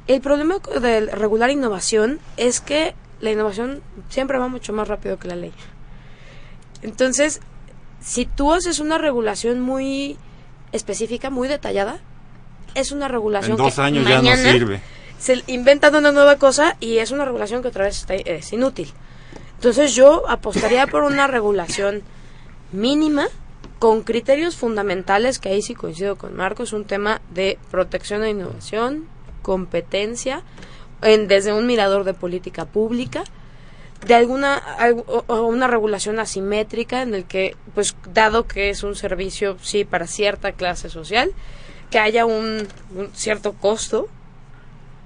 el 0.06 0.20
problema 0.20 0.58
del 0.80 1.08
regular 1.10 1.50
innovación 1.50 2.20
es 2.36 2.60
que 2.60 2.94
la 3.20 3.30
innovación 3.32 3.82
siempre 4.08 4.38
va 4.38 4.48
mucho 4.48 4.72
más 4.72 4.86
rápido 4.88 5.18
que 5.18 5.28
la 5.28 5.36
ley. 5.36 5.52
Entonces, 6.82 7.40
si 8.00 8.26
tú 8.26 8.52
haces 8.52 8.78
una 8.78 8.98
regulación 8.98 9.60
muy 9.60 10.16
específica, 10.72 11.30
muy 11.30 11.48
detallada, 11.48 11.98
es 12.74 12.92
una 12.92 13.08
regulación 13.08 13.52
En 13.52 13.56
dos 13.64 13.74
que 13.74 13.80
años 13.80 14.06
ya 14.06 14.20
no 14.22 14.36
sirve. 14.36 14.80
se 15.18 15.42
inventan 15.46 15.94
una 15.94 16.12
nueva 16.12 16.36
cosa 16.36 16.76
y 16.78 16.98
es 16.98 17.10
una 17.10 17.24
regulación 17.24 17.62
que 17.62 17.68
otra 17.68 17.84
vez 17.84 17.96
está- 17.98 18.14
es 18.14 18.52
inútil. 18.52 18.92
Entonces 19.54 19.94
yo 19.94 20.28
apostaría 20.28 20.86
por 20.86 21.02
una 21.02 21.26
regulación 21.26 22.02
mínima 22.72 23.26
con 23.78 24.02
criterios 24.02 24.56
fundamentales, 24.56 25.38
que 25.38 25.50
ahí 25.50 25.62
sí 25.62 25.74
coincido 25.74 26.16
con 26.16 26.34
Marco, 26.34 26.62
es 26.62 26.72
un 26.72 26.84
tema 26.84 27.20
de 27.30 27.58
protección 27.70 28.24
e 28.24 28.30
innovación, 28.30 29.06
competencia, 29.42 30.42
en, 31.02 31.28
desde 31.28 31.52
un 31.52 31.66
mirador 31.66 32.04
de 32.04 32.14
política 32.14 32.64
pública, 32.64 33.24
de 34.06 34.14
alguna 34.14 34.62
una 35.28 35.66
regulación 35.66 36.18
asimétrica 36.18 37.02
en 37.02 37.14
el 37.14 37.24
que, 37.24 37.56
pues, 37.74 37.96
dado 38.12 38.46
que 38.46 38.70
es 38.70 38.82
un 38.82 38.94
servicio, 38.94 39.56
sí, 39.62 39.84
para 39.84 40.06
cierta 40.06 40.52
clase 40.52 40.90
social, 40.90 41.32
que 41.90 41.98
haya 41.98 42.26
un, 42.26 42.68
cierto 43.14 43.54
costo 43.54 44.08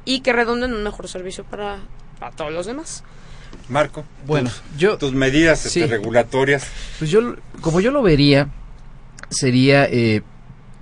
y 0.04 0.20
que 0.20 0.32
redunde 0.32 0.66
en 0.66 0.74
un 0.74 0.82
mejor 0.82 1.08
servicio 1.08 1.44
para, 1.44 1.78
para 2.18 2.34
todos 2.34 2.52
los 2.52 2.66
demás. 2.66 3.04
Marco, 3.70 4.04
Bueno, 4.26 4.50
tus, 4.50 4.62
yo, 4.78 4.98
tus 4.98 5.12
medidas 5.12 5.64
este, 5.64 5.86
regulatorias. 5.86 6.66
pues 6.98 7.10
yo, 7.10 7.36
como 7.60 7.80
yo 7.80 7.90
lo 7.90 8.02
vería, 8.02 8.48
sería 9.30 9.84
eh, 9.84 10.22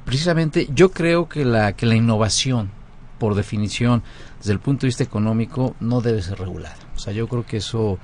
precisamente, 0.05 0.69
yo 0.75 0.91
creo 0.91 1.29
que 1.29 1.45
la, 1.45 1.75
que 1.75 1.87
la 1.87 1.95
innovación, 1.95 2.71
por 3.19 3.35
definición, 3.35 4.03
desde 4.39 4.53
el 4.53 4.61
punto 4.61 4.83
de 4.83 4.89
vista 4.89 5.05
económico, 5.05 5.77
no 5.81 6.01
debe 6.01 6.23
ser 6.23 6.39
regulada. 6.39 6.77
O 6.97 6.99
sea, 6.99 7.13
yo 7.13 7.29
creo 7.29 7.45
que 7.45 7.59
eso 7.59 7.99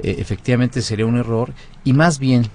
eh, 0.00 0.16
efectivamente 0.18 0.80
sería 0.80 1.06
un 1.06 1.18
error 1.18 1.52
y 1.84 1.92
más 1.92 2.18
bien, 2.18 2.46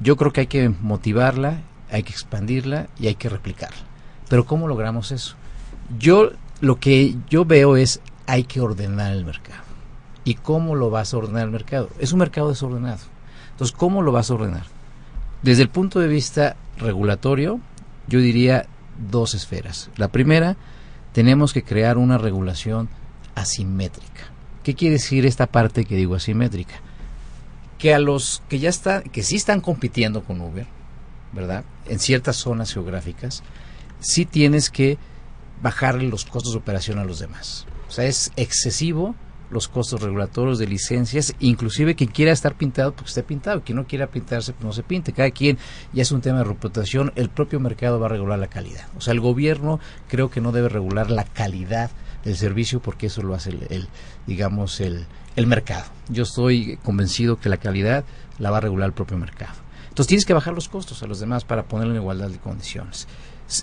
yo 0.00 0.16
creo 0.16 0.32
que 0.32 0.42
hay 0.42 0.46
que 0.46 0.68
motivarla, 0.68 1.62
hay 1.90 2.02
que 2.02 2.12
expandirla 2.12 2.88
y 2.98 3.06
hay 3.06 3.14
que 3.14 3.28
replicarla. 3.28 3.78
Pero 4.28 4.44
¿cómo 4.44 4.68
logramos 4.68 5.10
eso? 5.12 5.36
Yo 5.98 6.32
lo 6.60 6.78
que 6.80 7.14
yo 7.30 7.44
veo 7.44 7.76
es 7.76 8.00
hay 8.26 8.44
que 8.44 8.60
ordenar 8.60 9.12
el 9.12 9.24
mercado. 9.24 9.63
¿Y 10.24 10.34
cómo 10.34 10.74
lo 10.74 10.90
vas 10.90 11.12
a 11.12 11.18
ordenar 11.18 11.44
el 11.44 11.50
mercado? 11.50 11.90
Es 11.98 12.12
un 12.12 12.18
mercado 12.18 12.48
desordenado. 12.48 13.00
Entonces, 13.50 13.76
¿cómo 13.76 14.02
lo 14.02 14.10
vas 14.10 14.30
a 14.30 14.34
ordenar? 14.34 14.64
Desde 15.42 15.62
el 15.62 15.68
punto 15.68 16.00
de 16.00 16.08
vista 16.08 16.56
regulatorio, 16.78 17.60
yo 18.08 18.20
diría 18.20 18.66
dos 19.10 19.34
esferas. 19.34 19.90
La 19.96 20.08
primera, 20.08 20.56
tenemos 21.12 21.52
que 21.52 21.62
crear 21.62 21.98
una 21.98 22.18
regulación 22.18 22.88
asimétrica. 23.34 24.22
¿Qué 24.62 24.74
quiere 24.74 24.94
decir 24.94 25.26
esta 25.26 25.46
parte 25.46 25.84
que 25.84 25.96
digo 25.96 26.14
asimétrica? 26.14 26.76
Que 27.78 27.92
a 27.92 27.98
los 27.98 28.42
que 28.48 28.58
ya 28.58 28.70
están, 28.70 29.02
que 29.02 29.22
sí 29.22 29.36
están 29.36 29.60
compitiendo 29.60 30.24
con 30.24 30.40
Uber, 30.40 30.66
¿verdad? 31.32 31.64
En 31.86 31.98
ciertas 31.98 32.36
zonas 32.36 32.72
geográficas, 32.72 33.42
sí 34.00 34.24
tienes 34.24 34.70
que 34.70 34.96
bajarle 35.62 36.08
los 36.08 36.24
costos 36.24 36.52
de 36.52 36.58
operación 36.58 36.98
a 36.98 37.04
los 37.04 37.18
demás. 37.18 37.66
O 37.88 37.90
sea, 37.90 38.06
es 38.06 38.32
excesivo 38.36 39.14
los 39.54 39.68
costos 39.68 40.02
regulatorios 40.02 40.58
de 40.58 40.66
licencias, 40.66 41.34
inclusive 41.40 41.94
quien 41.94 42.10
quiera 42.10 42.32
estar 42.32 42.54
pintado, 42.56 42.92
pues 42.92 43.10
esté 43.10 43.22
pintado, 43.22 43.62
quien 43.62 43.76
no 43.76 43.86
quiera 43.86 44.08
pintarse, 44.08 44.52
pues 44.52 44.64
no 44.64 44.72
se 44.72 44.82
pinte. 44.82 45.12
Cada 45.12 45.30
quien 45.30 45.56
ya 45.92 46.02
es 46.02 46.12
un 46.12 46.20
tema 46.20 46.38
de 46.38 46.44
reputación, 46.44 47.12
el 47.14 47.30
propio 47.30 47.60
mercado 47.60 47.98
va 47.98 48.06
a 48.06 48.10
regular 48.10 48.38
la 48.38 48.48
calidad. 48.48 48.86
O 48.98 49.00
sea, 49.00 49.12
el 49.12 49.20
gobierno 49.20 49.80
creo 50.08 50.30
que 50.30 50.40
no 50.40 50.52
debe 50.52 50.68
regular 50.68 51.10
la 51.10 51.24
calidad 51.24 51.90
del 52.24 52.36
servicio 52.36 52.80
porque 52.80 53.06
eso 53.06 53.22
lo 53.22 53.34
hace 53.34 53.50
el, 53.50 53.88
digamos, 54.26 54.80
el, 54.80 55.06
el 55.36 55.46
mercado. 55.46 55.84
Yo 56.08 56.24
estoy 56.24 56.78
convencido 56.82 57.38
que 57.38 57.48
la 57.48 57.58
calidad 57.58 58.04
la 58.38 58.50
va 58.50 58.58
a 58.58 58.60
regular 58.60 58.88
el 58.88 58.94
propio 58.94 59.16
mercado. 59.16 59.54
Entonces 59.84 60.08
tienes 60.08 60.24
que 60.24 60.34
bajar 60.34 60.54
los 60.54 60.68
costos 60.68 61.02
a 61.02 61.06
los 61.06 61.20
demás 61.20 61.44
para 61.44 61.64
ponerlo 61.64 61.94
en 61.94 62.00
igualdad 62.00 62.28
de 62.28 62.38
condiciones. 62.38 63.06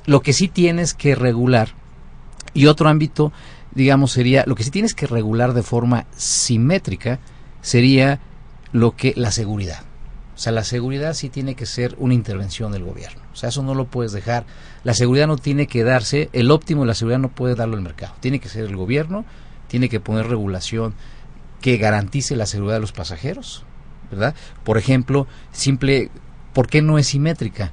Lo 0.06 0.22
que 0.22 0.32
sí 0.32 0.48
tienes 0.48 0.94
que 0.94 1.16
regular 1.16 1.70
y 2.54 2.68
otro 2.68 2.89
ámbito, 2.89 3.32
digamos, 3.74 4.11
sería 4.11 4.43
lo 4.47 4.55
que 4.55 4.63
sí 4.63 4.72
tienes 4.72 4.93
que 4.93 5.07
regular 5.07 5.53
de 5.53 5.63
forma 5.63 6.05
simétrica 6.15 7.19
sería 7.61 8.19
lo 8.72 8.95
que 8.95 9.13
la 9.15 9.32
seguridad. 9.32 9.84
O 10.36 10.38
sea, 10.43 10.51
la 10.51 10.63
seguridad 10.63 11.13
sí 11.13 11.30
tiene 11.30 11.55
que 11.55 11.65
ser 11.65 11.95
una 11.99 12.13
intervención 12.13 12.72
del 12.72 12.84
gobierno. 12.84 13.22
O 13.32 13.36
sea, 13.36 13.49
eso 13.49 13.61
no 13.61 13.76
lo 13.76 13.86
puedes 13.86 14.11
dejar. 14.11 14.45
La 14.84 14.93
seguridad 14.93 15.28
no 15.28 15.38
tiene 15.38 15.67
que 15.67 15.84
darse, 15.84 16.30
el 16.34 16.49
óptimo 16.49 16.82
de 16.82 16.88
la 16.88 16.95
seguridad 16.95 17.19
no 17.19 17.30
puede 17.30 17.55
darlo 17.55 17.76
el 17.76 17.84
mercado. 17.84 18.15
Tiene 18.19 18.39
que 18.39 18.49
ser 18.49 18.65
el 18.65 18.76
gobierno, 18.76 19.24
tiene 19.67 19.88
que 19.88 19.99
poner 19.99 20.28
regulación 20.28 20.95
que 21.61 21.78
garantice 21.78 22.36
la 22.36 22.47
seguridad 22.47 22.78
de 22.78 22.82
los 22.82 22.91
pasajeros, 22.91 23.63
¿verdad? 24.09 24.34
Por 24.63 24.78
ejemplo, 24.78 25.28
simple, 25.51 26.09
¿por 26.53 26.67
qué 26.67 26.82
no 26.82 26.97
es 26.97 27.07
simétrica? 27.07 27.72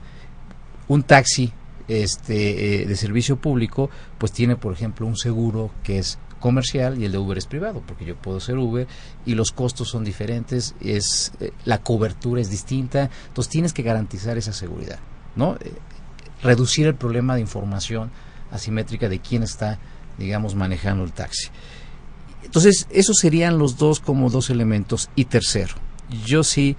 Un 0.88 1.02
taxi 1.02 1.52
este, 1.88 2.82
eh, 2.82 2.86
de 2.86 2.96
servicio 2.96 3.36
público, 3.36 3.90
pues 4.18 4.30
tiene, 4.30 4.56
por 4.56 4.72
ejemplo, 4.72 5.06
un 5.06 5.16
seguro 5.16 5.70
que 5.82 5.98
es 5.98 6.18
comercial 6.38 6.98
y 6.98 7.06
el 7.06 7.12
de 7.12 7.18
Uber 7.18 7.36
es 7.38 7.46
privado, 7.46 7.82
porque 7.84 8.04
yo 8.04 8.14
puedo 8.14 8.38
ser 8.38 8.58
Uber 8.58 8.86
y 9.26 9.34
los 9.34 9.50
costos 9.50 9.88
son 9.88 10.04
diferentes, 10.04 10.74
es 10.80 11.32
eh, 11.40 11.50
la 11.64 11.82
cobertura 11.82 12.40
es 12.40 12.50
distinta, 12.50 13.10
entonces 13.28 13.50
tienes 13.50 13.72
que 13.72 13.82
garantizar 13.82 14.38
esa 14.38 14.52
seguridad, 14.52 14.98
¿no? 15.34 15.56
Eh, 15.56 15.72
reducir 16.42 16.86
el 16.86 16.94
problema 16.94 17.34
de 17.34 17.40
información 17.40 18.10
asimétrica 18.52 19.08
de 19.08 19.18
quién 19.18 19.42
está, 19.42 19.78
digamos, 20.18 20.54
manejando 20.54 21.04
el 21.04 21.12
taxi. 21.12 21.48
Entonces, 22.44 22.86
esos 22.90 23.18
serían 23.18 23.58
los 23.58 23.76
dos 23.76 23.98
como 23.98 24.30
dos 24.30 24.48
elementos. 24.48 25.10
Y 25.16 25.24
tercero, 25.24 25.74
yo 26.24 26.44
sí 26.44 26.76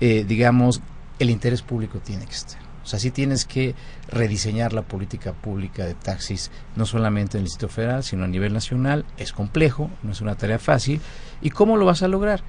digamos, 0.00 0.80
el 1.20 1.30
interés 1.30 1.62
público 1.62 2.00
tiene 2.00 2.26
que 2.26 2.34
estar. 2.34 2.61
O 2.82 2.86
sea, 2.86 2.98
sí 2.98 3.10
tienes 3.10 3.44
que 3.44 3.74
rediseñar 4.08 4.72
la 4.72 4.82
política 4.82 5.32
pública 5.32 5.84
de 5.84 5.94
taxis, 5.94 6.50
no 6.76 6.86
solamente 6.86 7.36
en 7.36 7.42
el 7.42 7.46
Distrito 7.46 7.72
Federal, 7.72 8.02
sino 8.02 8.24
a 8.24 8.28
nivel 8.28 8.52
nacional. 8.52 9.04
Es 9.16 9.32
complejo, 9.32 9.90
no 10.02 10.12
es 10.12 10.20
una 10.20 10.34
tarea 10.34 10.58
fácil. 10.58 11.00
¿Y 11.40 11.50
cómo 11.50 11.76
lo 11.76 11.86
vas 11.86 12.02
a 12.02 12.08
lograr? 12.08 12.42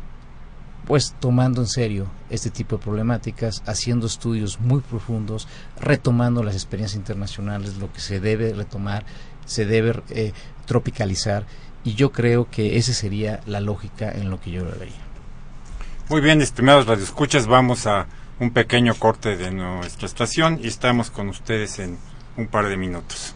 Pues 0.85 1.15
tomando 1.19 1.61
en 1.61 1.67
serio 1.67 2.07
este 2.29 2.49
tipo 2.49 2.77
de 2.77 2.83
problemáticas, 2.83 3.63
haciendo 3.65 4.07
estudios 4.07 4.59
muy 4.59 4.81
profundos, 4.81 5.47
retomando 5.79 6.43
las 6.43 6.55
experiencias 6.55 6.97
internacionales, 6.97 7.77
lo 7.77 7.91
que 7.93 8.01
se 8.01 8.19
debe 8.19 8.53
retomar, 8.53 9.05
se 9.45 9.65
debe 9.65 10.01
eh, 10.09 10.33
tropicalizar, 10.65 11.45
y 11.85 11.95
yo 11.95 12.11
creo 12.11 12.49
que 12.49 12.77
esa 12.77 12.93
sería 12.93 13.41
la 13.45 13.59
lógica 13.59 14.11
en 14.11 14.29
lo 14.29 14.39
que 14.39 14.51
yo 14.51 14.63
lo 14.63 14.71
vería. 14.71 15.01
Muy 16.09 16.21
bien, 16.21 16.41
estimados 16.41 16.85
radioescuchas, 16.85 17.47
vamos 17.47 17.87
a 17.87 18.07
un 18.39 18.51
pequeño 18.51 18.95
corte 18.95 19.37
de 19.37 19.51
nuestra 19.51 20.07
estación 20.07 20.59
y 20.61 20.67
estamos 20.67 21.11
con 21.11 21.29
ustedes 21.29 21.79
en 21.79 21.97
un 22.37 22.47
par 22.47 22.67
de 22.67 22.77
minutos. 22.77 23.35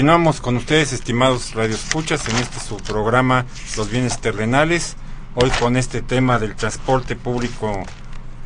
Continuamos 0.00 0.40
con 0.40 0.56
ustedes, 0.56 0.94
estimados 0.94 1.52
radioescuchas, 1.52 2.26
en 2.26 2.36
este 2.36 2.58
su 2.58 2.78
programa 2.78 3.44
Los 3.76 3.90
bienes 3.90 4.18
terrenales. 4.18 4.96
Hoy 5.34 5.50
con 5.60 5.76
este 5.76 6.00
tema 6.00 6.38
del 6.38 6.56
transporte 6.56 7.16
público 7.16 7.82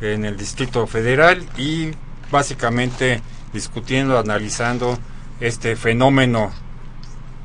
en 0.01 0.25
el 0.25 0.35
Distrito 0.35 0.85
Federal 0.85 1.45
y 1.55 1.91
básicamente 2.29 3.21
discutiendo, 3.53 4.19
analizando 4.19 4.99
este 5.39 5.77
fenómeno 5.77 6.51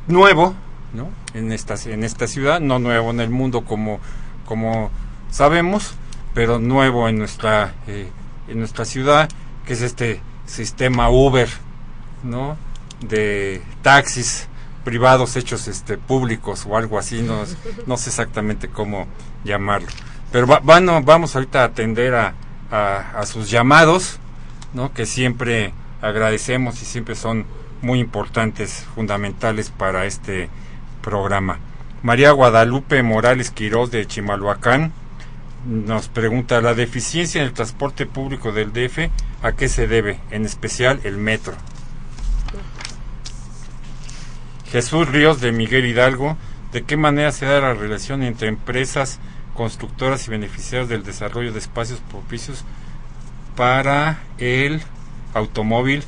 nuevo, 0.08 0.56
¿no? 0.92 1.10
En 1.32 1.52
esta 1.52 1.76
en 1.88 2.02
esta 2.02 2.26
ciudad, 2.26 2.58
no 2.58 2.80
nuevo 2.80 3.12
en 3.12 3.20
el 3.20 3.30
mundo 3.30 3.64
como 3.64 4.00
como 4.44 4.90
sabemos, 5.30 5.94
pero 6.34 6.58
nuevo 6.58 7.08
en 7.08 7.16
nuestra 7.16 7.74
eh, 7.86 8.08
en 8.48 8.58
nuestra 8.58 8.84
ciudad, 8.84 9.28
que 9.64 9.74
es 9.74 9.82
este 9.82 10.20
sistema 10.46 11.10
Uber, 11.10 11.48
¿no? 12.24 12.56
De 13.00 13.62
taxis 13.82 14.48
privados 14.84 15.36
hechos 15.36 15.68
este 15.68 15.98
públicos 15.98 16.66
o 16.68 16.76
algo 16.76 16.98
así 16.98 17.22
no, 17.22 17.44
no 17.86 17.96
sé 17.96 18.10
exactamente 18.10 18.68
cómo 18.68 19.06
llamarlo. 19.44 19.88
Pero 20.32 20.46
bueno, 20.62 21.02
vamos 21.02 21.34
ahorita 21.34 21.62
a 21.62 21.64
atender 21.64 22.14
a, 22.14 22.34
a, 22.70 23.26
sus 23.26 23.50
llamados 23.50 24.18
no 24.72 24.92
que 24.92 25.04
siempre 25.04 25.72
agradecemos 26.00 26.80
y 26.82 26.84
siempre 26.84 27.16
son 27.16 27.44
muy 27.82 27.98
importantes 27.98 28.84
fundamentales 28.94 29.70
para 29.70 30.06
este 30.06 30.48
programa. 31.02 31.58
María 32.02 32.30
Guadalupe 32.30 33.02
Morales 33.02 33.50
Quiroz 33.50 33.90
de 33.90 34.06
Chimalhuacán 34.06 34.92
nos 35.66 36.08
pregunta 36.08 36.60
la 36.60 36.74
deficiencia 36.74 37.40
en 37.40 37.48
el 37.48 37.52
transporte 37.52 38.06
público 38.06 38.52
del 38.52 38.72
DF 38.72 39.10
a 39.42 39.52
qué 39.52 39.68
se 39.68 39.86
debe 39.86 40.20
en 40.30 40.46
especial 40.46 41.00
el 41.04 41.16
metro 41.16 41.54
Jesús 44.70 45.08
Ríos 45.08 45.40
de 45.40 45.50
Miguel 45.50 45.84
Hidalgo, 45.84 46.36
¿de 46.72 46.82
qué 46.82 46.96
manera 46.96 47.32
se 47.32 47.44
da 47.44 47.60
la 47.60 47.74
relación 47.74 48.22
entre 48.22 48.46
empresas, 48.46 49.18
constructoras 49.54 50.28
y 50.28 50.30
beneficiarios 50.30 50.88
del 50.88 51.02
desarrollo 51.02 51.52
de 51.52 51.58
espacios 51.58 51.98
propicios 52.08 52.64
para 53.56 54.20
el 54.38 54.80
automóvil 55.34 56.04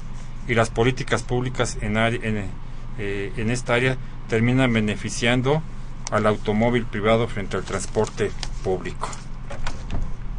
y 0.46 0.54
las 0.54 0.70
políticas 0.70 1.24
públicas 1.24 1.76
en, 1.80 1.96
eh, 1.96 3.32
en, 3.36 3.50
esta 3.50 3.74
área 3.74 3.96
terminan 4.28 4.72
beneficiando 4.72 5.60
al 6.12 6.26
automóvil 6.26 6.86
privado 6.86 7.26
frente 7.26 7.56
al 7.56 7.64
transporte 7.64 8.30
público? 8.62 9.08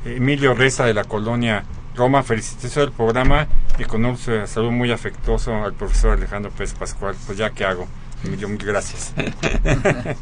Emilio 0.06 0.54
Reza 0.54 0.86
de 0.86 0.94
la 0.94 1.04
colonia 1.04 1.66
Roma, 1.94 2.24
felicitaciones 2.24 2.88
al 2.88 2.94
programa 2.94 3.48
y 3.78 3.84
con 3.84 4.06
un 4.06 4.18
saludo 4.18 4.72
muy 4.72 4.92
afectuoso 4.92 5.54
al 5.62 5.74
profesor 5.74 6.14
Alejandro 6.14 6.52
Pérez 6.52 6.74
Pascual. 6.74 7.16
Pues 7.26 7.38
ya 7.38 7.50
que 7.50 7.66
hago. 7.66 7.88
Gracias. 8.24 9.14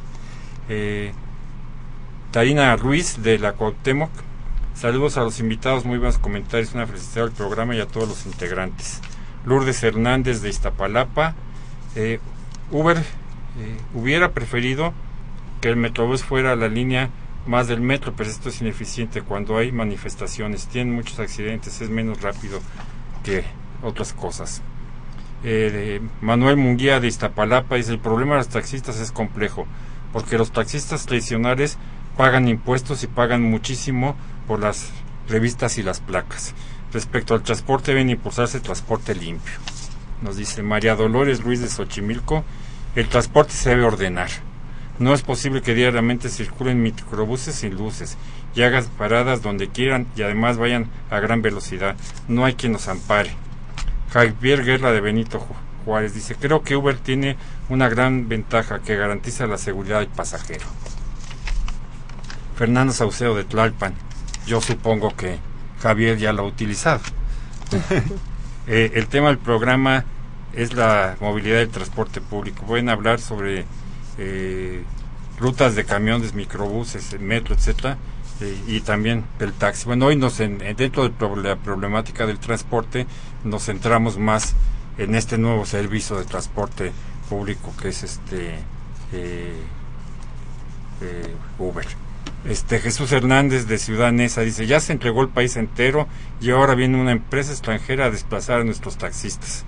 eh, 0.70 1.12
Tarina 2.32 2.76
Ruiz 2.76 3.22
de 3.22 3.40
la 3.40 3.54
Cuauhtémoc. 3.54 4.10
Saludos 4.74 5.18
a 5.18 5.22
los 5.22 5.40
invitados, 5.40 5.86
muy 5.86 5.98
buenos 5.98 6.18
comentarios, 6.18 6.74
una 6.74 6.88
felicidad 6.88 7.26
al 7.26 7.32
programa 7.32 7.76
y 7.76 7.80
a 7.80 7.88
todos 7.88 8.08
los 8.08 8.26
integrantes. 8.26 9.02
Lourdes 9.46 9.84
Hernández 9.84 10.42
de 10.42 10.50
Iztapalapa. 10.50 11.36
Eh, 11.96 12.20
Uber 12.72 12.98
eh, 12.98 13.04
hubiera 13.94 14.32
preferido 14.32 14.94
que 15.60 15.70
el 15.70 15.76
Metrobús 15.76 16.24
fuera 16.24 16.56
la 16.56 16.68
línea 16.68 17.10
más 17.46 17.68
del 17.68 17.82
metro, 17.82 18.14
pero 18.16 18.30
esto 18.30 18.50
es 18.50 18.62
ineficiente 18.62 19.22
cuando 19.22 19.58
hay 19.58 19.72
manifestaciones, 19.72 20.68
tienen 20.68 20.94
muchos 20.94 21.20
accidentes, 21.20 21.82
es 21.82 21.90
menos 21.90 22.22
rápido 22.22 22.62
que 23.24 23.44
otras 23.84 24.14
cosas. 24.14 24.62
Eh, 25.44 26.02
Manuel 26.22 26.58
Munguía 26.58 27.00
de 27.00 27.08
Iztapalapa 27.08 27.76
dice, 27.76 27.92
el 27.92 28.00
problema 28.00 28.34
de 28.34 28.40
los 28.40 28.50
taxistas 28.50 29.00
es 29.00 29.12
complejo, 29.12 29.66
porque 30.14 30.38
los 30.38 30.52
taxistas 30.52 31.06
tradicionales 31.06 31.78
pagan 32.18 32.48
impuestos 32.48 33.04
y 33.04 33.08
pagan 33.08 33.42
muchísimo 33.42 34.16
por 34.48 34.60
las 34.60 34.92
revistas 35.28 35.78
y 35.78 35.84
las 35.84 36.00
placas. 36.00 36.54
Respecto 36.94 37.34
al 37.34 37.42
transporte, 37.42 37.92
deben 37.92 38.10
impulsarse 38.10 38.60
transporte 38.60 39.16
limpio. 39.16 39.54
Nos 40.22 40.38
dice 40.38 40.62
María 40.62 40.96
Dolores 40.96 41.42
Ruiz 41.42 41.62
de 41.62 41.70
Xochimilco, 41.70 42.44
el 42.96 43.08
transporte 43.08 43.54
se 43.54 43.72
debe 43.72 43.86
ordenar. 43.86 44.30
No 45.00 45.14
es 45.16 45.24
posible 45.24 45.64
que 45.64 45.74
diariamente 45.74 46.30
circulen 46.30 46.84
microbuses 46.84 47.56
sin 47.56 47.76
luces 47.76 48.18
y 48.54 48.62
hagan 48.62 48.86
paradas 48.98 49.42
donde 49.42 49.70
quieran 49.70 50.06
y 50.16 50.22
además 50.22 50.58
vayan 50.58 50.92
a 51.10 51.20
gran 51.20 51.42
velocidad. 51.42 51.96
No 52.28 52.46
hay 52.46 52.54
quien 52.54 52.74
nos 52.74 52.88
ampare. 52.88 53.32
Javier 54.12 54.64
Guerra 54.64 54.92
de 54.92 55.02
Benito 55.02 55.46
Juárez 55.86 56.14
dice, 56.14 56.36
creo 56.36 56.64
que 56.64 56.76
Uber 56.76 56.98
tiene 56.98 57.38
una 57.70 57.90
gran 57.90 58.28
ventaja 58.28 58.80
que 58.80 58.96
garantiza 58.96 59.48
la 59.48 59.58
seguridad 59.58 60.00
del 60.00 60.10
pasajero. 60.10 60.66
Fernando 62.56 62.94
Saucedo 62.94 63.36
de 63.36 63.44
Tlalpan, 63.44 63.94
yo 64.46 64.62
supongo 64.62 65.16
que 65.16 65.40
Javier 65.82 66.18
ya 66.18 66.34
lo 66.34 66.44
ha 66.44 66.46
utilizado. 66.46 67.02
Eh, 68.68 68.92
el 68.94 69.08
tema 69.08 69.30
del 69.30 69.40
programa 69.40 70.06
es 70.54 70.74
la 70.76 71.18
movilidad 71.20 71.58
del 71.58 71.70
transporte 71.70 72.22
público. 72.22 72.64
Pueden 72.64 72.90
hablar 72.90 73.20
sobre 73.20 73.66
eh, 74.20 74.84
rutas 75.40 75.76
de 75.76 75.84
camiones, 75.84 76.36
microbuses, 76.36 77.20
metro, 77.20 77.56
etcétera, 77.56 77.98
eh, 78.42 78.58
y 78.68 78.82
también 78.82 79.24
del 79.40 79.54
taxi. 79.54 79.86
Bueno, 79.86 80.08
hoy 80.08 80.16
nos 80.16 80.40
en, 80.40 80.58
dentro 80.58 81.08
de 81.08 81.42
la 81.42 81.56
problemática 81.56 82.26
del 82.26 82.40
transporte 82.40 83.08
nos 83.44 83.66
centramos 83.66 84.18
más 84.18 84.56
en 84.98 85.16
este 85.16 85.38
nuevo 85.38 85.66
servicio 85.66 86.18
de 86.18 86.26
transporte 86.26 86.92
público 87.30 87.74
que 87.80 87.90
es 87.90 88.04
este 88.04 88.56
Uber. 91.58 91.86
Este 92.46 92.80
Jesús 92.80 93.12
Hernández 93.12 93.68
de 93.68 93.78
Ciudad 93.78 94.12
Neza 94.12 94.42
dice, 94.42 94.66
ya 94.66 94.80
se 94.80 94.94
entregó 94.94 95.22
el 95.22 95.30
país 95.30 95.56
entero 95.58 96.08
y 96.40 96.50
ahora 96.50 96.74
viene 96.74 97.00
una 97.00 97.12
empresa 97.12 97.52
extranjera 97.52 98.06
a 98.06 98.10
desplazar 98.10 98.62
a 98.62 98.64
nuestros 98.64 98.98
taxistas. 98.98 99.64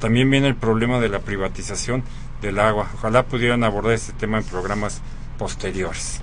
También 0.00 0.30
viene 0.30 0.48
el 0.48 0.56
problema 0.56 1.00
de 1.00 1.08
la 1.08 1.20
privatización 1.20 2.02
del 2.42 2.58
agua. 2.58 2.90
Ojalá 2.94 3.24
pudieran 3.24 3.64
abordar 3.64 3.94
este 3.94 4.12
tema 4.12 4.38
en 4.38 4.44
programas 4.44 5.00
posteriores. 5.38 6.22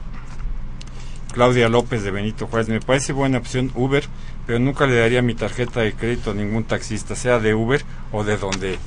Claudia 1.38 1.70
López 1.70 2.02
de 2.02 2.10
Benito 2.10 2.48
Juárez, 2.48 2.68
me 2.68 2.82
parece 2.82 3.14
buena 3.14 3.38
opción 3.38 3.72
Uber, 3.76 4.04
pero 4.48 4.58
nunca 4.58 4.88
le 4.88 4.98
daría 4.98 5.22
mi 5.22 5.36
tarjeta 5.36 5.82
de 5.82 5.94
crédito 5.94 6.32
a 6.32 6.34
ningún 6.34 6.64
taxista, 6.64 7.16
sea 7.16 7.38
de 7.38 7.54
Uber 7.54 7.86
o 8.12 8.24
de 8.24 8.38
donde 8.38 8.80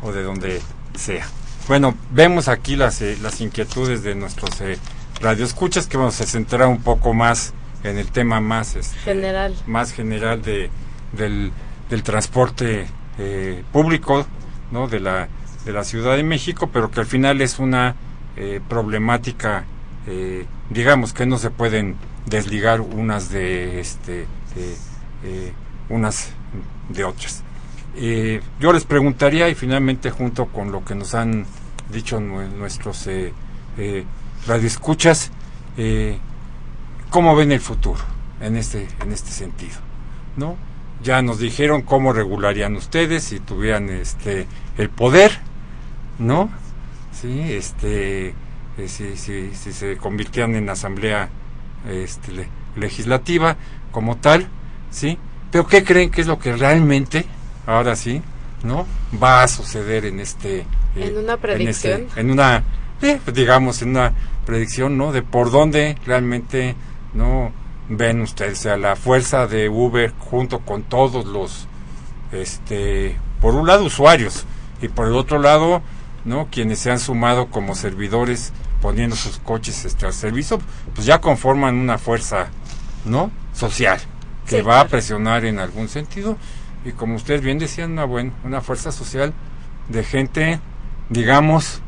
o 0.00 0.10
de 0.10 0.22
donde 0.22 0.62
sea. 0.94 1.26
Bueno, 1.66 1.94
vemos 2.10 2.48
aquí 2.48 2.76
las, 2.76 3.02
eh, 3.02 3.18
las 3.20 3.42
inquietudes 3.42 4.02
de 4.02 4.14
nuestros 4.14 4.58
eh, 4.62 4.78
radioescuchas 5.20 5.86
que 5.86 5.98
vamos 5.98 6.18
a 6.22 6.24
centrar 6.24 6.66
un 6.68 6.80
poco 6.80 7.12
más 7.12 7.52
en 7.84 7.98
el 7.98 8.10
tema 8.10 8.40
más 8.40 8.74
este, 8.74 8.96
general. 9.00 9.54
más 9.66 9.92
general 9.92 10.40
de 10.40 10.70
del, 11.12 11.52
del 11.90 12.02
transporte 12.02 12.86
eh, 13.18 13.62
público 13.70 14.26
no 14.70 14.88
de 14.88 15.00
la 15.00 15.28
de 15.66 15.72
la 15.74 15.84
Ciudad 15.84 16.16
de 16.16 16.22
México 16.22 16.70
pero 16.72 16.90
que 16.90 17.00
al 17.00 17.06
final 17.06 17.42
es 17.42 17.58
una 17.58 17.96
eh, 18.36 18.62
problemática 18.66 19.66
eh, 20.08 20.46
digamos 20.70 21.12
que 21.12 21.26
no 21.26 21.38
se 21.38 21.50
pueden 21.50 21.96
desligar 22.26 22.80
unas 22.80 23.30
de 23.30 23.80
este 23.80 24.26
unas 25.88 26.30
de 26.88 27.04
otras 27.04 27.42
yo 28.60 28.72
les 28.72 28.84
preguntaría 28.84 29.48
y 29.48 29.54
finalmente 29.54 30.10
junto 30.10 30.46
con 30.46 30.70
lo 30.70 30.84
que 30.84 30.94
nos 30.94 31.14
han 31.14 31.46
dicho 31.90 32.20
nuestros 32.20 33.06
eh, 33.08 33.32
radio 34.46 34.66
escuchas, 34.66 35.30
eh, 35.76 36.18
cómo 37.10 37.36
ven 37.36 37.52
el 37.52 37.60
futuro 37.60 38.00
en 38.40 38.56
este, 38.56 38.88
en 39.00 39.12
este 39.12 39.30
sentido, 39.30 39.76
¿no? 40.36 40.56
Ya 41.02 41.22
nos 41.22 41.38
dijeron 41.38 41.82
cómo 41.82 42.12
regularían 42.12 42.74
ustedes 42.74 43.24
si 43.24 43.40
tuvieran 43.40 43.88
este 43.88 44.46
el 44.76 44.90
poder, 44.90 45.38
¿no? 46.18 46.50
Sí, 47.12 47.52
este, 47.52 48.34
eh, 48.78 48.88
si, 48.88 49.16
si, 49.16 49.54
si, 49.54 49.72
se 49.72 49.96
convirtieran 49.96 50.54
en 50.54 50.68
asamblea 50.70 51.28
este, 51.88 52.48
legislativa 52.76 53.56
como 53.90 54.16
tal, 54.16 54.46
¿sí? 54.90 55.18
Pero 55.50 55.66
¿qué 55.66 55.82
creen 55.82 56.10
que 56.10 56.20
es 56.20 56.26
lo 56.26 56.38
que 56.38 56.54
realmente, 56.54 57.24
ahora 57.66 57.96
sí, 57.96 58.22
¿no? 58.62 58.86
Va 59.20 59.42
a 59.42 59.48
suceder 59.48 60.04
en 60.04 60.20
este... 60.20 60.64
en 60.94 61.16
una 61.16 61.34
este, 61.34 61.38
predicción. 61.38 62.06
En, 62.16 62.30
una, 62.30 62.62
eh, 63.02 63.20
digamos, 63.32 63.82
en 63.82 63.90
una 63.90 64.12
predicción, 64.46 64.96
¿no? 64.96 65.10
De 65.10 65.22
por 65.22 65.50
dónde 65.50 65.96
realmente, 66.06 66.76
¿no? 67.14 67.52
Ven 67.88 68.20
ustedes, 68.20 68.60
o 68.60 68.62
sea, 68.62 68.76
la 68.76 68.94
fuerza 68.96 69.46
de 69.46 69.68
Uber 69.68 70.12
junto 70.18 70.60
con 70.60 70.82
todos 70.84 71.24
los, 71.24 71.66
este, 72.30 73.16
por 73.40 73.54
un 73.54 73.66
lado 73.66 73.84
usuarios 73.84 74.44
y 74.80 74.88
por 74.88 75.08
el 75.08 75.14
otro 75.14 75.38
lado, 75.40 75.82
¿no? 76.24 76.48
Quienes 76.50 76.78
se 76.78 76.90
han 76.90 77.00
sumado 77.00 77.46
como 77.46 77.74
servidores 77.74 78.52
poniendo 78.80 79.16
sus 79.16 79.38
coches 79.38 79.84
este, 79.84 80.06
al 80.06 80.12
servicio, 80.12 80.60
pues 80.94 81.06
ya 81.06 81.20
conforman 81.20 81.76
una 81.76 81.98
fuerza, 81.98 82.48
¿no? 83.04 83.30
Social 83.52 84.00
que 84.48 84.62
va 84.62 84.80
a 84.80 84.88
presionar 84.88 85.44
en 85.44 85.58
algún 85.58 85.88
sentido 85.88 86.36
y 86.84 86.92
como 86.92 87.16
ustedes 87.16 87.42
bien 87.42 87.58
decían, 87.58 87.92
una 87.92 88.04
buena, 88.04 88.32
una 88.44 88.60
fuerza 88.60 88.92
social 88.92 89.34
de 89.88 90.02
gente, 90.02 90.60
digamos, 91.10 91.82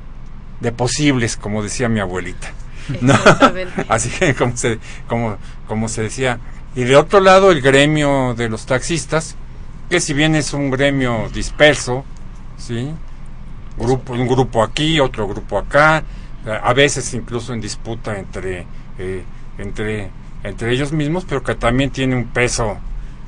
de 0.61 0.73
posibles, 0.73 1.37
como 1.37 1.63
decía 1.63 1.89
mi 1.89 2.01
abuelita. 2.01 2.53
¿no? 3.01 3.15
Así 3.89 4.11
que 4.11 4.35
como 4.35 4.57
se, 4.57 4.79
como, 5.09 5.39
como 5.67 5.89
se 5.89 6.03
decía. 6.03 6.39
Y 6.75 6.85
de 6.85 6.97
otro 6.97 7.21
lado, 7.21 7.51
el 7.51 7.63
gremio 7.63 8.35
de 8.35 8.49
los 8.49 8.67
taxistas, 8.67 9.37
que 9.89 10.01
si 10.01 10.13
bien 10.13 10.35
es 10.35 10.53
un 10.53 10.71
gremio 10.71 11.29
disperso, 11.33 12.05
¿sí? 12.59 12.93
Grupo, 13.77 14.13
un 14.13 14.27
grupo 14.27 14.63
aquí, 14.63 15.01
otro 15.01 15.27
grupo 15.27 15.59
acá, 15.59 16.05
a 16.47 16.73
veces 16.73 17.13
incluso 17.15 17.53
en 17.53 17.61
disputa 17.61 18.19
entre, 18.19 18.67
eh, 18.99 19.23
entre, 19.59 20.11
entre 20.43 20.73
ellos 20.73 20.93
mismos, 20.93 21.25
pero 21.29 21.43
que 21.43 21.55
también 21.55 21.91
tiene 21.91 22.17
un 22.17 22.27
peso 22.27 22.79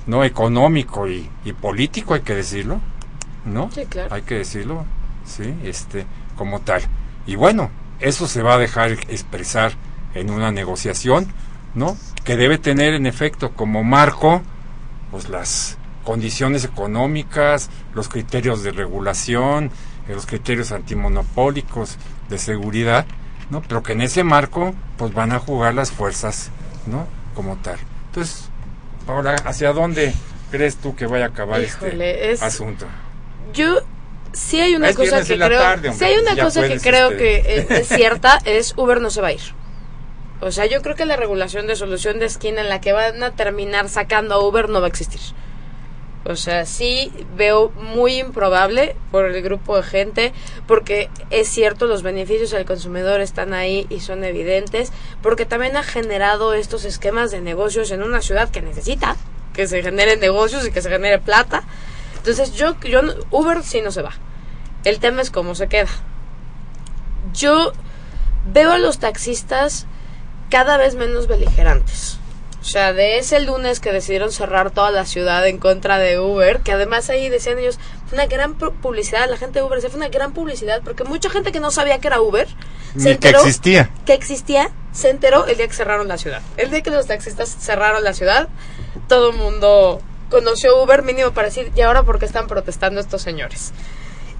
no 0.06 0.24
económico 0.24 1.08
y, 1.08 1.28
y 1.44 1.52
político, 1.52 2.14
hay 2.14 2.20
que 2.20 2.34
decirlo, 2.34 2.80
¿no? 3.44 3.70
Sí, 3.72 3.84
claro. 3.86 4.14
Hay 4.14 4.22
que 4.22 4.36
decirlo, 4.36 4.84
sí, 5.24 5.54
este, 5.62 6.06
como 6.36 6.60
tal. 6.60 6.82
Y 7.26 7.36
bueno, 7.36 7.70
eso 8.00 8.26
se 8.26 8.42
va 8.42 8.54
a 8.54 8.58
dejar 8.58 8.92
expresar 8.92 9.72
en 10.14 10.30
una 10.30 10.50
negociación, 10.50 11.28
¿no? 11.74 11.96
Que 12.24 12.36
debe 12.36 12.58
tener 12.58 12.94
en 12.94 13.06
efecto 13.06 13.52
como 13.52 13.84
marco 13.84 14.42
pues 15.10 15.28
las 15.28 15.76
condiciones 16.04 16.64
económicas, 16.64 17.70
los 17.94 18.08
criterios 18.08 18.62
de 18.62 18.72
regulación, 18.72 19.70
eh, 20.08 20.14
los 20.14 20.26
criterios 20.26 20.72
antimonopólicos 20.72 21.96
de 22.32 22.38
seguridad, 22.38 23.06
¿no? 23.50 23.62
Pero 23.62 23.84
que 23.84 23.92
en 23.92 24.00
ese 24.00 24.24
marco 24.24 24.74
pues 24.96 25.14
van 25.14 25.30
a 25.30 25.38
jugar 25.38 25.74
las 25.74 25.92
fuerzas, 25.92 26.50
¿no? 26.86 27.06
Como 27.34 27.56
tal. 27.58 27.78
Entonces, 28.06 28.48
ahora, 29.06 29.36
¿hacia 29.44 29.72
dónde 29.72 30.12
crees 30.50 30.76
tú 30.76 30.96
que 30.96 31.06
vaya 31.06 31.26
a 31.26 31.28
acabar 31.28 31.60
este 31.60 32.36
asunto? 32.40 32.86
Yo 33.52 33.82
si 34.32 34.60
hay 34.60 34.74
una 34.74 34.92
cosa 34.94 35.22
que 35.22 35.38
creo, 35.38 35.62
hay 35.62 36.16
una 36.16 36.42
cosa 36.42 36.66
que 36.66 36.80
creo 36.80 37.10
que 37.10 37.66
es, 37.68 37.88
cierta 37.88 38.38
es 38.44 38.74
Uber 38.76 39.00
no 39.00 39.10
se 39.10 39.20
va 39.20 39.28
a 39.28 39.32
ir. 39.32 39.42
O 40.40 40.50
sea, 40.50 40.66
yo 40.66 40.82
creo 40.82 40.96
que 40.96 41.04
la 41.04 41.16
regulación 41.16 41.66
de 41.66 41.76
solución 41.76 42.18
de 42.18 42.26
esquina 42.26 42.62
en 42.62 42.68
la 42.68 42.80
que 42.80 42.92
van 42.92 43.22
a 43.22 43.30
terminar 43.32 43.88
sacando 43.88 44.34
a 44.34 44.44
Uber 44.44 44.68
no 44.68 44.80
va 44.80 44.86
a 44.86 44.88
existir. 44.88 45.20
O 46.24 46.36
sea, 46.36 46.66
sí 46.66 47.12
veo 47.36 47.70
muy 47.70 48.20
improbable 48.20 48.94
por 49.10 49.24
el 49.24 49.42
grupo 49.42 49.76
de 49.76 49.82
gente, 49.82 50.32
porque 50.66 51.10
es 51.30 51.48
cierto, 51.48 51.86
los 51.86 52.02
beneficios 52.02 52.52
del 52.52 52.64
consumidor 52.64 53.20
están 53.20 53.54
ahí 53.54 53.86
y 53.90 54.00
son 54.00 54.22
evidentes, 54.24 54.92
porque 55.20 55.46
también 55.46 55.76
ha 55.76 55.82
generado 55.82 56.54
estos 56.54 56.84
esquemas 56.84 57.30
de 57.30 57.40
negocios 57.40 57.90
en 57.90 58.02
una 58.02 58.22
ciudad 58.22 58.50
que 58.50 58.62
necesita 58.62 59.16
que 59.52 59.66
se 59.66 59.82
generen 59.82 60.20
negocios 60.20 60.66
y 60.66 60.72
que 60.72 60.82
se 60.82 60.90
genere 60.90 61.18
plata. 61.18 61.62
Entonces 62.16 62.52
yo, 62.52 62.78
yo 62.80 63.00
Uber 63.30 63.62
sí 63.62 63.80
no 63.80 63.90
se 63.90 64.02
va. 64.02 64.12
El 64.84 64.98
tema 64.98 65.22
es 65.22 65.30
cómo 65.30 65.54
se 65.54 65.68
queda. 65.68 65.90
Yo 67.34 67.72
veo 68.46 68.72
a 68.72 68.78
los 68.78 68.98
taxistas 68.98 69.86
cada 70.50 70.76
vez 70.76 70.94
menos 70.94 71.28
beligerantes. 71.28 72.18
O 72.62 72.64
sea, 72.64 72.92
de 72.92 73.18
ese 73.18 73.40
lunes 73.40 73.80
que 73.80 73.92
decidieron 73.92 74.30
cerrar 74.30 74.70
toda 74.70 74.92
la 74.92 75.04
ciudad 75.04 75.44
en 75.48 75.58
contra 75.58 75.98
de 75.98 76.20
Uber, 76.20 76.60
que 76.60 76.70
además 76.70 77.10
ahí 77.10 77.28
decían 77.28 77.58
ellos, 77.58 77.80
fue 78.06 78.14
una 78.14 78.26
gran 78.26 78.54
publicidad, 78.54 79.28
la 79.28 79.36
gente 79.36 79.58
de 79.58 79.64
Uber, 79.64 79.80
fue 79.80 79.96
una 79.96 80.08
gran 80.08 80.32
publicidad, 80.32 80.80
porque 80.84 81.02
mucha 81.02 81.28
gente 81.28 81.50
que 81.50 81.58
no 81.58 81.72
sabía 81.72 81.98
que 81.98 82.06
era 82.06 82.20
Uber, 82.20 82.46
se 82.96 83.10
enteró 83.10 83.42
que 83.42 83.48
existía. 83.48 83.90
Que 84.06 84.14
existía, 84.14 84.70
se 84.92 85.10
enteró 85.10 85.44
el 85.46 85.56
día 85.56 85.66
que 85.66 85.74
cerraron 85.74 86.06
la 86.06 86.18
ciudad. 86.18 86.40
El 86.56 86.70
día 86.70 86.82
que 86.82 86.90
los 86.90 87.08
taxistas 87.08 87.48
cerraron 87.58 88.04
la 88.04 88.14
ciudad, 88.14 88.48
todo 89.08 89.30
el 89.30 89.36
mundo 89.36 90.00
conoció 90.30 90.80
Uber 90.80 91.02
mínimo 91.02 91.32
para 91.32 91.48
decir, 91.48 91.72
¿y 91.74 91.80
ahora 91.80 92.04
por 92.04 92.20
qué 92.20 92.26
están 92.26 92.46
protestando 92.46 93.00
estos 93.00 93.22
señores? 93.22 93.72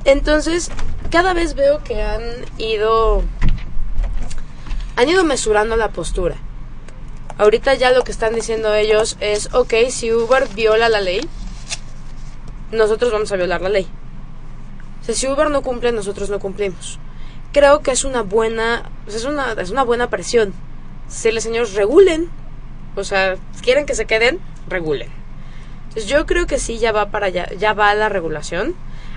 Entonces, 0.05 0.71
cada 1.11 1.35
vez 1.35 1.55
veo 1.55 1.83
que 1.83 2.01
han 2.01 2.23
ido 2.57 3.25
han 4.95 5.09
ido 5.09 5.25
mesurando 5.25 5.75
la 5.77 5.89
postura. 5.89 6.37
Ahorita 7.39 7.75
ya 7.75 7.91
lo 7.91 8.05
que 8.05 8.13
están 8.13 8.35
diciendo 8.35 8.75
ellos 8.75 9.17
es, 9.21 9.53
ok, 9.55 9.75
si 9.91 10.13
Uber 10.13 10.49
viola 10.55 10.89
la 10.89 11.01
ley, 11.01 11.21
nosotros 12.71 13.13
vamos 13.13 13.33
a 13.33 13.37
violar 13.37 13.61
la 13.61 13.69
ley. 13.69 13.87
O 15.01 15.05
sea, 15.05 15.15
si 15.15 15.27
Uber 15.27 15.51
no 15.51 15.63
cumple, 15.63 15.93
nosotros 15.93 16.31
no 16.31 16.39
cumplimos. 16.39 16.99
creo 17.53 17.83
que 17.83 17.91
es 17.91 18.05
una 18.05 18.23
buena, 18.23 18.91
es 19.07 19.25
una, 19.25 19.53
es 19.53 19.71
una 19.71 19.83
buena 19.83 20.09
presión. 20.09 20.55
Si 21.09 21.31
los 21.31 21.43
señores 21.43 21.75
regulen, 21.75 22.31
o 22.97 23.05
sea, 23.05 23.37
quieren 23.63 23.85
que 23.85 23.95
se 23.95 24.07
queden, 24.07 24.41
regulen. 24.69 25.11
Entonces 25.89 26.07
yo 26.07 26.25
creo 26.25 26.47
que 26.47 26.59
sí 26.59 26.79
ya 26.79 26.93
va 26.93 27.11
para 27.11 27.27
allá, 27.27 27.49
ya 27.59 27.75
va 27.75 27.95
la 27.95 28.09
regulación. 28.09 28.75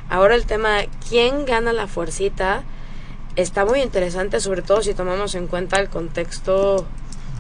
Ahora 0.10 0.36
el 0.36 0.46
tema 0.46 0.80
quién 1.08 1.46
gana 1.46 1.72
la 1.72 1.88
fuercita 1.88 2.64
está 3.36 3.66
muy 3.66 3.82
interesante, 3.82 4.40
sobre 4.40 4.62
todo 4.62 4.82
si 4.82 4.94
tomamos 4.94 5.36
en 5.36 5.48
cuenta 5.48 5.80
el 5.80 5.90
contexto 5.90 6.86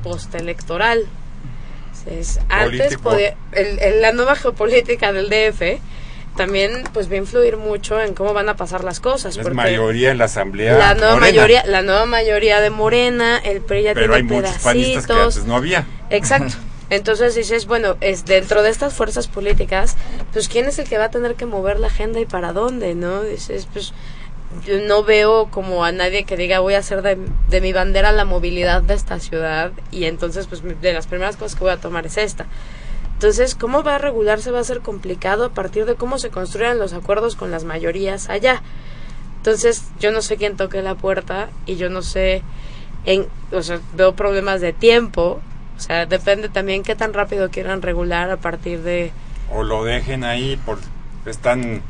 postelectoral. 0.05 1.07
Es, 2.05 2.39
antes 2.49 2.97
podía, 2.97 3.35
el, 3.51 4.01
la 4.01 4.11
nueva 4.11 4.35
geopolítica 4.35 5.11
del 5.11 5.29
DF 5.29 5.81
también 6.37 6.83
pues 6.93 7.09
va 7.09 7.15
a 7.15 7.17
influir 7.17 7.57
mucho 7.57 7.99
en 7.99 8.13
cómo 8.13 8.33
van 8.33 8.47
a 8.47 8.55
pasar 8.55 8.83
las 8.83 8.99
cosas. 8.99 9.35
Es 9.35 9.53
mayoría 9.53 10.11
en 10.11 10.19
la 10.19 10.25
asamblea. 10.25 10.77
La 10.77 10.93
nueva 10.93 11.15
mayoría, 11.15 11.65
la 11.65 11.81
nueva 11.81 12.05
mayoría 12.05 12.61
de 12.61 12.69
Morena, 12.69 13.39
el 13.39 13.61
PRI 13.61 13.83
ya 13.83 13.93
Pero 13.95 14.13
hay 14.13 14.23
muchos 14.23 14.57
panistas 14.59 15.07
que 15.07 15.13
antes 15.13 15.45
no 15.45 15.55
había. 15.55 15.87
Exacto. 16.11 16.55
Entonces 16.91 17.33
dices, 17.33 17.65
bueno, 17.65 17.97
es 17.99 18.25
dentro 18.25 18.61
de 18.61 18.69
estas 18.69 18.93
fuerzas 18.93 19.27
políticas, 19.27 19.95
pues 20.31 20.47
quién 20.47 20.65
es 20.65 20.77
el 20.77 20.87
que 20.87 20.99
va 20.99 21.05
a 21.05 21.09
tener 21.09 21.33
que 21.33 21.47
mover 21.47 21.79
la 21.79 21.87
agenda 21.87 22.19
y 22.19 22.27
para 22.27 22.53
dónde, 22.53 22.93
¿no? 22.93 23.23
Dices, 23.23 23.67
pues 23.73 23.91
yo 24.65 24.79
no 24.79 25.03
veo 25.03 25.47
como 25.51 25.83
a 25.83 25.91
nadie 25.91 26.23
que 26.23 26.37
diga 26.37 26.59
voy 26.59 26.75
a 26.75 26.79
hacer 26.79 27.01
de, 27.01 27.17
de, 27.49 27.61
mi 27.61 27.73
bandera 27.73 28.11
la 28.11 28.25
movilidad 28.25 28.81
de 28.81 28.93
esta 28.93 29.19
ciudad 29.19 29.71
y 29.91 30.05
entonces 30.05 30.47
pues 30.47 30.61
de 30.81 30.93
las 30.93 31.07
primeras 31.07 31.37
cosas 31.37 31.55
que 31.55 31.63
voy 31.63 31.73
a 31.73 31.77
tomar 31.77 32.05
es 32.05 32.17
esta. 32.17 32.45
Entonces, 33.15 33.55
¿cómo 33.55 33.81
va 33.81 33.95
a 33.95 33.97
regularse? 33.97 34.51
Va 34.51 34.59
a 34.59 34.63
ser 34.65 34.81
complicado 34.81 35.45
a 35.45 35.49
partir 35.49 35.85
de 35.85 35.95
cómo 35.95 36.19
se 36.19 36.29
construyan 36.29 36.79
los 36.79 36.91
acuerdos 36.91 37.37
con 37.37 37.49
las 37.49 37.63
mayorías 37.63 38.29
allá. 38.29 38.61
Entonces, 39.37 39.85
yo 39.99 40.11
no 40.11 40.21
sé 40.21 40.35
quién 40.35 40.57
toque 40.57 40.81
la 40.81 40.95
puerta 40.95 41.49
y 41.65 41.77
yo 41.77 41.89
no 41.89 42.01
sé, 42.01 42.43
en, 43.05 43.25
o 43.53 43.61
sea, 43.61 43.79
veo 43.95 44.15
problemas 44.15 44.59
de 44.59 44.73
tiempo. 44.73 45.39
O 45.77 45.79
sea, 45.79 46.05
depende 46.05 46.49
también 46.49 46.83
qué 46.83 46.95
tan 46.95 47.13
rápido 47.13 47.49
quieran 47.49 47.81
regular 47.81 48.31
a 48.31 48.37
partir 48.37 48.81
de... 48.81 49.11
O 49.49 49.63
lo 49.63 49.85
dejen 49.85 50.23
ahí 50.25 50.59
por... 50.65 50.79
Están 51.25 51.83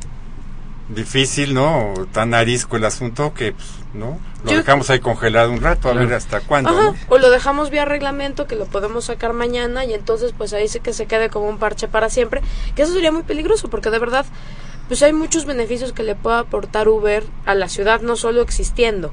difícil, 0.89 1.53
¿no? 1.53 1.93
Tan 2.11 2.33
arisco 2.33 2.77
el 2.77 2.85
asunto 2.85 3.33
que, 3.33 3.53
pues, 3.53 3.67
¿no? 3.93 4.19
Lo 4.43 4.51
dejamos 4.51 4.89
ahí 4.89 4.99
congelado 4.99 5.51
un 5.51 5.61
rato, 5.61 5.89
a 5.89 5.93
ver 5.93 6.13
hasta 6.13 6.41
cuándo. 6.41 6.71
¿no? 6.71 6.95
O 7.09 7.17
lo 7.17 7.31
dejamos 7.31 7.71
vía 7.71 7.85
reglamento, 7.85 8.45
que 8.45 8.55
lo 8.55 8.65
podemos 8.65 9.05
sacar 9.05 9.33
mañana 9.33 9.85
y 9.85 9.93
entonces, 9.93 10.33
pues 10.37 10.53
ahí 10.53 10.67
sí 10.67 10.79
que 10.79 10.93
se 10.93 11.07
quede 11.07 11.29
como 11.29 11.47
un 11.47 11.57
parche 11.57 11.87
para 11.87 12.09
siempre. 12.09 12.41
Que 12.75 12.83
eso 12.83 12.93
sería 12.93 13.11
muy 13.11 13.23
peligroso, 13.23 13.69
porque 13.69 13.89
de 13.89 13.99
verdad, 13.99 14.25
pues 14.87 15.01
hay 15.01 15.13
muchos 15.13 15.45
beneficios 15.45 15.93
que 15.93 16.03
le 16.03 16.13
puede 16.13 16.37
aportar 16.37 16.87
Uber 16.87 17.23
a 17.45 17.55
la 17.55 17.69
ciudad, 17.69 18.01
no 18.01 18.15
solo 18.15 18.41
existiendo, 18.41 19.11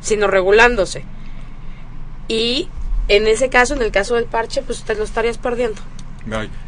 sino 0.00 0.28
regulándose. 0.28 1.04
Y 2.28 2.68
en 3.08 3.26
ese 3.26 3.48
caso, 3.48 3.74
en 3.74 3.82
el 3.82 3.90
caso 3.90 4.14
del 4.14 4.26
parche, 4.26 4.62
pues 4.62 4.84
te 4.84 4.94
lo 4.94 5.02
estarías 5.02 5.38
perdiendo. 5.38 5.80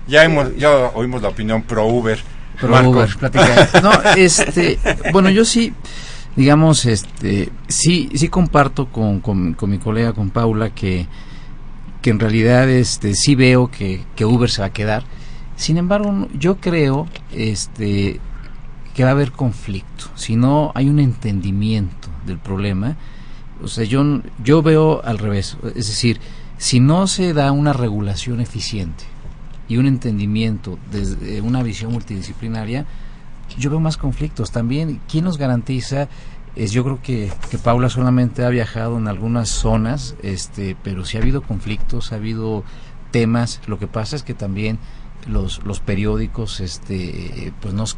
Ya, 0.08 0.24
hemos, 0.24 0.56
ya 0.56 0.70
oímos 0.94 1.22
la 1.22 1.28
opinión 1.28 1.62
pro 1.62 1.86
Uber 1.86 2.18
no, 3.82 3.92
este, 4.16 4.78
bueno, 5.12 5.30
yo 5.30 5.44
sí, 5.44 5.72
digamos, 6.36 6.86
este, 6.86 7.50
sí, 7.68 8.11
sí 8.14 8.28
comparto 8.28 8.86
con, 8.86 9.20
con, 9.20 9.56
mi 9.70 9.78
colega, 9.78 10.12
con 10.12 10.30
Paula, 10.30 10.70
que, 10.70 11.06
que 12.02 12.11
en 12.11 12.20
realidad, 12.20 12.68
este, 12.68 13.14
sí 13.14 13.34
veo 13.34 13.70
que, 13.70 14.02
que 14.16 14.24
Uber 14.24 14.50
se 14.50 14.62
va 14.62 14.68
a 14.68 14.72
quedar. 14.72 15.04
Sin 15.56 15.76
embargo, 15.76 16.28
yo 16.38 16.56
creo, 16.56 17.06
este, 17.32 18.20
que 18.94 19.04
va 19.04 19.11
a 19.11 19.12
haber 19.12 19.32
conflicto. 19.32 20.06
Si 20.14 20.36
no 20.36 20.72
hay 20.74 20.88
un 20.88 20.98
entendimiento 20.98 22.08
del 22.26 22.38
problema, 22.38 22.96
o 23.62 23.68
sea, 23.68 23.84
yo, 23.84 24.22
yo 24.42 24.62
veo 24.62 25.02
al 25.04 25.18
revés. 25.18 25.56
Es 25.74 25.88
decir, 25.88 26.20
si 26.58 26.80
no 26.80 27.06
se 27.06 27.32
da 27.32 27.52
una 27.52 27.72
regulación 27.72 28.40
eficiente, 28.40 29.04
y 29.71 29.77
un 29.77 29.87
entendimiento 29.87 30.79
desde 30.91 31.41
una 31.41 31.62
visión 31.62 31.93
multidisciplinaria, 31.93 32.87
yo 33.57 33.71
veo 33.71 33.79
más 33.79 33.97
conflictos. 33.97 34.51
También, 34.51 35.01
¿quién 35.09 35.25
nos 35.25 35.39
garantiza? 35.39 36.09
Es, 36.57 36.73
yo 36.73 36.83
creo 36.83 37.01
que, 37.01 37.33
que 37.51 37.57
Paula 37.57 37.89
solamente 37.89 38.45
ha 38.45 38.49
viajado 38.49 38.99
en 38.99 39.07
algunas 39.07 39.49
zonas, 39.49 40.16
este, 40.25 40.77
pero 40.83 41.05
si 41.05 41.16
ha 41.16 41.21
habido 41.21 41.43
conflictos, 41.43 42.11
ha 42.11 42.16
habido 42.16 42.64
temas. 43.12 43.61
Lo 43.68 43.79
que 43.79 43.87
pasa 43.87 44.16
es 44.16 44.25
que 44.25 44.35
también 44.35 44.81
los, 45.27 45.64
los 45.64 45.81
periódicos 45.81 46.61
este, 46.61 47.53
pues 47.61 47.75
nos, 47.75 47.97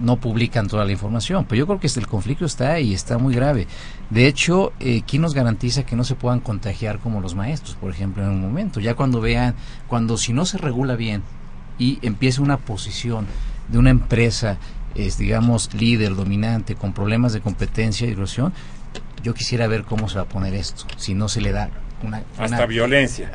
no 0.00 0.16
publican 0.16 0.68
toda 0.68 0.84
la 0.84 0.92
información. 0.92 1.44
Pero 1.44 1.60
yo 1.60 1.66
creo 1.66 1.80
que 1.80 1.86
el 1.86 2.06
conflicto 2.06 2.44
está 2.44 2.72
ahí, 2.72 2.94
está 2.94 3.18
muy 3.18 3.34
grave. 3.34 3.66
De 4.10 4.26
hecho, 4.26 4.72
eh, 4.80 5.02
¿quién 5.06 5.22
nos 5.22 5.34
garantiza 5.34 5.84
que 5.84 5.96
no 5.96 6.04
se 6.04 6.14
puedan 6.14 6.40
contagiar 6.40 6.98
como 6.98 7.20
los 7.20 7.34
maestros, 7.34 7.76
por 7.76 7.90
ejemplo, 7.90 8.22
en 8.22 8.30
un 8.30 8.40
momento? 8.40 8.80
Ya 8.80 8.94
cuando 8.94 9.20
vean, 9.20 9.54
cuando 9.88 10.16
si 10.16 10.32
no 10.32 10.44
se 10.46 10.58
regula 10.58 10.96
bien 10.96 11.22
y 11.78 11.98
empieza 12.02 12.42
una 12.42 12.58
posición 12.58 13.26
de 13.68 13.78
una 13.78 13.90
empresa, 13.90 14.58
es, 14.94 15.18
digamos, 15.18 15.72
líder, 15.74 16.14
dominante, 16.14 16.74
con 16.74 16.92
problemas 16.92 17.32
de 17.32 17.40
competencia 17.40 18.06
y 18.06 18.12
erosión, 18.12 18.52
yo 19.22 19.34
quisiera 19.34 19.66
ver 19.66 19.84
cómo 19.84 20.08
se 20.08 20.16
va 20.16 20.22
a 20.22 20.28
poner 20.28 20.54
esto, 20.54 20.84
si 20.96 21.14
no 21.14 21.28
se 21.28 21.40
le 21.40 21.50
da 21.50 21.70
una... 22.02 22.22
Hasta 22.38 22.66
violencia 22.66 23.32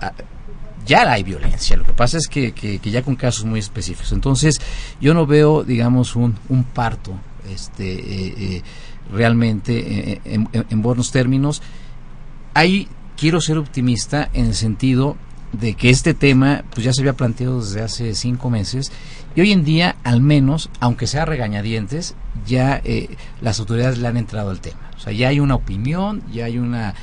ya 0.90 1.10
hay 1.10 1.24
violencia. 1.24 1.78
Lo 1.78 1.86
que 1.86 1.94
pasa 1.94 2.18
es 2.18 2.28
que, 2.28 2.52
que, 2.52 2.80
ya 2.80 3.04
con 3.04 3.16
casos 3.16 3.46
muy 3.46 3.60
específicos. 3.60 4.12
Entonces, 4.12 4.60
yo 5.00 5.14
no 5.14 5.28
veo, 5.28 5.64
digamos, 5.64 6.16
un, 6.16 6.36
un 6.50 6.64
parto 6.64 7.14
este, 7.48 7.94
eh, 7.94 8.36
eh, 8.38 8.62
realmente 9.14 10.14
eh, 10.14 10.22
en, 10.26 10.82
buenos 10.82 11.12
términos. 11.12 11.62
Ahí 12.56 12.88
quiero 13.16 13.40
ser 13.40 13.60
optimista 13.60 14.30
en 14.34 14.48
el 14.48 14.56
sentido 14.56 15.16
de 15.52 15.76
que 15.76 15.92
este 15.92 16.14
tema 16.14 16.64
pues 16.72 16.84
ya 16.84 16.94
se 16.94 17.02
había 17.02 17.14
planteado 17.14 17.62
desde 17.62 17.82
hace 17.82 18.14
cinco 18.14 18.50
meses 18.50 18.92
y 19.36 19.42
hoy 19.42 19.52
en 19.52 19.64
día 19.64 19.96
al 20.04 20.22
menos 20.22 20.70
aunque 20.80 21.08
sea 21.08 21.26
regañadientes 21.26 22.14
ya 22.46 22.84
las 23.42 23.60
autoridades 23.60 23.98
le 23.98 24.08
han 24.08 24.18
entrado 24.18 24.52
al 24.52 24.62
tema 24.62 24.92
o 24.96 25.00
sea 25.00 25.12
ya 25.12 25.30
hay 25.30 25.40
una 25.40 25.56
opinión 25.56 26.22
ya 26.32 26.46
hay 26.46 26.60
una 26.60 26.94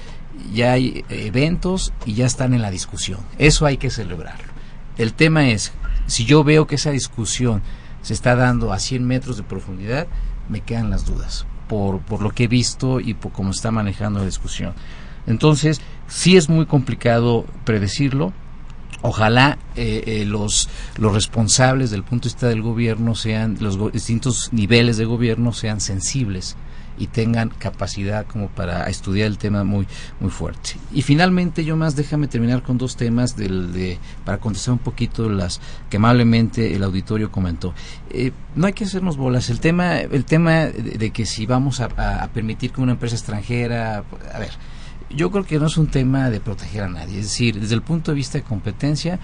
ya 0.53 0.72
hay 0.72 1.05
eventos 1.09 1.93
y 2.05 2.14
ya 2.14 2.26
están 2.26 2.55
en 2.55 2.62
la 2.62 2.70
discusión. 2.70 3.20
Eso 3.39 3.66
hay 3.66 3.76
que 3.76 3.91
celebrarlo. 3.91 4.53
El 4.99 5.12
tema 5.12 5.49
es, 5.49 5.72
si 6.07 6.24
yo 6.24 6.45
veo 6.45 6.66
que 6.66 6.76
esa 6.76 6.91
discusión 6.91 7.62
se 8.03 8.14
está 8.14 8.37
dando 8.37 8.72
a 8.72 8.78
100 8.78 9.07
metros 9.07 9.37
de 9.37 9.43
profundidad, 9.43 10.07
me 10.49 10.61
quedan 10.61 10.91
las 10.91 11.05
dudas 11.05 11.47
por, 11.68 12.01
por 12.01 12.22
lo 12.22 12.30
que 12.30 12.45
he 12.45 12.49
visto 12.49 13.01
y 13.01 13.14
por 13.14 13.32
cómo 13.32 13.51
está 13.51 13.70
manejando 13.70 14.20
la 14.20 14.26
discusión. 14.26 14.74
Entonces, 15.26 15.80
sí 16.07 16.37
es 16.37 16.49
muy 16.49 16.66
complicado 16.66 17.45
predecirlo. 17.64 18.32
Ojalá 19.03 19.59
eh, 19.74 20.05
eh, 20.07 20.24
los, 20.24 20.68
los 20.97 21.12
responsables 21.12 21.91
del 21.91 22.03
punto 22.03 22.28
de 22.28 22.32
vista 22.32 22.49
del 22.49 22.62
gobierno 22.62 23.14
sean, 23.14 23.57
los 23.61 23.93
distintos 23.93 24.53
niveles 24.53 24.97
de 24.97 25.05
gobierno 25.05 25.53
sean 25.53 25.80
sensibles 25.80 26.57
y 26.99 27.09
tengan 27.09 27.51
capacidad 27.51 28.26
como 28.26 28.49
para 28.49 28.84
estudiar 28.88 29.26
el 29.28 29.38
tema 29.38 29.64
muy 29.64 29.86
muy 30.20 30.30
fuerte. 30.30 30.76
Y 30.92 31.03
finalmente 31.03 31.64
yo 31.64 31.76
más 31.76 31.97
déjame 31.97 32.28
terminar 32.28 32.62
con 32.62 32.78
dos 32.78 32.97
temas 32.97 33.36
del, 33.36 33.72
de, 33.72 33.99
para 34.24 34.38
contestar 34.38 34.72
un 34.72 34.78
poquito 34.78 35.28
las 35.28 35.61
que 35.90 35.97
amablemente 35.97 36.74
el 36.74 36.82
auditorio 36.82 37.30
comentó. 37.30 37.74
Eh, 38.11 38.32
no 38.55 38.66
hay 38.66 38.72
que 38.72 38.84
hacernos 38.84 39.16
bolas. 39.16 39.51
El 39.51 39.61
tema 39.61 39.99
el 39.99 40.24
tema 40.24 40.66
de, 40.66 41.11
que 41.11 41.26
si 41.26 41.47
vamos 41.47 41.80
a, 41.80 41.88
a, 41.97 42.28
permitir 42.28 42.72
que 42.72 42.80
una 42.80 42.92
empresa 42.92 43.16
extranjera, 43.16 44.05
a 44.32 44.38
ver, 44.38 44.51
yo 45.11 45.30
creo 45.30 45.44
que 45.44 45.59
no 45.59 45.66
es 45.66 45.76
un 45.76 45.88
tema 45.88 46.30
de 46.30 46.40
proteger 46.40 46.84
a 46.84 46.88
nadie. 46.88 47.18
Es 47.18 47.26
decir, 47.26 47.61
desde 47.61 47.74
el 47.74 47.82
punto 47.82 48.11
de 48.11 48.16
vista 48.16 48.38
de 48.38 48.44
competencia, 48.44 49.18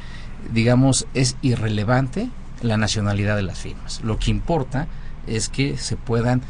digamos, 0.52 1.06
es 1.14 1.36
irrelevante 1.42 2.30
la 2.62 2.76
nacionalidad 2.76 3.36
de 3.36 3.42
las 3.42 3.58
firmas. 3.58 4.00
Lo 4.02 4.18
que 4.18 4.30
importa 4.30 4.86
es 5.26 5.48
que 5.48 5.76
se 5.76 5.96
puedan 5.96 6.42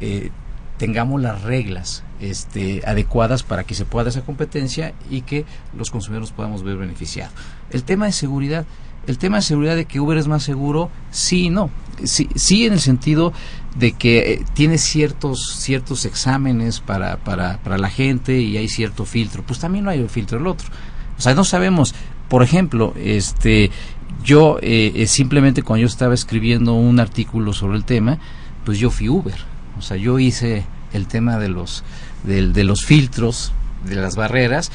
eh, 0.00 0.30
tengamos 0.78 1.20
las 1.20 1.42
reglas 1.42 2.04
este, 2.20 2.82
adecuadas 2.86 3.42
para 3.42 3.64
que 3.64 3.74
se 3.74 3.84
pueda 3.84 4.08
esa 4.08 4.22
competencia 4.22 4.94
y 5.10 5.22
que 5.22 5.44
los 5.76 5.90
consumidores 5.90 6.30
podamos 6.30 6.62
ver 6.62 6.76
beneficiados. 6.76 7.34
El 7.70 7.82
tema 7.84 8.06
de 8.06 8.12
seguridad, 8.12 8.66
el 9.06 9.18
tema 9.18 9.36
de 9.36 9.42
seguridad 9.42 9.76
de 9.76 9.84
que 9.84 10.00
Uber 10.00 10.18
es 10.18 10.28
más 10.28 10.42
seguro, 10.42 10.90
sí 11.10 11.44
y 11.44 11.50
no. 11.50 11.70
Sí, 12.04 12.28
sí 12.34 12.66
en 12.66 12.74
el 12.74 12.80
sentido 12.80 13.32
de 13.76 13.92
que 13.92 14.32
eh, 14.32 14.44
tiene 14.54 14.78
ciertos 14.78 15.56
ciertos 15.58 16.04
exámenes 16.04 16.80
para, 16.80 17.16
para, 17.18 17.58
para 17.58 17.78
la 17.78 17.88
gente 17.88 18.40
y 18.40 18.56
hay 18.56 18.68
cierto 18.68 19.04
filtro. 19.04 19.42
Pues 19.42 19.58
también 19.58 19.84
no 19.84 19.90
hay 19.90 20.00
el 20.00 20.10
filtro 20.10 20.38
el 20.38 20.46
otro. 20.46 20.68
O 21.18 21.20
sea, 21.20 21.34
no 21.34 21.44
sabemos, 21.44 21.94
por 22.28 22.42
ejemplo, 22.42 22.92
este 22.96 23.70
yo 24.22 24.58
eh, 24.60 24.92
eh, 24.94 25.06
simplemente 25.06 25.62
cuando 25.62 25.82
yo 25.82 25.86
estaba 25.86 26.12
escribiendo 26.14 26.74
un 26.74 27.00
artículo 27.00 27.52
sobre 27.52 27.76
el 27.76 27.84
tema, 27.84 28.18
pues 28.64 28.78
yo 28.78 28.90
fui 28.90 29.08
Uber 29.08 29.55
o 29.78 29.82
sea, 29.82 29.96
yo 29.96 30.18
hice 30.18 30.64
el 30.92 31.06
tema 31.06 31.38
de 31.38 31.48
los, 31.48 31.84
de, 32.24 32.64
los 32.64 32.84
filtros, 32.84 33.52
de 33.84 33.96
las 33.96 34.16
barreras, 34.16 34.70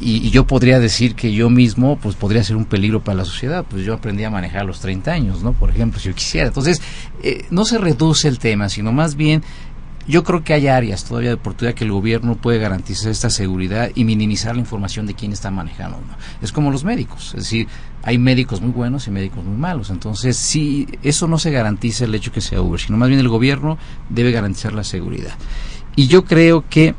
y, 0.00 0.30
yo 0.30 0.46
podría 0.46 0.78
decir 0.78 1.14
que 1.14 1.32
yo 1.32 1.48
mismo 1.48 1.96
pues 1.96 2.16
podría 2.16 2.44
ser 2.44 2.56
un 2.56 2.66
peligro 2.66 3.02
para 3.02 3.18
la 3.18 3.24
sociedad. 3.24 3.64
Pues 3.68 3.84
yo 3.84 3.94
aprendí 3.94 4.24
a 4.24 4.30
manejar 4.30 4.60
a 4.60 4.64
los 4.64 4.80
30 4.80 5.10
años 5.10 5.42
no 5.42 5.54
por 5.54 5.70
ejemplo 5.70 5.98
si 5.98 6.08
yo 6.08 6.14
quisiera. 6.14 6.48
Entonces 6.48 6.82
eh, 7.22 7.46
no 7.50 7.64
se 7.64 7.78
reduce 7.78 8.28
el 8.28 8.38
tema 8.38 8.68
sino 8.68 8.92
más 8.92 9.16
bien 9.16 9.42
yo 10.08 10.22
creo 10.22 10.44
que 10.44 10.54
hay 10.54 10.68
áreas 10.68 11.04
todavía 11.04 11.30
de 11.30 11.34
oportunidad 11.34 11.74
que 11.74 11.84
el 11.84 11.90
gobierno 11.90 12.36
puede 12.36 12.58
garantizar 12.58 13.10
esta 13.10 13.30
seguridad 13.30 13.90
y 13.94 14.04
minimizar 14.04 14.54
la 14.54 14.60
información 14.60 15.06
de 15.06 15.14
quién 15.14 15.32
está 15.32 15.50
manejando. 15.50 15.98
Es 16.40 16.52
como 16.52 16.70
los 16.70 16.84
médicos, 16.84 17.28
es 17.34 17.44
decir, 17.44 17.66
hay 18.06 18.18
médicos 18.18 18.60
muy 18.60 18.70
buenos 18.70 19.08
y 19.08 19.10
médicos 19.10 19.44
muy 19.44 19.56
malos. 19.56 19.90
Entonces, 19.90 20.36
si 20.36 20.86
eso 21.02 21.26
no 21.26 21.38
se 21.38 21.50
garantiza 21.50 22.04
el 22.04 22.14
hecho 22.14 22.30
que 22.30 22.40
sea 22.40 22.62
Uber, 22.62 22.80
sino 22.80 22.96
más 22.96 23.08
bien 23.08 23.18
el 23.18 23.28
gobierno 23.28 23.78
debe 24.08 24.30
garantizar 24.30 24.72
la 24.72 24.84
seguridad. 24.84 25.34
Y 25.96 26.06
yo 26.06 26.24
creo 26.24 26.64
que 26.70 26.94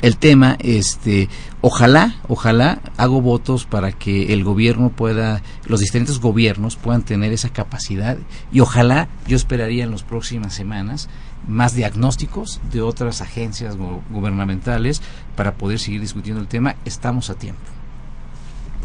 el 0.00 0.16
tema, 0.16 0.56
este, 0.60 1.28
ojalá, 1.60 2.14
ojalá 2.28 2.80
hago 2.96 3.20
votos 3.20 3.64
para 3.64 3.90
que 3.90 4.32
el 4.32 4.44
gobierno 4.44 4.90
pueda, 4.90 5.42
los 5.66 5.80
distintos 5.80 6.20
gobiernos 6.20 6.76
puedan 6.76 7.02
tener 7.02 7.32
esa 7.32 7.48
capacidad 7.48 8.16
y 8.52 8.60
ojalá 8.60 9.08
yo 9.26 9.36
esperaría 9.36 9.82
en 9.82 9.90
las 9.90 10.04
próximas 10.04 10.54
semanas 10.54 11.08
más 11.48 11.74
diagnósticos 11.74 12.60
de 12.72 12.80
otras 12.80 13.22
agencias 13.22 13.76
gubernamentales 14.08 15.02
para 15.34 15.54
poder 15.54 15.80
seguir 15.80 16.00
discutiendo 16.00 16.40
el 16.40 16.46
tema. 16.46 16.76
Estamos 16.84 17.28
a 17.28 17.34
tiempo. 17.34 17.77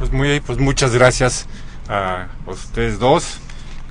Pues 0.03 0.11
muy, 0.11 0.41
pues 0.41 0.59
muchas 0.59 0.93
gracias 0.93 1.47
a 1.87 2.27
ustedes 2.45 2.99
dos, 2.99 3.37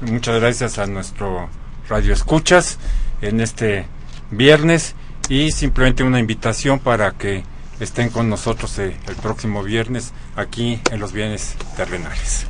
muchas 0.03 0.39
gracias 0.39 0.77
a 0.77 0.87
nuestro 0.87 1.49
Radio 1.89 2.13
Escuchas 2.13 2.77
en 3.23 3.41
este 3.41 3.87
viernes 4.31 4.95
y 5.31 5.53
simplemente 5.53 6.03
una 6.03 6.19
invitación 6.19 6.81
para 6.81 7.13
que 7.13 7.45
estén 7.81 8.11
con 8.11 8.29
nosotros 8.29 8.79
eh, 8.79 8.95
el 9.09 9.17
próximo 9.17 9.63
viernes 9.63 10.13
aquí 10.37 10.83
en 10.91 11.01
los 11.01 11.15
bienes 11.15 11.57
terrenales. 11.77 12.47